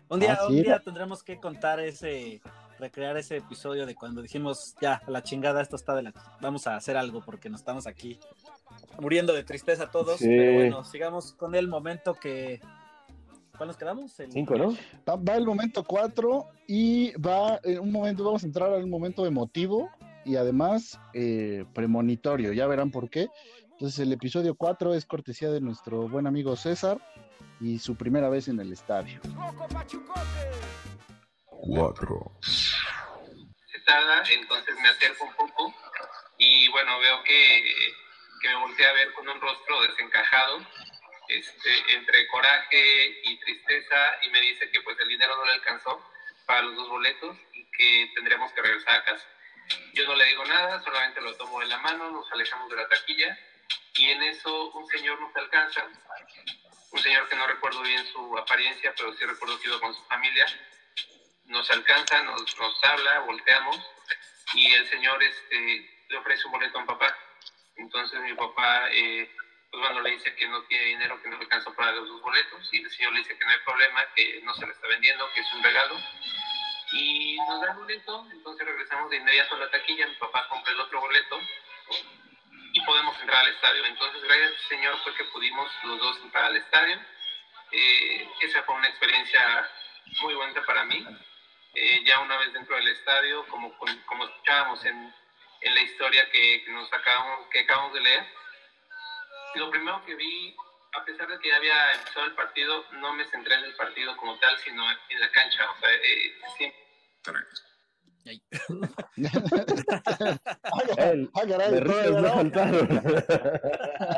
Un 0.08 0.18
día, 0.18 0.36
ah, 0.40 0.46
un 0.48 0.54
día 0.60 0.80
tendremos 0.80 1.22
que 1.22 1.38
contar 1.38 1.78
ese 1.78 2.42
recrear 2.78 3.16
ese 3.16 3.36
episodio 3.38 3.86
de 3.86 3.94
cuando 3.94 4.22
dijimos, 4.22 4.74
ya, 4.80 5.02
la 5.06 5.22
chingada, 5.22 5.62
esto 5.62 5.76
está 5.76 5.94
de 5.94 6.02
la... 6.02 6.12
Vamos 6.40 6.66
a 6.66 6.76
hacer 6.76 6.96
algo 6.96 7.22
porque 7.24 7.48
nos 7.48 7.60
estamos 7.60 7.86
aquí 7.86 8.18
muriendo 9.00 9.32
de 9.32 9.44
tristeza 9.44 9.90
todos. 9.90 10.20
Pero 10.20 10.54
bueno, 10.54 10.84
sigamos 10.84 11.32
con 11.32 11.54
el 11.54 11.68
momento 11.68 12.14
que... 12.14 12.60
¿Cuál 13.56 13.68
nos 13.68 13.76
quedamos? 13.76 14.18
El... 14.18 14.32
Cinco, 14.32 14.56
¿no? 14.56 14.76
Va, 15.06 15.36
el 15.36 15.44
momento 15.44 15.84
cuatro 15.84 16.46
y 16.66 17.12
va 17.20 17.60
en 17.62 17.80
un 17.80 17.92
momento, 17.92 18.24
vamos 18.24 18.42
a 18.42 18.46
entrar 18.46 18.72
al 18.72 18.86
momento 18.86 19.26
emotivo 19.26 19.90
y 20.24 20.36
además 20.36 20.98
eh, 21.12 21.64
premonitorio, 21.74 22.52
ya 22.52 22.66
verán 22.66 22.90
por 22.90 23.10
qué. 23.10 23.28
Entonces 23.72 23.98
el 23.98 24.12
episodio 24.12 24.54
4 24.54 24.94
es 24.94 25.04
cortesía 25.06 25.50
de 25.50 25.60
nuestro 25.60 26.08
buen 26.08 26.26
amigo 26.28 26.54
César 26.54 26.98
y 27.60 27.78
su 27.78 27.96
primera 27.96 28.28
vez 28.28 28.46
en 28.46 28.60
el 28.60 28.72
estadio. 28.72 29.20
4. 31.62 32.38
Se 32.42 33.78
tarda, 33.80 34.22
entonces 34.30 34.74
me 34.80 34.88
acerco 34.88 35.24
un 35.24 35.34
poco 35.34 35.74
y 36.36 36.68
bueno, 36.68 36.98
veo 36.98 37.22
que, 37.22 37.94
que 38.40 38.48
me 38.48 38.56
volteé 38.56 38.86
a 38.86 38.92
ver 38.92 39.12
con 39.12 39.28
un 39.28 39.40
rostro 39.40 39.80
desencajado, 39.82 40.66
este, 41.28 41.94
entre 41.94 42.26
coraje 42.26 43.20
y 43.22 43.38
tristeza 43.38 44.18
y 44.22 44.30
me 44.30 44.40
dice 44.40 44.70
que 44.70 44.80
pues 44.80 44.98
el 44.98 45.08
dinero 45.08 45.36
no 45.36 45.44
le 45.44 45.52
alcanzó 45.52 46.04
para 46.46 46.62
los 46.62 46.74
dos 46.74 46.88
boletos 46.88 47.36
y 47.52 47.64
que 47.70 48.10
tendríamos 48.16 48.50
que 48.52 48.62
regresar 48.62 48.96
a 48.96 49.04
casa. 49.04 49.26
Yo 49.94 50.04
no 50.06 50.16
le 50.16 50.24
digo 50.26 50.44
nada, 50.44 50.82
solamente 50.82 51.20
lo 51.20 51.36
tomo 51.36 51.60
de 51.60 51.66
la 51.66 51.78
mano, 51.78 52.10
nos 52.10 52.30
alejamos 52.32 52.68
de 52.70 52.76
la 52.76 52.88
taquilla 52.88 53.38
y 53.94 54.10
en 54.10 54.22
eso 54.24 54.70
un 54.72 54.86
señor 54.88 55.20
nos 55.20 55.34
alcanza, 55.36 55.86
un 56.90 56.98
señor 57.00 57.28
que 57.28 57.36
no 57.36 57.46
recuerdo 57.46 57.82
bien 57.82 58.04
su 58.06 58.36
apariencia, 58.36 58.92
pero 58.96 59.16
sí 59.16 59.24
recuerdo 59.24 59.60
que 59.60 59.68
iba 59.68 59.78
con 59.78 59.94
su 59.94 60.02
familia 60.04 60.44
nos 61.52 61.70
alcanza, 61.70 62.22
nos, 62.22 62.58
nos 62.58 62.84
habla, 62.84 63.20
volteamos 63.20 63.78
y 64.54 64.72
el 64.72 64.88
señor 64.88 65.22
este, 65.22 66.04
le 66.08 66.16
ofrece 66.16 66.46
un 66.46 66.52
boleto 66.52 66.78
a 66.78 66.80
un 66.80 66.86
papá. 66.86 67.16
Entonces 67.76 68.20
mi 68.20 68.34
papá, 68.34 68.88
eh, 68.90 69.30
pues 69.70 70.02
le 70.02 70.10
dice 70.10 70.34
que 70.34 70.48
no 70.48 70.62
tiene 70.64 70.86
dinero, 70.86 71.20
que 71.22 71.28
no 71.28 71.36
le 71.36 71.44
alcanza 71.44 71.70
para 71.74 71.92
los 71.92 72.08
dos 72.08 72.20
boletos 72.20 72.68
y 72.72 72.82
el 72.82 72.90
señor 72.90 73.12
le 73.12 73.20
dice 73.20 73.38
que 73.38 73.44
no 73.44 73.50
hay 73.50 73.60
problema, 73.64 74.04
que 74.14 74.40
no 74.42 74.54
se 74.54 74.66
le 74.66 74.72
está 74.72 74.88
vendiendo, 74.88 75.30
que 75.34 75.40
es 75.40 75.52
un 75.52 75.62
regalo. 75.62 75.96
Y 76.92 77.36
nos 77.48 77.60
da 77.60 77.70
el 77.70 77.78
boleto, 77.78 78.26
entonces 78.32 78.66
regresamos 78.66 79.10
de 79.10 79.16
inmediato 79.16 79.54
a 79.54 79.58
la 79.58 79.70
taquilla, 79.70 80.06
mi 80.06 80.14
papá 80.16 80.46
compra 80.48 80.72
el 80.72 80.80
otro 80.80 81.00
boleto 81.00 81.40
y 82.72 82.80
podemos 82.82 83.18
entrar 83.20 83.44
al 83.44 83.52
estadio. 83.52 83.84
Entonces, 83.86 84.22
gracias 84.22 84.50
al 84.50 84.68
Señor 84.68 84.98
fue 85.02 85.14
que 85.14 85.24
pudimos 85.24 85.70
los 85.84 85.98
dos 85.98 86.18
entrar 86.22 86.44
al 86.44 86.56
estadio. 86.56 86.98
Eh, 87.70 88.28
esa 88.40 88.62
fue 88.64 88.74
una 88.74 88.88
experiencia 88.88 89.70
muy 90.20 90.34
buena 90.34 90.62
para 90.66 90.84
mí. 90.84 91.06
Eh, 91.74 92.04
ya 92.04 92.20
una 92.20 92.36
vez 92.38 92.52
dentro 92.52 92.76
del 92.76 92.88
estadio, 92.88 93.46
como, 93.48 93.72
como 94.06 94.24
escuchábamos 94.24 94.84
en, 94.84 95.14
en 95.62 95.74
la 95.74 95.80
historia 95.82 96.30
que, 96.30 96.62
que, 96.64 96.70
nos 96.70 96.92
acabamos, 96.92 97.46
que 97.50 97.60
acabamos 97.60 97.94
de 97.94 98.00
leer. 98.00 98.26
Lo 99.54 99.70
primero 99.70 100.04
que 100.04 100.14
vi, 100.14 100.54
a 100.92 101.04
pesar 101.04 101.28
de 101.28 101.38
que 101.38 101.48
ya 101.48 101.56
había 101.56 101.94
empezado 101.94 102.26
el 102.26 102.34
partido, 102.34 102.84
no 102.92 103.14
me 103.14 103.24
centré 103.24 103.54
en 103.54 103.64
el 103.64 103.74
partido 103.74 104.16
como 104.16 104.38
tal, 104.38 104.58
sino 104.58 104.82
en 104.90 105.20
la 105.20 105.30
cancha. 105.30 105.70
O 105.70 105.80
sea, 105.80 105.92
eh, 105.92 106.32
faltaron. 112.32 112.88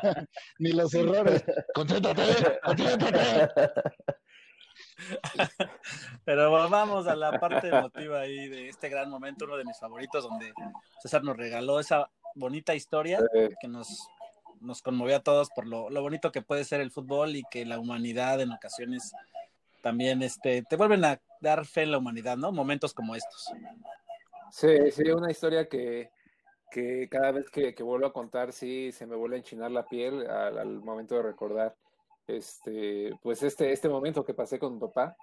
Ni 0.59 0.73
los 0.73 0.93
errores. 0.95 1.45
Concéntrate, 1.75 2.61
concéntrate. 2.63 3.73
Pero 6.25 6.51
vamos 6.69 7.07
a 7.07 7.17
la 7.17 7.39
parte 7.39 7.69
emotiva 7.69 8.21
ahí 8.21 8.49
de 8.49 8.69
este 8.69 8.89
gran 8.89 9.11
momento, 9.11 9.45
uno 9.45 9.57
de 9.57 9.65
mis 9.65 9.79
favoritos, 9.79 10.25
donde 10.25 10.53
César 11.01 11.23
nos 11.23 11.37
regaló 11.37 11.81
esa 11.81 12.11
bonita 12.35 12.75
historia 12.75 13.21
que 13.61 13.69
nos, 13.69 14.09
nos 14.61 14.83
conmovió 14.83 15.17
a 15.17 15.23
todos 15.23 15.51
por 15.51 15.67
lo, 15.67 15.91
lo 15.91 16.03
bonito 16.03 16.33
que 16.33 16.43
puede 16.43 16.65
ser 16.65 16.81
el 16.81 16.91
fútbol 16.91 17.37
y 17.37 17.45
que 17.51 17.65
la 17.65 17.79
humanidad 17.79 18.41
en 18.41 18.53
ocasiones 18.53 19.13
también 19.83 20.23
este, 20.23 20.63
te 20.63 20.77
vuelven 20.77 21.05
a 21.05 21.21
dar 21.41 21.67
fe 21.67 21.83
en 21.83 21.93
la 21.93 21.99
humanidad, 21.99 22.37
¿no? 22.37 22.51
Momentos 22.53 22.95
como 22.95 23.15
estos. 23.15 23.53
Sí, 24.51 24.91
sí, 24.91 25.11
una 25.11 25.31
historia 25.31 25.69
que, 25.69 26.11
que 26.71 27.09
cada 27.11 27.33
vez 27.33 27.51
que, 27.51 27.75
que 27.75 27.83
vuelvo 27.83 28.07
a 28.07 28.13
contar, 28.13 28.53
sí, 28.53 28.93
se 28.93 29.07
me 29.07 29.15
vuelve 29.15 29.37
a 29.37 29.39
enchinar 29.41 29.71
la 29.71 29.87
piel 29.87 30.27
al, 30.27 30.59
al 30.59 30.81
momento 30.81 31.17
de 31.17 31.23
recordar 31.23 31.77
este, 32.27 33.13
pues 33.23 33.43
este, 33.43 33.73
este 33.73 33.89
momento 33.89 34.25
que 34.25 34.35
pasé 34.35 34.59
con 34.59 34.75
mi 34.75 34.81
papá. 34.81 35.17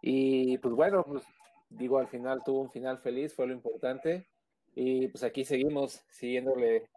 Y 0.00 0.58
pues 0.58 0.74
bueno, 0.74 1.04
pues 1.04 1.24
digo, 1.68 1.98
al 1.98 2.08
final 2.08 2.42
tuvo 2.44 2.60
un 2.60 2.70
final 2.70 2.98
feliz, 2.98 3.34
fue 3.34 3.46
lo 3.46 3.52
importante. 3.52 4.28
Y 4.74 5.08
pues 5.08 5.24
aquí 5.24 5.44
seguimos 5.44 6.02
siguiéndole, 6.10 6.88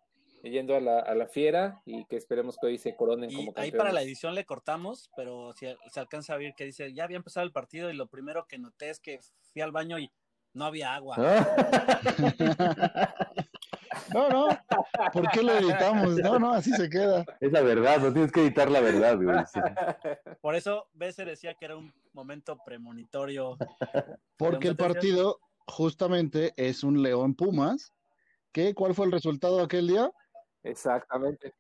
yendo 0.44 0.76
a 0.76 0.80
la, 0.80 1.00
a 1.00 1.16
la 1.16 1.28
fiera 1.28 1.82
y 1.86 2.06
que 2.06 2.16
esperemos 2.16 2.58
que 2.60 2.68
hoy 2.68 2.78
se 2.78 2.96
coronen 2.96 3.32
Y 3.32 3.36
como 3.36 3.48
ahí 3.50 3.54
campeones. 3.54 3.78
para 3.78 3.92
la 3.92 4.04
edición 4.04 4.36
le 4.36 4.46
cortamos, 4.46 5.10
pero 5.16 5.52
si 5.54 5.68
se 5.92 6.00
alcanza 6.00 6.34
a 6.34 6.38
ver 6.38 6.54
que 6.56 6.66
dice, 6.66 6.94
ya 6.94 7.06
había 7.06 7.18
empezado 7.18 7.46
el 7.46 7.52
partido 7.52 7.90
y 7.90 7.96
lo 7.96 8.08
primero 8.08 8.46
que 8.48 8.60
noté 8.60 8.92
es 8.92 9.00
que 9.00 9.20
fui 9.52 9.62
al 9.62 9.72
baño 9.72 9.98
y 9.98 10.12
no 10.54 10.66
había 10.66 10.94
agua. 10.94 11.18
No, 14.14 14.30
no. 14.30 14.48
¿Por 15.14 15.30
qué 15.32 15.44
lo 15.44 15.54
editamos? 15.54 16.16
No, 16.18 16.40
no, 16.40 16.54
así 16.54 16.72
se 16.72 16.90
queda. 16.90 17.26
Es 17.40 17.52
la 17.52 17.62
verdad, 17.62 18.00
no 18.00 18.14
tienes 18.14 18.32
que 18.32 18.42
editar 18.42 18.70
la 18.70 18.82
verdad, 18.82 19.18
güey. 19.18 19.38
Sí. 19.52 19.60
Por 20.42 20.56
eso 20.56 20.88
Besser 20.94 21.28
decía 21.28 21.54
que 21.56 21.66
era 21.66 21.78
un 21.78 21.94
momento 22.14 22.58
premonitorio. 22.66 23.58
Porque 24.38 24.70
el 24.70 24.76
partido 24.76 25.40
justamente 25.68 26.54
es 26.58 26.84
un 26.84 27.02
León 27.02 27.36
Pumas. 27.36 27.94
¿Qué? 28.52 28.74
¿Cuál 28.74 28.94
fue 28.94 29.06
el 29.06 29.12
resultado 29.12 29.62
aquel 29.62 29.88
día? 29.88 30.12
Exactamente. 30.64 31.54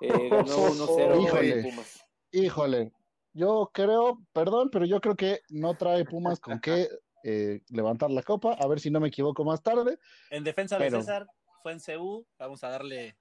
Eh, 0.00 0.28
ganó 0.30 0.44
1-0 0.44 1.22
Híjole. 1.22 1.62
Pumas. 1.62 2.04
Híjole. 2.32 2.92
Yo 3.32 3.70
creo, 3.72 4.20
perdón, 4.32 4.70
pero 4.70 4.84
yo 4.84 5.00
creo 5.00 5.16
que 5.16 5.40
no 5.48 5.74
trae 5.74 6.04
Pumas 6.04 6.38
con 6.38 6.60
qué 6.60 6.88
eh, 7.24 7.60
levantar 7.70 8.10
la 8.10 8.22
copa. 8.22 8.52
A 8.54 8.66
ver 8.68 8.78
si 8.78 8.90
no 8.90 9.00
me 9.00 9.08
equivoco 9.08 9.44
más 9.44 9.62
tarde. 9.62 9.98
En 10.30 10.44
defensa 10.44 10.78
de 10.78 10.84
Pero- 10.84 11.00
César, 11.00 11.26
fue 11.62 11.72
en 11.72 11.80
CU. 11.80 12.24
Vamos 12.38 12.62
a 12.62 12.68
darle 12.68 13.16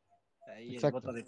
ahí 0.56 0.76
Exacto. 0.76 0.97
el 0.99 1.04
voto 1.06 1.14
de. 1.14 1.26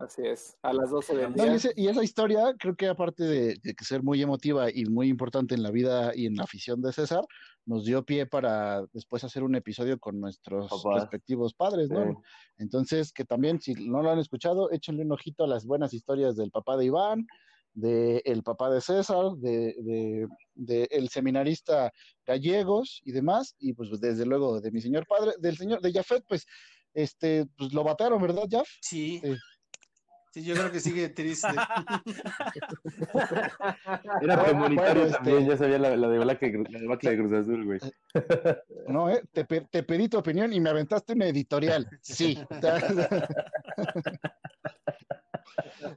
Así 0.00 0.22
es, 0.24 0.56
a 0.62 0.72
las 0.72 0.90
12 0.90 1.16
del 1.16 1.34
No, 1.34 1.42
día. 1.42 1.52
y, 1.54 1.56
ese- 1.56 1.72
y 1.74 1.88
esa 1.88 2.04
historia, 2.04 2.54
creo 2.56 2.76
que 2.76 2.86
aparte 2.86 3.24
de, 3.24 3.56
de 3.60 3.74
que 3.74 3.84
ser 3.84 4.00
muy 4.04 4.22
emotiva 4.22 4.70
y 4.70 4.84
muy 4.84 5.08
importante 5.08 5.56
en 5.56 5.62
la 5.64 5.72
vida 5.72 6.12
y 6.14 6.26
en 6.26 6.36
la 6.36 6.44
afición 6.44 6.80
de 6.80 6.92
César, 6.92 7.24
nos 7.66 7.84
dio 7.84 8.04
pie 8.04 8.24
para 8.24 8.86
después 8.92 9.24
hacer 9.24 9.42
un 9.42 9.56
episodio 9.56 9.98
con 9.98 10.20
nuestros 10.20 10.70
respectivos 10.94 11.52
padres, 11.52 11.90
¿no? 11.90 12.12
Sí. 12.12 12.16
Entonces, 12.58 13.12
que 13.12 13.24
también, 13.24 13.60
si 13.60 13.74
no 13.74 14.00
lo 14.00 14.12
han 14.12 14.20
escuchado, 14.20 14.70
échenle 14.70 15.02
un 15.04 15.10
ojito 15.10 15.42
a 15.42 15.48
las 15.48 15.66
buenas 15.66 15.92
historias 15.92 16.36
del 16.36 16.52
papá 16.52 16.76
de 16.76 16.84
Iván, 16.84 17.26
de 17.74 18.22
el 18.24 18.42
papá 18.42 18.70
de 18.70 18.80
César, 18.80 19.32
de, 19.36 19.74
de, 19.78 20.26
de 20.54 20.88
el 20.90 21.08
seminarista 21.08 21.92
Gallegos 22.26 23.00
y 23.04 23.12
demás, 23.12 23.54
y 23.58 23.72
pues 23.72 23.90
desde 24.00 24.26
luego 24.26 24.60
de 24.60 24.70
mi 24.70 24.80
señor 24.80 25.06
padre, 25.06 25.32
del 25.38 25.56
señor, 25.56 25.80
de 25.80 25.92
Jafet, 25.92 26.24
pues, 26.28 26.46
este, 26.94 27.46
pues 27.56 27.72
lo 27.72 27.84
batearon, 27.84 28.20
¿verdad, 28.20 28.44
Jaf? 28.50 28.68
Sí. 28.80 29.20
Sí. 29.22 29.36
Sí, 30.30 30.44
yo 30.44 30.54
creo 30.54 30.70
que 30.70 30.78
sigue 30.80 31.08
triste. 31.08 31.48
Era 34.20 34.44
premonitorio 34.44 34.92
Bueno, 34.92 35.04
este- 35.06 35.16
también, 35.16 35.48
ya 35.48 35.56
sabía 35.56 35.78
la, 35.78 35.96
la 35.96 36.08
de 36.08 36.18
la 36.18 36.34
de 36.34 36.86
Blanca 36.86 37.10
de 37.10 37.16
Cruz 37.16 37.32
Azul, 37.32 37.64
güey. 37.64 37.78
No, 38.88 39.10
¿eh? 39.10 39.22
Te, 39.32 39.44
te 39.44 39.82
pedí 39.82 40.08
tu 40.08 40.18
opinión 40.18 40.52
y 40.52 40.60
me 40.60 40.68
aventaste 40.68 41.14
una 41.14 41.28
editorial. 41.28 41.88
Sí. 42.02 42.38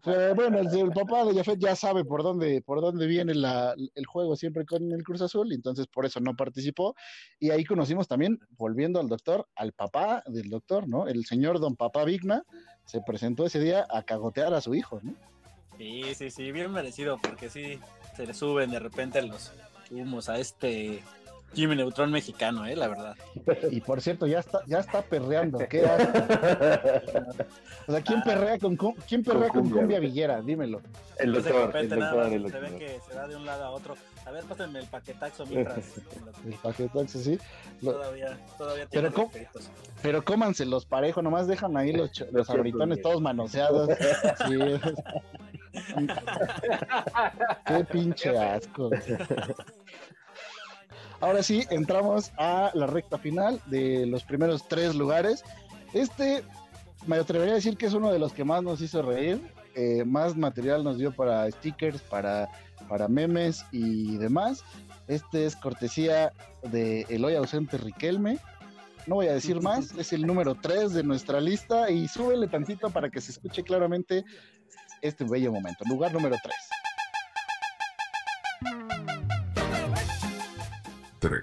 Pero 0.04 0.36
bueno, 0.36 0.60
el, 0.60 0.90
papá 0.92 1.26
de 1.26 1.36
Jafet 1.36 1.60
ya 1.60 1.76
sabe 1.76 2.04
por 2.04 2.24
dónde, 2.24 2.62
por 2.62 2.82
dónde 2.82 3.08
viene 3.08 3.34
la- 3.34 3.76
el 3.96 4.06
juego 4.06 4.36
siempre 4.36 4.66
con 4.66 4.92
el 4.92 5.04
Cruz 5.04 5.22
Azul, 5.22 5.52
entonces 5.54 5.88
por 5.88 6.06
eso 6.06 6.20
no 6.20 6.36
participó. 6.36 6.96
Y 7.40 7.52
ahí 7.52 7.64
conocimos 7.66 8.08
también, 8.08 8.40
volviendo 8.58 9.00
al 9.00 9.08
doctor, 9.08 9.48
al 9.56 9.74
papá 9.74 10.24
del 10.28 10.50
doctor, 10.50 10.88
¿no? 10.88 11.08
El 11.08 11.26
señor 11.26 11.60
don 11.60 11.76
Papá 11.76 12.04
Vigna 12.06 12.44
se 12.86 13.02
presentó 13.02 13.46
ese 13.46 13.60
día 13.60 13.86
a 13.90 14.04
cagotear 14.04 14.54
a 14.54 14.62
su 14.62 14.76
hijo, 14.76 15.00
¿no? 15.04 15.14
Sí, 15.78 16.14
sí, 16.16 16.30
sí, 16.30 16.52
bien 16.52 16.72
merecido, 16.72 17.18
porque 17.22 17.50
sí 17.50 17.80
se 18.16 18.26
le 18.26 18.34
suben 18.34 18.72
de 18.72 18.80
repente 18.80 19.22
los 19.22 19.52
humos 19.90 20.30
a 20.30 20.38
este 20.38 21.02
Jimmy 21.54 21.76
Neutron 21.76 22.12
mexicano, 22.12 22.66
eh, 22.66 22.76
la 22.76 22.88
verdad. 22.88 23.16
Y 23.72 23.82
por 23.82 24.02
cierto, 24.02 24.26
ya 24.28 24.40
está, 24.40 24.60
ya 24.68 24.80
está 24.80 25.02
perreando. 25.02 25.60
¿Qué. 25.70 25.84
O 27.88 27.92
sea, 27.94 28.02
¿quién 28.02 28.22
perrea 28.22 28.60
con, 28.60 28.78
quién 29.08 29.24
perrea 29.24 29.50
Con 29.50 29.62
con 29.62 29.64
cumbia, 29.64 29.80
cumbia 29.82 30.00
villera? 30.00 30.40
Dímelo. 30.42 30.82
El 31.18 31.34
doctor, 31.34 31.76
el 31.76 31.90
doctor, 31.90 32.30
se 32.52 32.60
ve 32.60 32.78
que 32.78 33.00
se 33.06 33.16
va 33.16 33.28
de 33.28 33.36
un 33.36 33.46
lado 33.46 33.66
a 33.66 33.70
otro. 33.72 33.98
A 34.26 34.32
ver, 34.32 34.44
pásenme 34.44 34.80
el 34.80 34.86
paquetaxo 34.86 35.46
mientras. 35.48 35.86
El 36.46 36.54
paquetaxo, 36.62 37.20
sí. 37.20 37.40
Lo- 37.82 37.94
todavía, 37.94 38.38
todavía 38.58 38.86
tiene 38.86 39.10
Pero, 39.10 39.24
refritos. 39.26 39.72
pero 40.04 40.24
cómanselos 40.24 40.86
parejo, 40.86 41.22
nomás 41.24 41.48
dejan 41.48 41.76
ahí 41.76 41.92
los, 41.92 42.12
los 42.32 42.50
abritones 42.52 43.02
todos 43.02 43.20
manoseados. 43.20 43.90
Sí. 44.48 44.58
Qué 47.66 47.86
pinche 47.86 48.38
asco. 48.38 48.90
Ahora 51.22 51.44
sí, 51.44 51.64
entramos 51.70 52.32
a 52.38 52.72
la 52.74 52.88
recta 52.88 53.20
final 53.20 53.62
de 53.68 54.08
los 54.08 54.24
primeros 54.24 54.68
tres 54.68 54.96
lugares. 54.96 55.44
Este, 55.94 56.44
me 57.06 57.16
atrevería 57.16 57.54
a 57.54 57.56
decir 57.58 57.78
que 57.78 57.86
es 57.86 57.94
uno 57.94 58.12
de 58.12 58.18
los 58.18 58.34
que 58.34 58.44
más 58.44 58.64
nos 58.64 58.82
hizo 58.82 59.04
reír. 59.04 59.40
eh, 59.76 60.04
más 60.04 60.36
material 60.36 60.84
nos 60.84 60.98
dio 60.98 61.12
para 61.14 61.50
stickers, 61.50 62.02
para, 62.02 62.50
para 62.90 63.08
memes 63.08 63.64
y 63.72 64.18
demás. 64.18 64.64
Este 65.08 65.46
es 65.46 65.56
cortesía 65.56 66.34
de 66.64 67.06
el 67.08 67.24
hoy 67.24 67.36
ausente 67.36 67.78
Riquelme. 67.78 68.40
No 69.06 69.16
voy 69.16 69.28
a 69.28 69.34
decir 69.34 69.62
más, 69.62 69.94
es 69.98 70.14
el 70.14 70.26
número 70.26 70.56
3 70.56 70.94
de 70.94 71.04
nuestra 71.04 71.40
lista 71.40 71.90
y 71.90 72.08
súbele 72.08 72.48
tantito 72.48 72.90
para 72.90 73.10
que 73.10 73.22
se 73.22 73.32
escuche 73.32 73.64
claramente 73.64 74.24
este 75.02 75.24
bello 75.24 75.52
momento. 75.52 75.84
Lugar 75.88 76.14
número 76.14 76.36
3. 76.42 76.56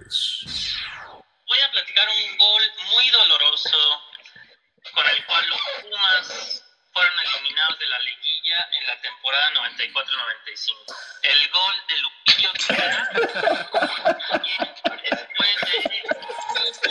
Voy 0.08 1.60
a 1.60 1.70
platicar 1.70 2.08
un 2.08 2.38
gol 2.38 2.62
muy 2.92 3.10
doloroso 3.10 4.02
con 4.94 5.06
el 5.06 5.26
cual 5.26 5.46
los 5.48 5.60
Pumas 5.82 6.64
fueron 6.94 7.12
eliminados 7.20 7.78
de 7.78 7.86
la 7.88 7.98
liguilla 7.98 8.66
en 8.72 8.86
la 8.86 8.98
temporada 9.02 9.52
94-95. 9.52 10.96
El 11.22 11.50
gol 11.50 11.74
de 11.88 11.98
Lupillo 11.98 12.50
quien 12.54 12.78
después 15.10 16.80
de 16.80 16.88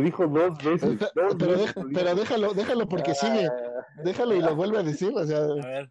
lo 0.00 0.04
dijo 0.06 0.26
dos 0.26 0.58
veces. 0.64 0.98
Pero, 1.14 1.28
dos 1.28 1.36
pero 1.38 1.50
veces 1.52 1.66
deja- 1.66 1.80
lo 1.80 1.86
dijo. 1.88 2.00
pero 2.00 2.14
déjalo, 2.14 2.54
déjalo 2.54 2.88
porque 2.88 3.14
sigue. 3.14 3.48
Déjalo 4.04 4.34
y 4.34 4.40
lo 4.40 4.54
vuelve 4.56 4.78
a 4.78 4.82
decir. 4.82 5.12
O 5.14 5.24
sea, 5.26 5.38
A 5.38 5.54
ver, 5.54 5.90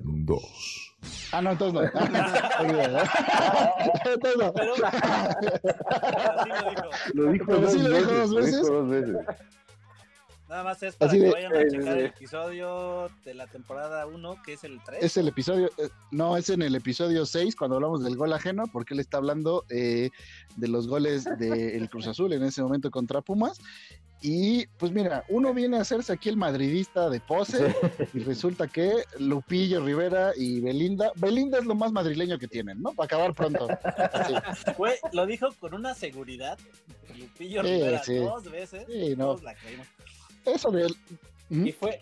Dos. 0.00 0.96
ah, 1.32 1.42
no, 1.42 1.50
entonces 1.52 1.74
no. 1.74 1.82
Entonces 4.04 4.36
no. 4.38 4.52
pero. 4.52 4.72
pero 4.74 4.74
sí 6.44 6.48
lo 6.48 6.70
dijo. 6.70 6.82
Lo 7.14 7.32
dijo 7.32 7.44
Pero 7.46 7.60
dos 7.60 7.72
sí 7.72 7.78
lo 7.78 7.88
dijo 7.88 8.10
veces. 8.10 8.18
dos 8.18 8.30
Lo 8.30 8.36
veces. 8.40 8.62
dijo 8.62 8.72
dos 8.74 8.88
veces. 8.90 9.16
Nada 10.48 10.64
más 10.64 10.82
es 10.82 10.96
para 10.96 11.10
Así 11.10 11.18
que 11.20 11.26
de- 11.26 11.32
vayan 11.32 11.54
a 11.54 11.60
eh, 11.60 11.66
checar 11.70 11.98
el 11.98 12.04
eh. 12.04 12.06
episodio 12.06 13.10
de 13.24 13.34
la 13.34 13.46
temporada 13.48 14.06
1, 14.06 14.42
que 14.42 14.54
es 14.54 14.64
el 14.64 14.80
3. 14.82 15.02
Es 15.04 15.16
el 15.18 15.28
episodio, 15.28 15.66
eh, 15.76 15.90
no, 16.10 16.36
es 16.38 16.48
en 16.48 16.62
el 16.62 16.74
episodio 16.74 17.26
6 17.26 17.54
cuando 17.54 17.76
hablamos 17.76 18.02
del 18.02 18.16
gol 18.16 18.32
ajeno, 18.32 18.64
porque 18.72 18.94
él 18.94 19.00
está 19.00 19.18
hablando 19.18 19.64
eh, 19.68 20.08
de 20.56 20.68
los 20.68 20.88
goles 20.88 21.24
del 21.38 21.90
Cruz 21.90 22.06
Azul 22.06 22.32
en 22.32 22.42
ese 22.44 22.62
momento 22.62 22.90
contra 22.90 23.20
Pumas. 23.20 23.60
Y 24.20 24.66
pues 24.78 24.90
mira, 24.90 25.24
uno 25.28 25.54
viene 25.54 25.76
a 25.76 25.82
hacerse 25.82 26.12
aquí 26.12 26.28
el 26.28 26.36
madridista 26.36 27.08
de 27.08 27.20
pose 27.20 27.72
y 28.14 28.18
resulta 28.20 28.66
que 28.66 28.90
Lupillo 29.20 29.84
Rivera 29.84 30.32
y 30.34 30.60
Belinda, 30.60 31.12
Belinda 31.14 31.58
es 31.58 31.66
lo 31.66 31.76
más 31.76 31.92
madrileño 31.92 32.36
que 32.38 32.48
tienen, 32.48 32.82
¿no? 32.82 32.94
Para 32.94 33.04
acabar 33.04 33.32
pronto. 33.34 33.68
Así. 34.12 34.34
Fue, 34.76 34.98
lo 35.12 35.24
dijo 35.26 35.50
con 35.60 35.74
una 35.74 35.94
seguridad. 35.94 36.58
Lupillo 37.16 37.62
Sí, 37.62 37.68
Rivera 37.68 38.02
sí. 38.02 38.16
dos 38.16 38.50
veces. 38.50 38.86
Sí, 38.88 39.14
no. 39.14 39.26
todos 39.26 39.42
la 39.44 39.54
creímos. 39.54 39.86
Eso 40.54 40.70
de 40.70 40.86
él. 40.86 40.96
Y 41.50 41.72
fue, 41.72 42.00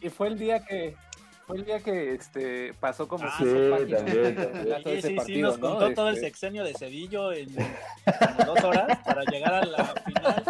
y 0.00 0.08
fue 0.08 0.28
el 0.28 0.38
día 0.38 0.64
que 0.64 0.96
fue 1.46 1.58
el 1.58 1.64
día 1.66 1.78
que 1.80 2.14
este 2.14 2.72
pasó 2.80 3.06
como 3.06 3.24
Ah, 3.26 3.34
su 3.38 3.44
sí, 3.44 3.70
página 3.70 3.96
también, 3.98 4.82
Sí, 5.02 5.02
sí, 5.02 5.16
sí, 5.26 5.42
nos 5.42 5.58
¿no? 5.58 5.68
contó 5.78 5.92
todo 5.94 6.08
el 6.08 6.14
Este, 6.14 6.28
sexenio 6.28 6.64
de 6.64 6.72
Cedillo 6.72 7.32
en 7.32 7.50
como 7.54 8.44
dos 8.46 8.64
horas 8.64 8.98
para 9.04 9.24
llegar 9.24 9.52
a 9.54 9.66
la 9.66 9.84
final, 10.06 10.42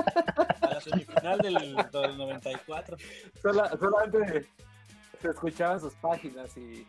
a 0.61 0.69
la 0.75 0.81
semifinal 0.81 1.41
del, 1.41 1.55
del 1.91 2.17
94. 2.17 2.97
sola- 3.43 3.77
solamente 3.77 4.47
se 5.21 5.29
escuchaban 5.31 5.81
sus 5.81 5.95
páginas 5.95 6.57
y, 6.57 6.87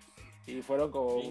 y 0.47 0.61
fueron 0.61 0.91
como 0.91 1.21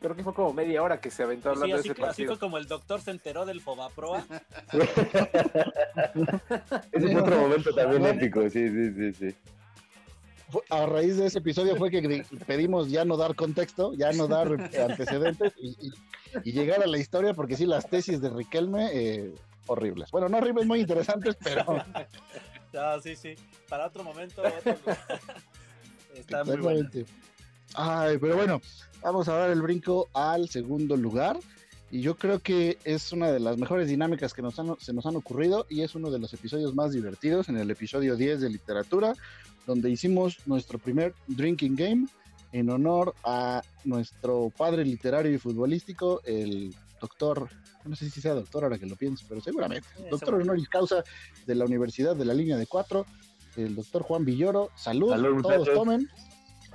creo 0.00 0.16
que 0.16 0.22
fue 0.22 0.34
como 0.34 0.52
media 0.52 0.82
hora 0.82 1.00
que 1.00 1.10
se 1.10 1.22
aventó 1.22 1.50
Sí, 1.50 1.54
hablando 1.56 1.76
así, 1.76 1.88
de 1.88 1.92
ese 1.92 1.94
que- 1.94 2.02
así 2.02 2.08
partido. 2.22 2.28
fue 2.32 2.38
como 2.38 2.58
el 2.58 2.66
doctor 2.66 3.00
se 3.00 3.10
enteró 3.10 3.46
del 3.46 3.60
Fobaproa. 3.60 4.24
Ese 6.92 7.12
fue 7.12 7.20
otro 7.22 7.40
momento 7.40 7.74
también 7.74 8.04
épico, 8.06 8.42
sí, 8.50 8.68
sí, 8.68 8.92
sí, 8.94 9.12
sí. 9.14 9.34
A 10.68 10.84
raíz 10.86 11.16
de 11.16 11.26
ese 11.26 11.38
episodio 11.38 11.76
fue 11.76 11.90
que 11.90 12.00
di- 12.00 12.22
pedimos 12.46 12.90
ya 12.90 13.04
no 13.04 13.16
dar 13.16 13.34
contexto, 13.36 13.94
ya 13.94 14.12
no 14.12 14.26
dar 14.26 14.48
antecedentes 14.90 15.52
y, 15.58 15.88
y- 15.88 15.92
y 16.44 16.52
llegar 16.52 16.82
a 16.82 16.86
la 16.86 16.98
historia, 16.98 17.34
porque 17.34 17.56
sí, 17.56 17.66
las 17.66 17.88
tesis 17.88 18.20
de 18.20 18.30
Riquelme, 18.30 18.90
eh, 18.92 19.34
horribles. 19.66 20.10
Bueno, 20.10 20.28
no 20.28 20.38
horribles, 20.38 20.66
muy 20.66 20.80
interesantes, 20.80 21.36
pero 21.42 21.64
No, 22.72 23.00
sí, 23.00 23.16
sí. 23.16 23.34
Para 23.68 23.86
otro 23.86 24.04
momento, 24.04 24.42
otro. 24.42 24.76
Está 26.14 26.44
muy 26.44 26.56
bueno. 26.58 26.88
Ay, 27.74 28.18
pero 28.18 28.36
bueno, 28.36 28.60
vamos 29.02 29.28
a 29.28 29.34
dar 29.36 29.50
el 29.50 29.62
brinco 29.62 30.08
al 30.12 30.48
segundo 30.48 30.96
lugar. 30.96 31.38
Y 31.92 32.02
yo 32.02 32.16
creo 32.16 32.38
que 32.38 32.78
es 32.84 33.12
una 33.12 33.32
de 33.32 33.40
las 33.40 33.58
mejores 33.58 33.88
dinámicas 33.88 34.32
que 34.32 34.42
nos 34.42 34.58
han- 34.60 34.78
se 34.78 34.92
nos 34.92 35.06
han 35.06 35.16
ocurrido 35.16 35.66
y 35.68 35.82
es 35.82 35.94
uno 35.96 36.10
de 36.10 36.20
los 36.20 36.32
episodios 36.32 36.74
más 36.74 36.92
divertidos 36.92 37.48
en 37.48 37.56
el 37.56 37.68
episodio 37.70 38.14
10 38.16 38.40
de 38.40 38.48
literatura, 38.48 39.14
donde 39.66 39.90
hicimos 39.90 40.38
nuestro 40.46 40.78
primer 40.78 41.14
drinking 41.26 41.74
game 41.74 42.06
en 42.52 42.70
honor 42.70 43.14
a 43.24 43.62
nuestro 43.84 44.52
padre 44.56 44.84
literario 44.84 45.32
y 45.32 45.38
futbolístico, 45.38 46.20
el 46.24 46.74
doctor, 47.00 47.48
no 47.84 47.96
sé 47.96 48.08
si 48.10 48.20
sea 48.20 48.34
doctor 48.34 48.64
ahora 48.64 48.78
que 48.78 48.86
lo 48.86 48.94
pienso, 48.96 49.24
pero 49.28 49.40
seguramente, 49.40 49.86
Sí, 49.96 50.02
doctor 50.10 50.20
seguro. 50.28 50.42
honoris 50.44 50.68
causa 50.68 51.02
de 51.46 51.54
la 51.54 51.64
Universidad 51.64 52.14
de 52.14 52.24
la 52.24 52.34
Línea 52.34 52.56
de 52.56 52.66
Cuatro, 52.66 53.06
el 53.56 53.74
doctor 53.74 54.02
Juan 54.02 54.24
Villoro. 54.24 54.70
Salud, 54.76 55.10
Salud, 55.10 55.42
todos 55.42 55.58
muchachos. 55.58 55.74
tomen. 55.74 56.08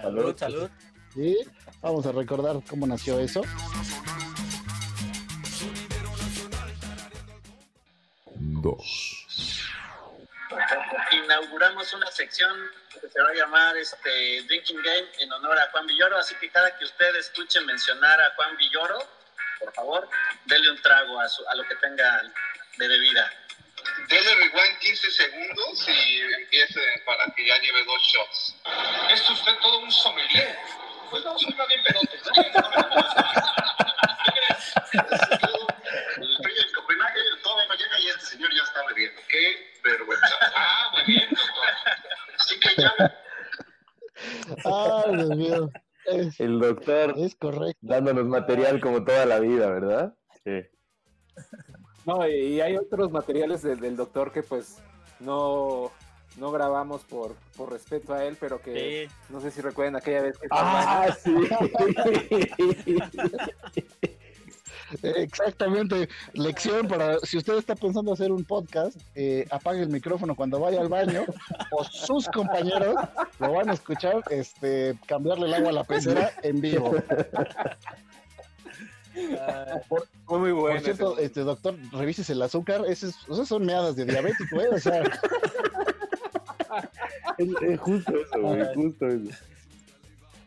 Salud, 0.02 0.38
salud. 0.38 0.70
Sí, 1.14 1.38
vamos 1.82 2.06
a 2.06 2.12
recordar 2.12 2.58
cómo 2.70 2.86
nació 2.88 3.20
eso. 3.20 3.42
Dos. 8.36 9.62
Inauguramos 11.12 11.94
una 11.94 12.08
sección 12.12 12.52
que 13.02 13.10
se 13.10 13.22
va 13.22 13.30
a 13.30 13.34
llamar 13.34 13.78
este 13.78 14.44
Drinking 14.48 14.78
Game 14.82 15.08
en 15.20 15.32
honor 15.34 15.58
a 15.60 15.70
Juan 15.72 15.88
Villoro, 15.88 16.18
así 16.18 16.36
que 16.36 16.50
cada 16.50 16.76
que 16.78 16.86
usted 16.86 17.16
escuche 17.18 17.62
mencionar 17.62 18.20
a 18.22 18.34
Juan 18.36 18.56
Villoro, 18.58 18.98
por 19.60 19.74
favor, 19.74 20.10
dele 20.46 20.72
un 20.72 20.82
trago 20.82 21.20
a, 21.20 21.30
su- 21.30 21.48
a 21.48 21.56
lo 21.56 21.64
que 21.68 21.76
tenga 21.76 22.24
de 22.78 22.88
bebida. 22.88 23.32
Dele 24.10 24.36
rewind 24.36 24.80
15 24.80 25.12
segundos 25.12 25.88
y 25.88 26.22
empiece 26.42 26.80
para 27.06 27.26
que 27.34 27.46
ya 27.48 27.58
lleve 27.60 27.84
dos 27.86 28.02
shots. 28.04 28.56
¿Es 29.12 29.30
usted 29.30 29.54
todo 29.62 29.80
un 29.80 29.92
sommelier? 29.92 30.56
Pues 31.10 31.24
no, 31.24 31.38
soy 31.40 31.54
más 31.56 31.68
bien 31.68 31.82
pedote. 31.84 32.18
El 34.96 36.72
copenaje 36.76 37.20
todo 37.44 37.56
me 37.68 37.78
llega 37.78 38.00
y 38.00 38.08
este 38.08 38.26
señor 38.26 38.50
ya 38.54 38.64
está 38.64 38.86
bebiendo. 38.88 39.22
Qué 39.28 39.74
vergüenza. 39.84 40.36
Ah, 40.56 40.92
muy 40.94 41.04
bien, 41.06 41.30
doctor. 41.30 41.66
Así 42.38 42.60
que 42.60 42.82
ya 42.82 42.94
Ay, 44.66 45.16
Dios 45.16 45.30
mío. 45.36 45.72
Es, 46.06 46.40
El 46.40 46.60
doctor 46.60 47.16
es 47.18 47.36
correcto. 47.36 47.80
dándonos 47.82 48.26
material 48.26 48.80
como 48.80 49.04
toda 49.04 49.26
la 49.26 49.40
vida, 49.40 49.68
¿verdad? 49.72 50.14
Sí. 50.44 50.62
No, 52.06 52.28
y 52.28 52.34
y 52.56 52.62
hay 52.62 52.78
otros 52.78 53.12
materiales 53.12 53.62
del, 53.62 53.80
del 53.80 53.96
doctor 53.96 54.32
que 54.32 54.44
pues 54.44 54.78
no, 55.20 55.92
no 56.38 56.52
grabamos 56.52 57.04
por, 57.04 57.36
por 57.58 57.72
respeto 57.72 58.14
a 58.14 58.24
él, 58.26 58.38
pero 58.40 58.62
que 58.62 59.08
Sí. 59.08 59.14
no 59.30 59.40
sé 59.42 59.52
si 59.52 59.62
recuerdan 59.62 59.96
aquella 59.96 60.22
vez 60.22 60.38
que 60.38 60.48
Ah, 60.52 61.08
sí. 61.24 61.34
Exactamente. 65.02 66.08
Lección 66.34 66.88
para 66.88 67.18
si 67.20 67.38
usted 67.38 67.56
está 67.58 67.76
pensando 67.76 68.14
hacer 68.14 68.32
un 68.32 68.44
podcast, 68.46 68.98
eh, 69.16 69.46
apague 69.50 69.82
el 69.82 69.90
micrófono 69.90 70.36
cuando 70.36 70.60
vaya 70.60 70.80
al 70.82 70.90
baño 70.90 71.26
o 71.72 71.84
sus 71.84 72.28
compañeros 72.28 72.96
lo 73.40 73.54
van 73.54 73.70
a 73.70 73.74
escuchar 73.74 74.24
este, 74.30 74.98
cambiarle 75.08 75.48
el 75.48 75.54
agua 75.56 75.70
a 75.70 75.74
la 75.74 75.84
pecera 75.84 76.32
en 76.44 76.62
vivo. 76.62 76.94
Ah, 79.40 79.80
fue 80.26 80.40
muy 80.40 80.52
bueno. 80.52 80.76
Por 80.76 80.84
cierto, 80.84 81.18
este 81.20 81.42
doctor, 81.42 81.76
revises 81.92 82.30
el 82.30 82.42
azúcar, 82.42 82.84
esas 82.88 83.16
son 83.48 83.66
meadas 83.66 83.96
de 83.96 84.06
diabético, 84.06 84.60
¿eh? 84.62 84.68
O 84.74 84.80
sea, 84.80 85.04
Es, 87.38 87.50
es 87.62 87.80
justo 87.80 88.14
eso, 88.16 88.42
güey, 88.42 88.64
justo 88.76 89.08
eso. 89.08 89.30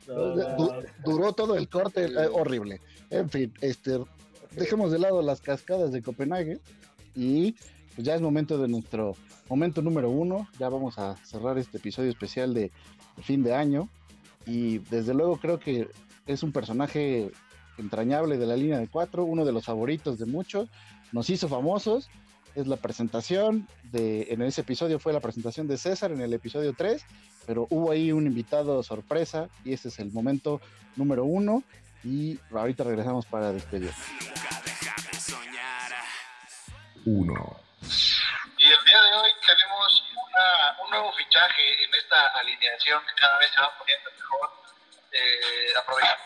du- 0.06 0.72
duró 1.04 1.32
todo 1.32 1.56
el 1.56 1.68
corte, 1.68 2.04
eh, 2.06 2.28
horrible. 2.32 2.80
En 3.10 3.28
fin, 3.28 3.52
este, 3.60 3.98
dejemos 4.52 4.90
de 4.90 4.98
lado 4.98 5.20
las 5.22 5.40
cascadas 5.40 5.92
de 5.92 6.02
Copenhague 6.02 6.60
y 7.14 7.52
pues 7.94 8.06
ya 8.06 8.14
es 8.14 8.20
momento 8.22 8.58
de 8.58 8.68
nuestro 8.68 9.14
momento 9.48 9.82
número 9.82 10.08
uno. 10.10 10.48
Ya 10.58 10.68
vamos 10.68 10.98
a 10.98 11.16
cerrar 11.24 11.58
este 11.58 11.76
episodio 11.78 12.10
especial 12.10 12.54
de 12.54 12.70
fin 13.22 13.42
de 13.42 13.54
año 13.54 13.88
y 14.46 14.78
desde 14.78 15.12
luego 15.14 15.36
creo 15.38 15.58
que 15.58 15.88
es 16.26 16.42
un 16.42 16.52
personaje 16.52 17.30
entrañable 17.78 18.36
de 18.36 18.46
la 18.46 18.56
línea 18.56 18.78
de 18.78 18.88
cuatro, 18.88 19.24
uno 19.24 19.44
de 19.44 19.52
los 19.52 19.64
favoritos 19.64 20.18
de 20.18 20.26
muchos, 20.26 20.68
nos 21.12 21.30
hizo 21.30 21.48
famosos. 21.48 22.08
Es 22.54 22.66
la 22.66 22.76
presentación 22.76 23.68
de, 23.84 24.26
en 24.30 24.42
ese 24.42 24.62
episodio 24.62 24.98
fue 24.98 25.12
la 25.12 25.20
presentación 25.20 25.68
de 25.68 25.78
César 25.78 26.10
en 26.10 26.20
el 26.20 26.32
episodio 26.34 26.72
3, 26.74 27.04
pero 27.46 27.66
hubo 27.70 27.90
ahí 27.92 28.10
un 28.10 28.26
invitado 28.26 28.82
sorpresa 28.82 29.48
y 29.64 29.72
ese 29.74 29.88
es 29.88 29.98
el 30.00 30.10
momento 30.12 30.60
número 30.96 31.24
uno 31.24 31.62
y 32.02 32.38
ahorita 32.52 32.82
regresamos 32.84 33.26
para 33.26 33.52
despedir. 33.52 33.92
Uno. 37.04 37.56
Y 38.58 38.64
el 38.66 38.84
día 38.84 39.00
de 39.02 39.14
hoy 39.14 39.30
tenemos 39.46 40.04
una- 40.12 40.84
un 40.84 40.90
nuevo 40.90 41.12
fichaje 41.12 41.84
en 41.84 41.94
esta 41.94 42.26
alineación 42.38 43.00
que 43.06 43.20
cada 43.20 43.38
vez 43.38 43.48
se 43.54 43.60
va 43.60 43.70
poniendo 43.78 44.10
mejor. 44.10 44.50
Eh, 45.12 45.72
aprovechando. 45.80 46.18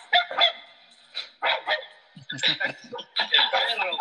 El 2.32 2.38
perro, 2.40 3.98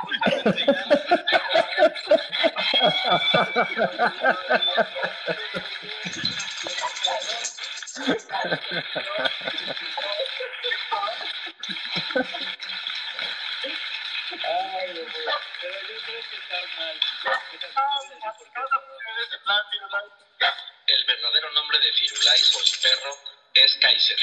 verdadero 21.06 21.52
nombre 21.52 21.80
de 21.80 21.92
Firulais 21.94 22.52
Perro 22.82 23.18
es 23.54 23.78
Kaiser. 23.82 24.18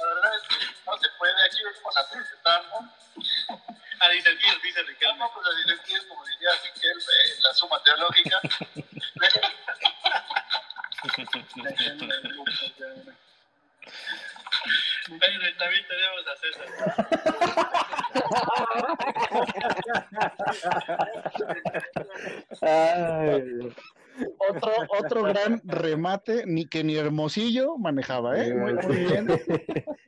La 0.00 0.06
verdad 0.06 0.32
es 0.36 0.42
que 0.48 0.66
no 0.84 0.98
se 0.98 1.08
puede, 1.18 1.44
aquí 1.46 1.58
disentir, 4.12 4.60
dice 4.62 4.82
Riquelme. 4.82 5.18
No, 5.18 5.32
pues 5.32 5.46
a 5.46 5.50
disentir, 5.56 6.08
como 6.08 6.24
diría 6.26 6.50
Riquelme 6.62 7.12
en 7.36 7.42
la 7.42 7.54
suma 7.54 7.82
teológica. 7.82 8.40
Pero 15.20 15.56
también 15.58 15.86
tenemos 15.88 16.26
a 16.26 16.36
César. 16.36 16.66
Ay, 22.60 23.58
otro, 24.50 24.72
otro 25.00 25.22
gran 25.22 25.60
remate 25.64 26.44
ni 26.46 26.66
que 26.66 26.84
ni 26.84 26.96
Hermosillo 26.96 27.78
manejaba, 27.78 28.38
¿eh? 28.38 28.52
Muy, 28.54 28.74
muy 28.74 28.96
bien. 28.96 29.26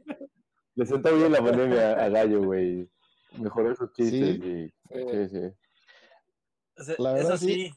Le 0.77 0.87
sentó 0.87 1.15
bien 1.17 1.33
la 1.33 1.39
pandemia 1.43 1.93
a 1.93 2.09
Gallo, 2.09 2.43
güey. 2.43 2.89
Mejoró 3.39 3.71
esos 3.73 3.93
chistes. 3.93 4.37
Sí. 4.37 4.41
y- 4.43 4.69
sí, 4.93 5.29
sí. 5.29 5.39
O 6.77 6.83
sea, 6.83 6.97
eso 7.19 7.37
sí, 7.37 7.71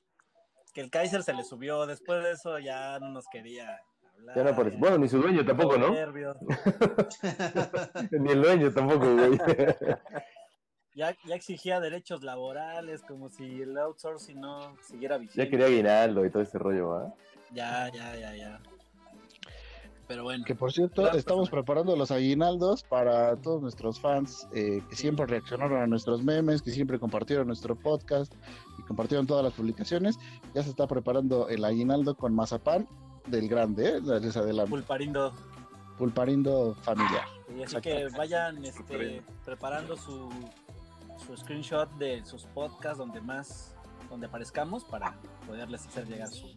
que 0.74 0.82
el 0.82 0.90
Kaiser 0.90 1.22
se 1.22 1.32
le 1.34 1.44
subió. 1.44 1.86
Después 1.86 2.24
de 2.24 2.32
eso 2.32 2.58
ya 2.58 2.98
no 3.00 3.10
nos 3.10 3.28
quería 3.32 3.80
hablar. 4.16 4.36
Ya 4.36 4.44
no 4.44 4.50
aparece. 4.50 4.78
Bueno, 4.78 4.98
ni 4.98 5.08
su 5.08 5.22
dueño 5.22 5.46
tampoco, 5.46 5.78
¿no? 5.78 5.90
Ni 8.12 8.32
el 8.32 8.42
dueño 8.42 8.74
tampoco, 8.74 9.06
güey. 9.16 9.38
Ya, 10.98 11.16
ya 11.26 11.36
exigía 11.36 11.80
derechos 11.80 12.24
laborales, 12.24 13.04
como 13.04 13.30
si 13.30 13.62
el 13.62 13.78
outsourcing 13.78 14.42
no 14.42 14.76
siguiera 14.82 15.20
vigente. 15.20 15.44
Ya 15.44 15.48
quería 15.48 15.68
aguinaldo 15.68 16.26
y 16.26 16.32
todo 16.32 16.42
ese 16.42 16.58
rollo, 16.58 16.90
¿va? 16.90 17.14
Ya, 17.52 17.88
ya, 17.94 18.16
ya, 18.16 18.36
ya. 18.36 18.60
Pero 20.08 20.24
bueno. 20.24 20.44
Que 20.44 20.56
por 20.56 20.74
cierto, 20.74 21.12
estamos 21.12 21.52
preparando 21.52 21.96
los 21.96 22.10
aguinaldos 22.10 22.82
para 22.82 23.36
todos 23.36 23.62
nuestros 23.62 24.00
fans 24.00 24.48
eh, 24.56 24.82
que 24.90 24.96
siempre 24.96 25.28
reaccionaron 25.28 25.80
a 25.84 25.86
nuestros 25.86 26.24
memes, 26.24 26.64
que 26.64 26.72
siempre 26.72 26.98
compartieron 26.98 27.46
nuestro 27.46 27.76
podcast 27.76 28.34
y 28.80 28.82
compartieron 28.82 29.28
todas 29.28 29.44
las 29.44 29.54
publicaciones. 29.54 30.18
Ya 30.56 30.64
se 30.64 30.72
está 30.72 30.88
preparando 30.88 31.48
el 31.48 31.64
aguinaldo 31.64 32.16
con 32.16 32.34
mazapán 32.34 32.88
del 33.28 33.48
grande, 33.48 33.98
¿eh? 33.98 34.02
les 34.02 34.36
adelanto. 34.36 34.72
Pulparindo. 34.72 35.32
Pulparindo 36.00 36.74
familiar. 36.82 37.28
Y 37.56 37.62
así 37.62 37.80
que 37.82 38.08
vayan 38.18 38.66
este, 38.66 39.22
preparando 39.46 39.96
su, 39.96 40.30
su 41.18 41.36
screenshot 41.36 41.90
de 41.98 42.24
sus 42.26 42.46
podcasts 42.46 42.98
donde 42.98 43.22
más, 43.22 43.76
donde 44.10 44.28
aparezcamos 44.28 44.84
para 44.86 45.16
poderles 45.46 45.86
hacer 45.88 46.08
llegar 46.08 46.30
su, 46.30 46.48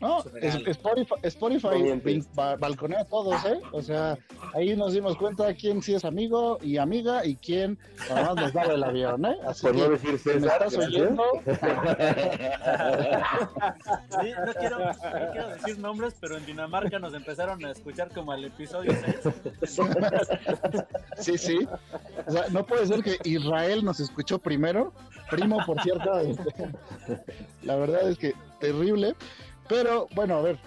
No. 0.00 0.24
Spotify, 0.40 1.14
Spotify 1.24 2.22
balconea 2.58 3.00
a 3.00 3.04
todos, 3.04 3.44
¿eh? 3.44 3.60
O 3.72 3.82
sea, 3.82 4.16
ahí 4.54 4.74
nos 4.74 4.94
dimos 4.94 5.16
cuenta 5.16 5.52
quién 5.54 5.82
sí 5.82 5.94
es 5.94 6.06
amigo 6.06 6.58
y 6.62 6.78
amiga 6.78 7.24
y 7.26 7.36
quién 7.36 7.78
nada 8.08 8.34
más 8.34 8.36
nos 8.36 8.52
daba 8.54 8.72
el 8.74 8.82
avión, 8.84 9.26
¿eh? 9.26 9.36
Así 9.46 9.62
Por 9.62 9.72
que, 9.72 9.78
no 9.78 9.88
decir 9.90 10.18
si 10.18 10.28
me 10.30 10.34
César, 10.40 10.62
estás 10.66 10.76
oyendo, 10.86 11.22
Sí, 14.22 14.32
no 14.46 14.52
quiero, 14.54 14.78
no 14.78 15.32
quiero 15.32 15.48
decir 15.50 15.78
nombres, 15.78 16.14
pero 16.18 16.36
en 16.36 16.46
Dinamarca 16.46 16.98
nos 16.98 17.12
empezaron 17.14 17.62
a 17.64 17.70
escuchar 17.70 18.10
como 18.12 18.32
al 18.32 18.44
episodio 18.44 18.92
6. 19.62 19.76
sí, 21.18 21.36
sí. 21.38 21.68
O 22.26 22.30
sea, 22.32 22.48
no 22.50 22.64
puede 22.64 22.86
ser 22.86 23.02
que 23.02 23.18
Israel 23.24 23.84
nos 23.84 24.00
escuchó 24.00 24.38
primero, 24.38 24.92
primo, 25.30 25.58
por 25.66 25.80
cierto. 25.82 26.18
este, 26.20 26.70
La 27.62 27.76
verdad 27.76 28.08
es 28.08 28.18
que 28.18 28.34
terrible. 28.60 29.14
Pero 29.70 30.08
bueno, 30.14 30.34
a 30.36 30.42
ver, 30.42 30.58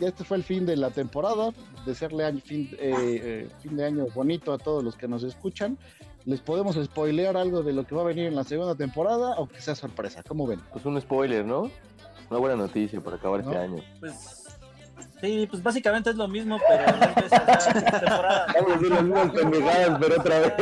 ya 0.00 0.08
este 0.08 0.24
fue 0.24 0.36
el 0.38 0.44
fin 0.44 0.64
de 0.64 0.76
la 0.76 0.90
temporada. 0.90 1.50
Desearle 1.84 2.24
año- 2.24 2.40
fin, 2.42 2.70
eh, 2.80 2.94
eh, 3.22 3.48
fin 3.60 3.76
de 3.76 3.84
año 3.84 4.06
bonito 4.14 4.52
a 4.54 4.58
todos 4.58 4.82
los 4.82 4.96
que 4.96 5.06
nos 5.08 5.22
escuchan. 5.24 5.76
¿Les 6.24 6.40
podemos 6.40 6.76
spoilear 6.82 7.36
algo 7.36 7.62
de 7.62 7.72
lo 7.74 7.84
que 7.86 7.94
va 7.94 8.00
a 8.00 8.04
venir 8.06 8.26
en 8.26 8.34
la 8.36 8.44
segunda 8.44 8.74
temporada 8.74 9.34
o 9.36 9.46
que 9.46 9.60
sea 9.60 9.74
sorpresa? 9.74 10.22
¿Cómo 10.26 10.46
ven? 10.46 10.60
Pues 10.72 10.86
un 10.86 10.98
spoiler, 10.98 11.44
¿no? 11.44 11.70
Una 12.30 12.38
buena 12.40 12.56
noticia 12.56 13.00
para 13.02 13.16
acabar 13.16 13.40
este 13.40 13.52
¿No? 13.54 13.60
año. 13.60 13.82
Pues 14.00 14.44
sí, 15.20 15.46
pues 15.50 15.62
básicamente 15.62 16.10
es 16.10 16.16
lo 16.16 16.26
mismo, 16.28 16.58
pero 16.66 16.92
dos 16.98 17.14
veces 17.16 17.82
la 17.82 18.00
temporada. 18.00 18.46
Vamos 18.54 18.70
a 18.70 18.74
hacer 18.76 18.88
las 18.88 19.02
mismas 19.02 19.30
pendejadas, 19.32 19.98
pero 20.00 20.20
otra 20.20 20.38
vez. 20.38 20.54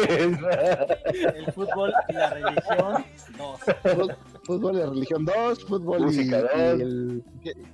El 1.36 1.52
fútbol 1.52 1.92
y 2.08 2.12
la 2.14 2.30
religión, 2.30 3.04
dos. 3.38 4.10
Fútbol 4.44 4.76
de 4.76 4.86
religión 4.86 5.24
2, 5.24 5.64
fútbol 5.64 6.00
y- 6.00 6.04
Música 6.04 6.38
y, 6.38 6.42
dos. 6.42 6.80
el- 6.80 7.24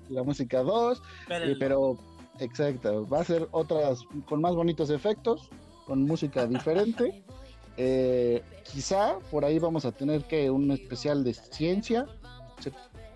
y 0.09 0.13
la 0.13 0.23
música 0.23 0.63
2. 0.63 1.03
Espérenlo. 1.23 1.55
Eh, 1.55 1.57
pero, 1.59 1.99
exacto, 2.41 3.07
va 3.07 3.21
a 3.21 3.25
ser 3.25 3.49
otras 3.53 4.01
con 4.29 4.41
más 4.41 4.55
bonitos 4.55 4.91
efectos, 4.91 5.49
con 5.87 6.03
música 6.03 6.47
diferente. 6.47 7.23
Eh, 7.81 8.43
quizá 8.73 9.21
por 9.31 9.45
ahí 9.45 9.61
vamos 9.61 9.85
a 9.85 9.93
tener 9.93 10.25
que 10.25 10.51
un 10.51 10.69
especial 10.73 11.23
de 11.23 11.33
ciencia. 11.33 12.07
Se- 12.59 12.73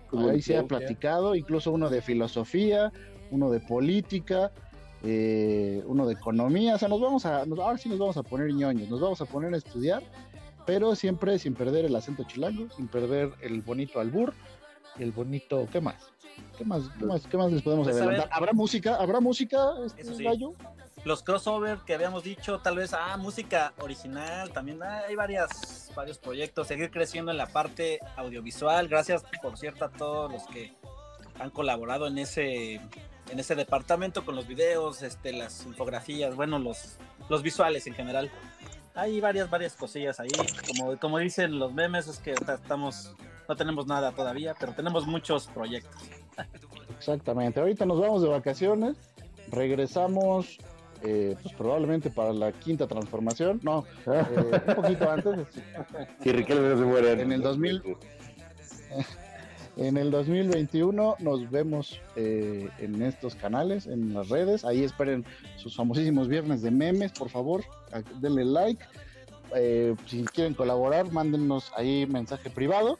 Como 0.09 0.29
ahí 0.29 0.41
se 0.41 0.55
ha 0.55 0.63
platicado, 0.65 1.35
incluso 1.35 1.69
uno 1.73 1.89
de 1.89 2.01
filosofía, 2.01 2.89
uno 3.29 3.49
de 3.51 3.59
política, 3.59 4.53
eh, 5.03 5.83
uno 5.85 6.07
de 6.07 6.13
economía. 6.13 6.75
O 6.75 6.77
sea, 6.77 6.87
nos 6.87 7.01
vamos 7.01 7.25
a, 7.25 7.45
nos- 7.45 7.59
ahora 7.59 7.77
sí 7.77 7.89
nos 7.89 7.99
vamos 7.99 8.15
a 8.15 8.23
poner 8.23 8.53
ñoños, 8.53 8.89
nos 8.89 9.01
vamos 9.01 9.19
a 9.19 9.25
poner 9.25 9.53
a 9.53 9.57
estudiar, 9.57 10.01
pero 10.65 10.95
siempre 10.95 11.39
sin 11.39 11.53
perder 11.53 11.85
el 11.85 11.95
acento 11.95 12.23
chilango, 12.23 12.69
sin 12.75 12.87
perder 12.87 13.33
el 13.41 13.61
bonito 13.61 13.99
albur 13.99 14.33
el 14.99 15.11
bonito, 15.11 15.67
¿qué 15.71 15.81
más? 15.81 15.95
¿Qué 16.57 16.65
más, 16.65 16.83
qué 16.97 17.05
más, 17.05 17.27
qué 17.27 17.37
más 17.37 17.51
les 17.51 17.61
podemos 17.61 17.85
Pues, 17.85 17.95
adelantar? 17.97 18.25
ver. 18.25 18.33
¿Habrá 18.35 18.53
música? 18.53 18.95
¿Habrá 18.95 19.19
música, 19.19 19.73
este, 19.85 20.03
sí. 20.03 20.23
gallo? 20.23 20.53
Los 21.05 21.21
crossover 21.21 21.79
que 21.85 21.93
habíamos 21.93 22.23
dicho, 22.23 22.59
tal 22.59 22.77
vez, 22.77 22.93
ah, 22.93 23.17
música 23.17 23.73
original, 23.79 24.51
también 24.51 24.81
ah, 24.81 25.01
hay 25.07 25.15
varias, 25.15 25.91
varios 25.95 26.17
proyectos, 26.17 26.67
seguir 26.67 26.91
creciendo 26.91 27.31
en 27.31 27.37
la 27.37 27.47
parte 27.47 27.99
audiovisual. 28.15 28.87
Gracias, 28.87 29.23
por 29.41 29.57
cierto, 29.57 29.85
a 29.85 29.89
todos 29.89 30.31
los 30.31 30.43
que 30.47 30.73
han 31.39 31.49
colaborado 31.49 32.07
en 32.07 32.17
ese, 32.17 32.75
en 32.75 33.39
ese 33.39 33.55
departamento 33.55 34.25
con 34.25 34.35
los 34.35 34.47
videos, 34.47 35.01
este, 35.01 35.33
las 35.33 35.65
infografías, 35.65 36.35
bueno, 36.35 36.57
los, 36.57 36.97
los 37.29 37.43
visuales 37.43 37.85
en 37.85 37.93
general. 37.93 38.31
Hay 38.95 39.19
varias, 39.19 39.49
varias 39.49 39.75
cosillas 39.75 40.19
ahí. 40.19 40.29
Como, 40.67 40.97
como 40.99 41.19
dicen 41.19 41.57
los 41.57 41.73
memes, 41.73 42.07
es 42.07 42.19
que 42.19 42.31
estamos, 42.31 43.15
no 43.49 43.55
tenemos 43.55 43.87
nada 43.87 44.11
todavía, 44.11 44.55
pero 44.59 44.73
tenemos 44.73 45.07
muchos 45.07 45.47
proyectos. 45.47 46.03
Exactamente. 46.97 47.59
Ahorita 47.59 47.85
nos 47.85 47.99
vamos 47.99 48.21
de 48.21 48.29
vacaciones, 48.29 48.97
regresamos 49.49 50.57
eh, 51.01 51.35
pues 51.41 51.53
probablemente 51.55 52.09
para 52.09 52.31
la 52.31 52.51
quinta 52.51 52.87
transformación. 52.87 53.59
No, 53.63 53.85
eh, 54.05 54.61
un 54.67 54.75
poquito 54.75 55.11
antes. 55.11 55.47
Si 56.23 56.31
Riquelme 56.31 56.69
no 56.69 56.77
se 56.77 56.83
muere. 56.85 57.21
En 57.21 57.31
el 57.31 57.41
2000. 57.41 57.83
En 59.75 59.97
el 59.97 60.11
2021 60.11 61.15
nos 61.19 61.49
vemos 61.49 61.99
eh, 62.15 62.69
en 62.77 63.01
estos 63.01 63.33
canales, 63.35 63.87
en 63.87 64.13
las 64.13 64.29
redes. 64.29 64.65
Ahí 64.65 64.83
esperen 64.83 65.25
sus 65.57 65.75
famosísimos 65.75 66.27
viernes 66.27 66.61
de 66.61 66.69
memes, 66.71 67.11
por 67.11 67.29
favor. 67.29 67.63
a- 67.91 68.01
Denle 68.19 68.45
like. 68.45 68.83
Eh, 69.55 69.95
si 70.07 70.23
quieren 70.25 70.53
colaborar, 70.53 71.11
mándenos 71.11 71.71
ahí 71.75 72.05
mensaje 72.05 72.49
privado. 72.51 72.99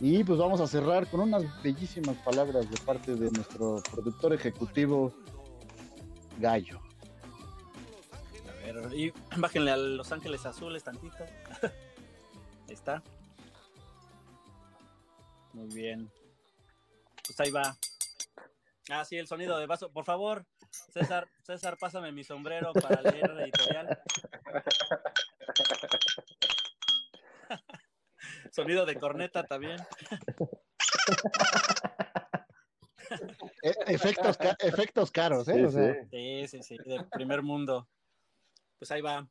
Y 0.00 0.22
pues 0.24 0.38
vamos 0.38 0.60
a 0.60 0.66
cerrar 0.66 1.06
con 1.08 1.20
unas 1.20 1.44
bellísimas 1.62 2.16
palabras 2.18 2.68
de 2.70 2.76
parte 2.78 3.14
de 3.14 3.30
nuestro 3.30 3.82
productor 3.90 4.32
ejecutivo, 4.32 5.12
Gallo. 6.38 6.80
A 8.48 8.64
ver, 8.72 8.94
y 8.94 9.12
bájenle 9.36 9.70
a 9.70 9.76
Los 9.76 10.10
Ángeles 10.12 10.46
Azules 10.46 10.82
tantito. 10.84 11.16
Ahí 11.62 12.74
está. 12.74 13.02
Muy 15.52 15.68
bien. 15.74 16.10
Pues 17.26 17.40
ahí 17.40 17.50
va. 17.50 17.76
Ah, 18.90 19.04
sí, 19.04 19.16
el 19.16 19.26
sonido 19.26 19.58
de 19.58 19.66
vaso. 19.66 19.90
Por 19.92 20.04
favor, 20.04 20.46
César, 20.70 21.28
César, 21.42 21.76
pásame 21.78 22.10
mi 22.12 22.24
sombrero 22.24 22.72
para 22.72 23.02
leer 23.02 23.30
el 23.30 23.40
editorial. 23.40 23.98
Sonido 28.52 28.84
de 28.86 28.96
corneta 28.98 29.44
también. 29.46 29.76
E- 33.62 33.74
efectos, 33.86 34.36
ca- 34.36 34.56
efectos 34.58 35.10
caros, 35.10 35.48
¿eh? 35.48 35.54
Sí, 35.54 35.64
O 35.64 35.70
sea, 35.70 35.94
Sí, 36.10 36.48
sí, 36.48 36.62
sí, 36.62 36.78
de 36.84 37.04
primer 37.12 37.42
mundo. 37.42 37.88
Pues 38.78 38.90
ahí 38.90 39.00
va. 39.00 39.28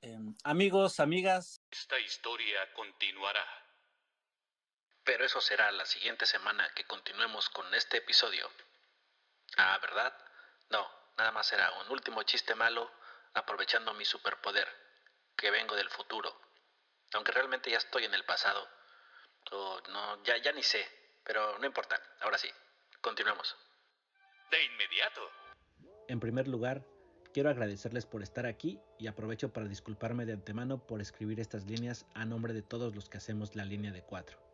Em, 0.00 0.34
amigos, 0.44 1.00
amigas, 1.00 1.62
Esta 1.70 1.98
historia 1.98 2.58
continuará. 2.74 3.44
Pero 5.04 5.24
eso 5.24 5.40
será 5.40 5.70
la 5.72 5.84
siguiente 5.84 6.24
semana 6.24 6.68
que 6.74 6.84
continuemos 6.84 7.50
con 7.50 7.72
este 7.74 7.98
episodio. 7.98 8.50
Ah, 9.58 9.78
¿verdad? 9.82 10.16
No, 10.70 10.88
nada 11.18 11.30
más 11.30 11.46
será 11.46 11.70
un 11.82 11.90
último 11.90 12.22
chiste 12.22 12.54
malo 12.54 12.90
aprovechando 13.34 13.92
mi 13.94 14.04
superpoder, 14.06 14.66
que 15.36 15.50
vengo 15.50 15.76
del 15.76 15.90
futuro. 15.90 16.34
Aunque 17.12 17.32
realmente 17.32 17.70
ya 17.70 17.76
estoy 17.76 18.04
en 18.04 18.14
el 18.14 18.24
pasado. 18.24 18.66
O 19.50 19.80
no, 19.90 20.22
ya, 20.24 20.38
ya 20.38 20.52
ni 20.52 20.62
sé, 20.62 20.88
pero 21.22 21.58
no 21.58 21.66
importa. 21.66 22.00
Ahora 22.20 22.38
sí, 22.38 22.48
continuemos. 23.02 23.54
De 24.50 24.64
inmediato. 24.64 25.30
En 26.08 26.18
primer 26.18 26.48
lugar, 26.48 26.82
quiero 27.34 27.50
agradecerles 27.50 28.06
por 28.06 28.22
estar 28.22 28.46
aquí 28.46 28.80
y 28.98 29.06
aprovecho 29.06 29.52
para 29.52 29.66
disculparme 29.66 30.24
de 30.24 30.32
antemano 30.32 30.78
por 30.86 31.02
escribir 31.02 31.40
estas 31.40 31.64
líneas 31.66 32.06
a 32.14 32.24
nombre 32.24 32.54
de 32.54 32.62
todos 32.62 32.94
los 32.94 33.10
que 33.10 33.18
hacemos 33.18 33.54
la 33.54 33.66
línea 33.66 33.92
de 33.92 34.02
cuatro. 34.02 34.53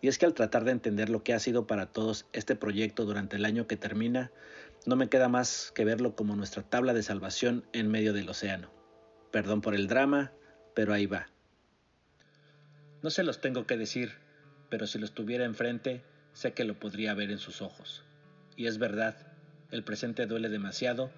Y 0.00 0.08
es 0.08 0.18
que 0.18 0.26
al 0.26 0.34
tratar 0.34 0.64
de 0.64 0.72
entender 0.72 1.10
lo 1.10 1.22
que 1.22 1.34
ha 1.34 1.38
sido 1.38 1.66
para 1.66 1.86
todos 1.86 2.26
este 2.32 2.56
proyecto 2.56 3.04
durante 3.04 3.36
el 3.36 3.44
año 3.44 3.66
que 3.66 3.76
termina, 3.76 4.30
no 4.86 4.96
me 4.96 5.08
queda 5.08 5.28
más 5.28 5.72
que 5.74 5.84
verlo 5.84 6.16
como 6.16 6.36
nuestra 6.36 6.62
tabla 6.62 6.94
de 6.94 7.02
salvación 7.02 7.64
en 7.72 7.90
medio 7.90 8.12
del 8.12 8.28
océano. 8.28 8.70
Perdón 9.30 9.60
por 9.60 9.74
el 9.74 9.88
drama, 9.88 10.32
pero 10.74 10.94
ahí 10.94 11.06
va. 11.06 11.28
No 13.02 13.10
se 13.10 13.22
los 13.22 13.40
tengo 13.40 13.66
que 13.66 13.76
decir, 13.76 14.12
pero 14.70 14.86
si 14.86 14.98
los 14.98 15.12
tuviera 15.12 15.44
enfrente, 15.44 16.02
sé 16.32 16.52
que 16.52 16.64
lo 16.64 16.78
podría 16.78 17.14
ver 17.14 17.30
en 17.30 17.38
sus 17.38 17.60
ojos. 17.60 18.04
Y 18.56 18.66
es 18.66 18.78
verdad, 18.78 19.16
el 19.70 19.84
presente 19.84 20.26
duele 20.26 20.48
demasiado, 20.48 21.10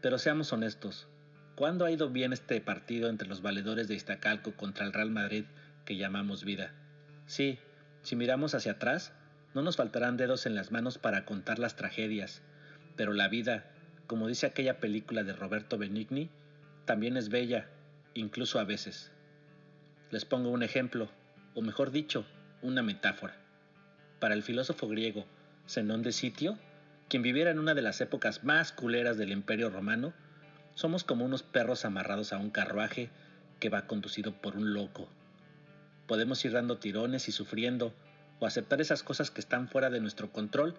pero 0.00 0.18
seamos 0.18 0.52
honestos, 0.52 1.08
¿cuándo 1.54 1.84
ha 1.84 1.90
ido 1.90 2.10
bien 2.10 2.32
este 2.32 2.60
partido 2.60 3.08
entre 3.08 3.28
los 3.28 3.42
valedores 3.42 3.88
de 3.88 3.94
Iztacalco 3.94 4.52
contra 4.56 4.84
el 4.84 4.92
Real 4.92 5.10
Madrid 5.10 5.44
que 5.84 5.96
llamamos 5.96 6.44
vida? 6.44 6.74
Sí, 7.26 7.58
si 8.06 8.14
miramos 8.14 8.54
hacia 8.54 8.70
atrás, 8.70 9.12
no 9.52 9.62
nos 9.62 9.76
faltarán 9.76 10.16
dedos 10.16 10.46
en 10.46 10.54
las 10.54 10.70
manos 10.70 10.96
para 10.96 11.24
contar 11.24 11.58
las 11.58 11.74
tragedias, 11.74 12.40
pero 12.94 13.12
la 13.12 13.26
vida, 13.26 13.64
como 14.06 14.28
dice 14.28 14.46
aquella 14.46 14.78
película 14.78 15.24
de 15.24 15.32
Roberto 15.32 15.76
Benigni, 15.76 16.30
también 16.84 17.16
es 17.16 17.30
bella, 17.30 17.68
incluso 18.14 18.60
a 18.60 18.64
veces. 18.64 19.10
Les 20.12 20.24
pongo 20.24 20.50
un 20.50 20.62
ejemplo, 20.62 21.10
o 21.56 21.62
mejor 21.62 21.90
dicho, 21.90 22.24
una 22.62 22.80
metáfora. 22.80 23.34
Para 24.20 24.34
el 24.34 24.44
filósofo 24.44 24.86
griego 24.86 25.26
Zenón 25.68 26.02
de 26.04 26.12
Sitio, 26.12 26.60
quien 27.08 27.22
viviera 27.24 27.50
en 27.50 27.58
una 27.58 27.74
de 27.74 27.82
las 27.82 28.00
épocas 28.00 28.44
más 28.44 28.70
culeras 28.70 29.18
del 29.18 29.32
Imperio 29.32 29.68
Romano, 29.68 30.14
somos 30.74 31.02
como 31.02 31.24
unos 31.24 31.42
perros 31.42 31.84
amarrados 31.84 32.32
a 32.32 32.38
un 32.38 32.50
carruaje 32.50 33.10
que 33.58 33.68
va 33.68 33.88
conducido 33.88 34.32
por 34.32 34.56
un 34.56 34.74
loco. 34.74 35.08
Podemos 36.06 36.44
ir 36.44 36.52
dando 36.52 36.78
tirones 36.78 37.28
y 37.28 37.32
sufriendo, 37.32 37.94
o 38.38 38.46
aceptar 38.46 38.80
esas 38.80 39.02
cosas 39.02 39.30
que 39.30 39.40
están 39.40 39.68
fuera 39.68 39.90
de 39.90 40.00
nuestro 40.00 40.30
control 40.30 40.74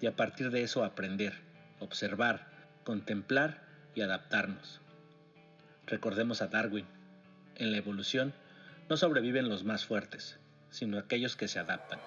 y 0.00 0.06
a 0.06 0.16
partir 0.16 0.50
de 0.50 0.62
eso 0.62 0.84
aprender, 0.84 1.34
observar, 1.80 2.46
contemplar 2.84 3.62
y 3.94 4.02
adaptarnos. 4.02 4.80
Recordemos 5.86 6.42
a 6.42 6.48
Darwin. 6.48 6.86
En 7.56 7.72
la 7.72 7.78
evolución 7.78 8.34
no 8.88 8.96
sobreviven 8.96 9.48
los 9.48 9.64
más 9.64 9.84
fuertes, 9.84 10.38
sino 10.70 10.98
aquellos 10.98 11.34
que 11.34 11.48
se 11.48 11.58
adaptan. 11.58 11.98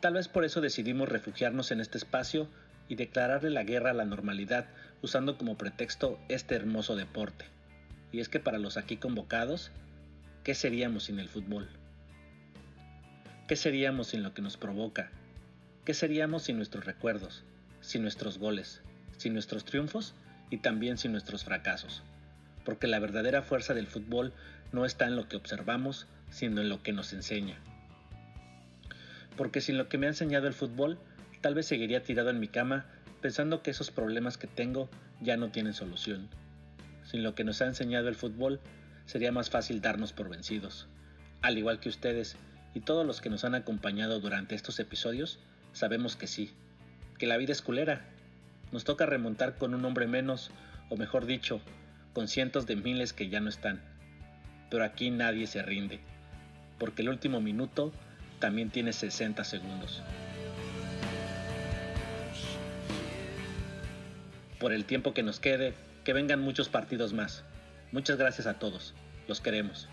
Tal 0.00 0.14
vez 0.14 0.28
por 0.28 0.44
eso 0.44 0.60
decidimos 0.60 1.08
refugiarnos 1.08 1.70
en 1.70 1.80
este 1.80 1.98
espacio 1.98 2.48
y 2.88 2.96
declararle 2.96 3.50
la 3.50 3.64
guerra 3.64 3.90
a 3.90 3.94
la 3.94 4.04
normalidad 4.04 4.66
usando 5.02 5.38
como 5.38 5.56
pretexto 5.56 6.18
este 6.28 6.54
hermoso 6.54 6.94
deporte. 6.94 7.55
Y 8.16 8.20
es 8.20 8.30
que 8.30 8.40
para 8.40 8.56
los 8.56 8.78
aquí 8.78 8.96
convocados, 8.96 9.70
¿qué 10.42 10.54
seríamos 10.54 11.04
sin 11.04 11.18
el 11.18 11.28
fútbol? 11.28 11.68
¿Qué 13.46 13.56
seríamos 13.56 14.06
sin 14.06 14.22
lo 14.22 14.32
que 14.32 14.40
nos 14.40 14.56
provoca? 14.56 15.10
¿Qué 15.84 15.92
seríamos 15.92 16.44
sin 16.44 16.56
nuestros 16.56 16.86
recuerdos, 16.86 17.44
sin 17.82 18.00
nuestros 18.00 18.38
goles, 18.38 18.80
sin 19.18 19.34
nuestros 19.34 19.66
triunfos 19.66 20.14
y 20.48 20.56
también 20.56 20.96
sin 20.96 21.12
nuestros 21.12 21.44
fracasos? 21.44 22.02
Porque 22.64 22.86
la 22.86 23.00
verdadera 23.00 23.42
fuerza 23.42 23.74
del 23.74 23.86
fútbol 23.86 24.32
no 24.72 24.86
está 24.86 25.06
en 25.06 25.16
lo 25.16 25.28
que 25.28 25.36
observamos, 25.36 26.06
sino 26.30 26.62
en 26.62 26.70
lo 26.70 26.82
que 26.82 26.94
nos 26.94 27.12
enseña. 27.12 27.58
Porque 29.36 29.60
sin 29.60 29.76
lo 29.76 29.90
que 29.90 29.98
me 29.98 30.06
ha 30.06 30.08
enseñado 30.08 30.46
el 30.46 30.54
fútbol, 30.54 30.98
tal 31.42 31.54
vez 31.54 31.66
seguiría 31.66 32.02
tirado 32.02 32.30
en 32.30 32.40
mi 32.40 32.48
cama 32.48 32.86
pensando 33.20 33.62
que 33.62 33.72
esos 33.72 33.90
problemas 33.90 34.38
que 34.38 34.46
tengo 34.46 34.88
ya 35.20 35.36
no 35.36 35.50
tienen 35.50 35.74
solución. 35.74 36.30
Sin 37.10 37.22
lo 37.22 37.34
que 37.34 37.44
nos 37.44 37.62
ha 37.62 37.66
enseñado 37.66 38.08
el 38.08 38.16
fútbol, 38.16 38.60
sería 39.06 39.32
más 39.32 39.50
fácil 39.50 39.80
darnos 39.80 40.12
por 40.12 40.28
vencidos. 40.28 40.88
Al 41.40 41.56
igual 41.56 41.80
que 41.80 41.88
ustedes 41.88 42.36
y 42.74 42.80
todos 42.80 43.06
los 43.06 43.20
que 43.20 43.30
nos 43.30 43.44
han 43.44 43.54
acompañado 43.54 44.20
durante 44.20 44.54
estos 44.54 44.78
episodios, 44.80 45.38
sabemos 45.72 46.16
que 46.16 46.26
sí, 46.26 46.50
que 47.18 47.26
la 47.26 47.36
vida 47.36 47.52
es 47.52 47.62
culera. 47.62 48.04
Nos 48.72 48.84
toca 48.84 49.06
remontar 49.06 49.56
con 49.56 49.72
un 49.74 49.84
hombre 49.84 50.06
menos, 50.06 50.50
o 50.90 50.96
mejor 50.96 51.26
dicho, 51.26 51.60
con 52.12 52.28
cientos 52.28 52.66
de 52.66 52.76
miles 52.76 53.12
que 53.12 53.28
ya 53.28 53.40
no 53.40 53.48
están. 53.48 53.80
Pero 54.70 54.84
aquí 54.84 55.10
nadie 55.10 55.46
se 55.46 55.62
rinde, 55.62 56.00
porque 56.78 57.02
el 57.02 57.08
último 57.08 57.40
minuto 57.40 57.92
también 58.40 58.70
tiene 58.70 58.92
60 58.92 59.44
segundos. 59.44 60.02
Por 64.58 64.72
el 64.72 64.84
tiempo 64.84 65.14
que 65.14 65.22
nos 65.22 65.38
quede, 65.38 65.74
que 66.06 66.12
vengan 66.12 66.40
muchos 66.40 66.68
partidos 66.68 67.12
más. 67.12 67.44
Muchas 67.90 68.16
gracias 68.16 68.46
a 68.46 68.60
todos. 68.60 68.94
Los 69.26 69.40
queremos. 69.40 69.88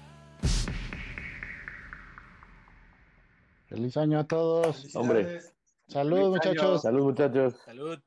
Feliz 3.66 3.98
año 3.98 4.20
a 4.20 4.26
todos. 4.26 4.96
Hombre. 4.96 5.42
Salud, 5.88 6.30
muchachos. 6.30 6.84
Salud, 6.84 7.06
muchachos. 7.06 7.56
Salud. 7.66 8.00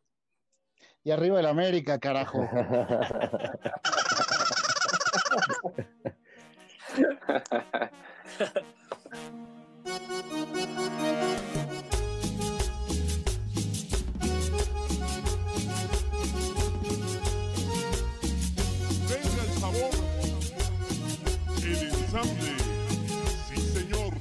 Y 1.03 1.11
arriba 1.11 1.41
el 1.41 1.47
América, 1.47 1.99
carajo. 1.99 2.49
Sí, 22.23 23.57
señor. 23.73 24.15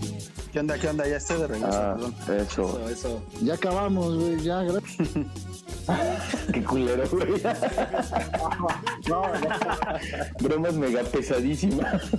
¿Qué 0.51 0.59
onda, 0.59 0.77
qué 0.77 0.87
onda? 0.89 1.07
Ya 1.07 1.17
estoy 1.17 1.39
de 1.41 1.47
regreso, 1.47 1.71
Ah, 1.73 1.95
perdón. 1.95 2.15
eso. 2.47 2.89
Eso. 2.89 3.23
Ya 3.41 3.53
acabamos, 3.55 4.15
güey. 4.17 4.39
Ya, 4.41 4.61
gracias. 4.63 5.09
Qué 6.53 6.63
culero, 6.63 7.03
güey. 7.11 7.33
Bromas 10.41 10.73
mega 10.73 11.03
pesadísimas. 11.03 12.01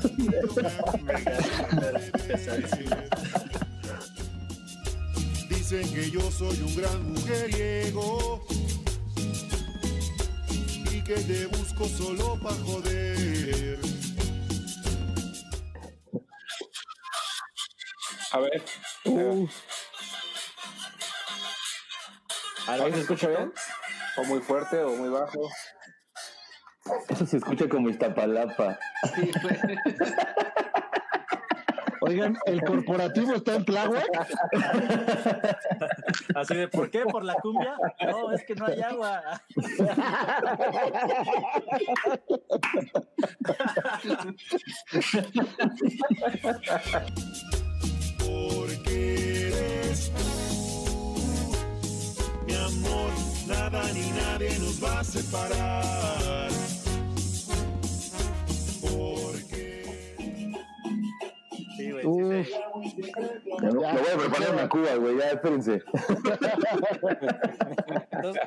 Dicen 5.48 5.88
que 5.92 6.10
yo 6.10 6.20
soy 6.30 6.58
un 6.60 6.76
gran 6.76 7.12
mujeriego 7.12 8.44
y 10.92 11.00
que 11.02 11.14
te 11.14 11.46
busco 11.46 11.86
solo 11.88 12.38
para 12.42 12.54
joder. 12.56 13.78
A 18.36 18.38
ver. 18.38 18.62
¿Ahí 22.68 22.92
se 22.92 23.00
escucha 23.00 23.28
bien? 23.28 23.50
¿O 24.18 24.24
muy 24.24 24.40
fuerte 24.40 24.78
o 24.82 24.90
muy 24.90 25.08
bajo? 25.08 25.48
Eso 27.08 27.24
se 27.24 27.38
escucha 27.38 27.66
como 27.66 27.88
Iztapalapa. 27.88 28.78
Oigan, 32.02 32.36
¿el 32.44 32.62
corporativo 32.62 33.36
está 33.36 33.54
en 33.54 33.64
Tláhuac? 33.64 34.04
Así 36.34 36.56
de, 36.56 36.68
¿por 36.68 36.90
qué? 36.90 37.04
¿Por 37.04 37.24
la 37.24 37.36
cumbia? 37.36 37.74
No, 38.06 38.32
es 38.32 38.44
que 38.44 38.54
no 38.54 38.66
hay 38.66 38.82
agua. 38.82 39.40
Porque 48.26 49.48
eres 49.48 50.10
tú, 50.12 51.16
mi 52.46 52.54
amor, 52.54 53.10
nada 53.46 53.92
ni 53.92 54.10
nadie 54.10 54.58
nos 54.58 54.82
va 54.82 55.00
a 55.00 55.04
separar. 55.04 56.50
Sí, 61.76 61.90
güey, 61.90 62.04
sí, 62.04 62.50
sí. 62.50 62.54
Me 63.62 63.70
voy 63.70 63.84
a 63.84 63.94
preparar 64.18 64.54
una 64.54 64.68
cuba, 64.68 64.94
güey. 64.96 65.18
Ya, 65.18 65.30
espérense. 65.32 65.82
Entonces, 68.12 68.42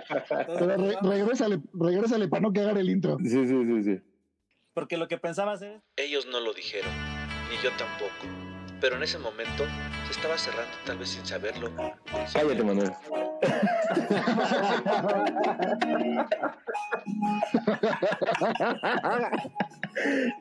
pero 0.58 0.78
re- 0.78 0.98
regrésale, 1.02 1.60
regrésale 1.74 2.28
para 2.28 2.42
no 2.42 2.52
cagar 2.54 2.78
el 2.80 2.90
intro. 2.90 3.18
Sí, 3.22 3.30
sí, 3.30 3.48
sí, 3.48 3.84
sí. 3.84 4.00
porque 4.74 4.98
lo 4.98 5.08
que 5.08 5.18
pensaba 5.18 5.52
hacer 5.54 5.82
es 5.96 6.06
Ellos 6.08 6.26
no 6.32 6.40
lo 6.40 6.54
dijeron, 6.54 6.92
ni 7.50 7.58
yo 7.64 7.70
tampoco. 7.78 8.49
Pero 8.82 8.96
en 8.96 9.04
ese 9.04 9.18
momento 9.20 9.66
se 10.06 10.12
estaba 10.12 10.38
cerrando, 10.38 10.72
tal 10.86 10.98
vez 10.98 11.10
sin 11.10 11.26
saberlo. 11.26 11.70
Cállate, 12.34 12.64
Manuel. 12.64 12.94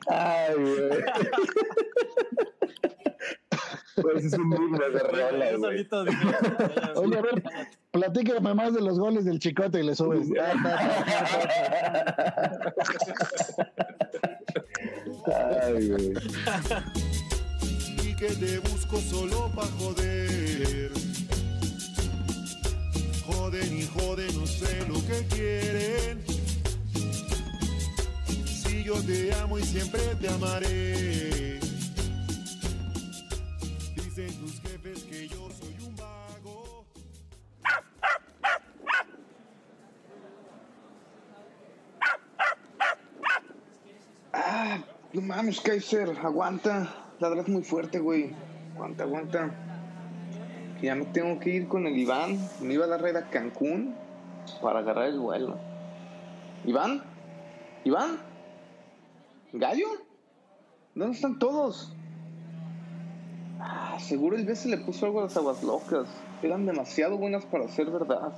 Ay, 0.08 0.54
güey. 0.54 1.04
Pues 4.00 4.24
es 4.24 4.32
un 4.34 4.52
himno 4.52 4.78
de 4.78 4.98
rola, 5.00 5.46
Oye, 6.94 7.18
a 7.18 7.22
ver, 7.22 7.42
platícame 7.90 8.54
más 8.54 8.72
de 8.74 8.80
los 8.80 9.00
goles 9.00 9.24
del 9.24 9.40
chicote 9.40 9.80
y 9.80 9.82
le 9.82 9.94
subes. 9.96 10.28
Ay, 15.26 15.88
güey. 15.88 16.14
que 18.18 18.34
te 18.34 18.58
busco 18.58 19.00
solo 19.00 19.48
pa' 19.54 19.66
joder. 19.78 20.90
Joden 23.24 23.78
y 23.78 23.86
joden, 23.86 24.40
no 24.40 24.46
sé 24.46 24.84
lo 24.88 24.94
que 25.06 25.24
quieren. 25.28 26.24
Si 28.46 28.82
yo 28.82 28.94
te 29.04 29.32
amo 29.34 29.58
y 29.58 29.62
siempre 29.62 30.00
te 30.20 30.28
amaré. 30.28 31.60
Dicen 33.94 34.34
tus 34.40 34.60
jefes 34.62 35.04
que 35.04 35.28
yo 35.28 35.48
soy 35.56 35.76
un 35.86 35.94
vago. 35.94 36.86
Ah, 44.32 44.78
no 45.12 45.20
mames, 45.20 45.60
Kaiser, 45.60 46.18
aguanta. 46.20 47.07
Ladras 47.20 47.48
muy 47.48 47.62
fuerte, 47.62 47.98
güey. 47.98 48.30
Aguanta, 48.74 49.02
aguanta. 49.02 49.50
Que 50.80 50.86
ya 50.86 50.94
me 50.94 51.04
tengo 51.06 51.40
que 51.40 51.50
ir 51.50 51.68
con 51.68 51.86
el 51.86 51.98
Iván. 51.98 52.38
Me 52.60 52.74
iba 52.74 52.84
a 52.84 52.88
dar 52.88 53.02
red 53.02 53.16
a 53.16 53.28
Cancún 53.28 53.94
para 54.62 54.78
agarrar 54.78 55.08
el 55.08 55.18
vuelo. 55.18 55.56
¿Iván? 56.64 57.02
¿Iván? 57.84 58.18
¿Gallo? 59.52 59.86
¿Dónde 60.94 61.16
están 61.16 61.38
todos? 61.40 61.92
Ah, 63.58 63.96
seguro 63.98 64.36
el 64.36 64.56
se 64.56 64.68
le 64.68 64.78
puso 64.78 65.06
algo 65.06 65.20
a 65.20 65.24
las 65.24 65.36
aguas 65.36 65.64
locas. 65.64 66.06
Eran 66.42 66.66
demasiado 66.66 67.16
buenas 67.16 67.44
para 67.46 67.66
ser 67.68 67.90
verdad. 67.90 68.32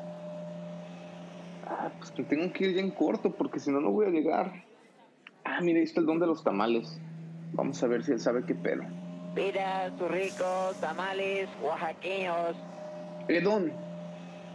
Ah, 1.66 1.90
pues 1.98 2.18
me 2.18 2.24
tengo 2.24 2.50
que 2.52 2.64
ir 2.64 2.76
ya 2.76 2.80
en 2.80 2.90
corto 2.90 3.30
porque 3.32 3.60
si 3.60 3.70
no, 3.70 3.80
no 3.80 3.90
voy 3.90 4.06
a 4.06 4.10
llegar. 4.10 4.64
Ah, 5.44 5.60
mira, 5.60 5.78
ahí 5.78 5.84
está 5.84 6.00
el 6.00 6.06
don 6.06 6.18
de 6.18 6.26
los 6.26 6.42
tamales. 6.42 6.98
Vamos 7.52 7.82
a 7.82 7.86
ver 7.86 8.02
si 8.04 8.12
él 8.12 8.20
sabe 8.20 8.44
qué 8.44 8.54
pedo. 8.54 8.82
Pida 9.34 9.90
sus 9.98 10.10
ricos 10.10 10.76
tamales 10.80 11.48
oaxaqueños. 11.62 12.56
Eh, 13.28 13.40
don, 13.40 13.72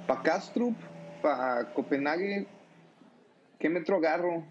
pa' 0.07 0.21
Kastrup, 0.21 0.75
pa' 1.21 1.71
Copenhague, 1.73 2.47
¿qué 3.59 3.69
metro 3.69 3.97
agarro? 3.97 4.43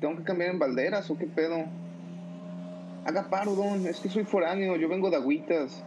¿Tengo 0.00 0.16
que 0.16 0.24
cambiar 0.24 0.50
en 0.50 0.58
balderas 0.58 1.10
o 1.10 1.18
qué 1.18 1.26
pedo? 1.26 1.64
Haga 3.04 3.28
paro, 3.30 3.54
don, 3.54 3.86
es 3.86 4.00
que 4.00 4.08
soy 4.08 4.24
foráneo, 4.24 4.76
yo 4.76 4.88
vengo 4.88 5.10
de 5.10 5.16
agüitas. 5.16 5.84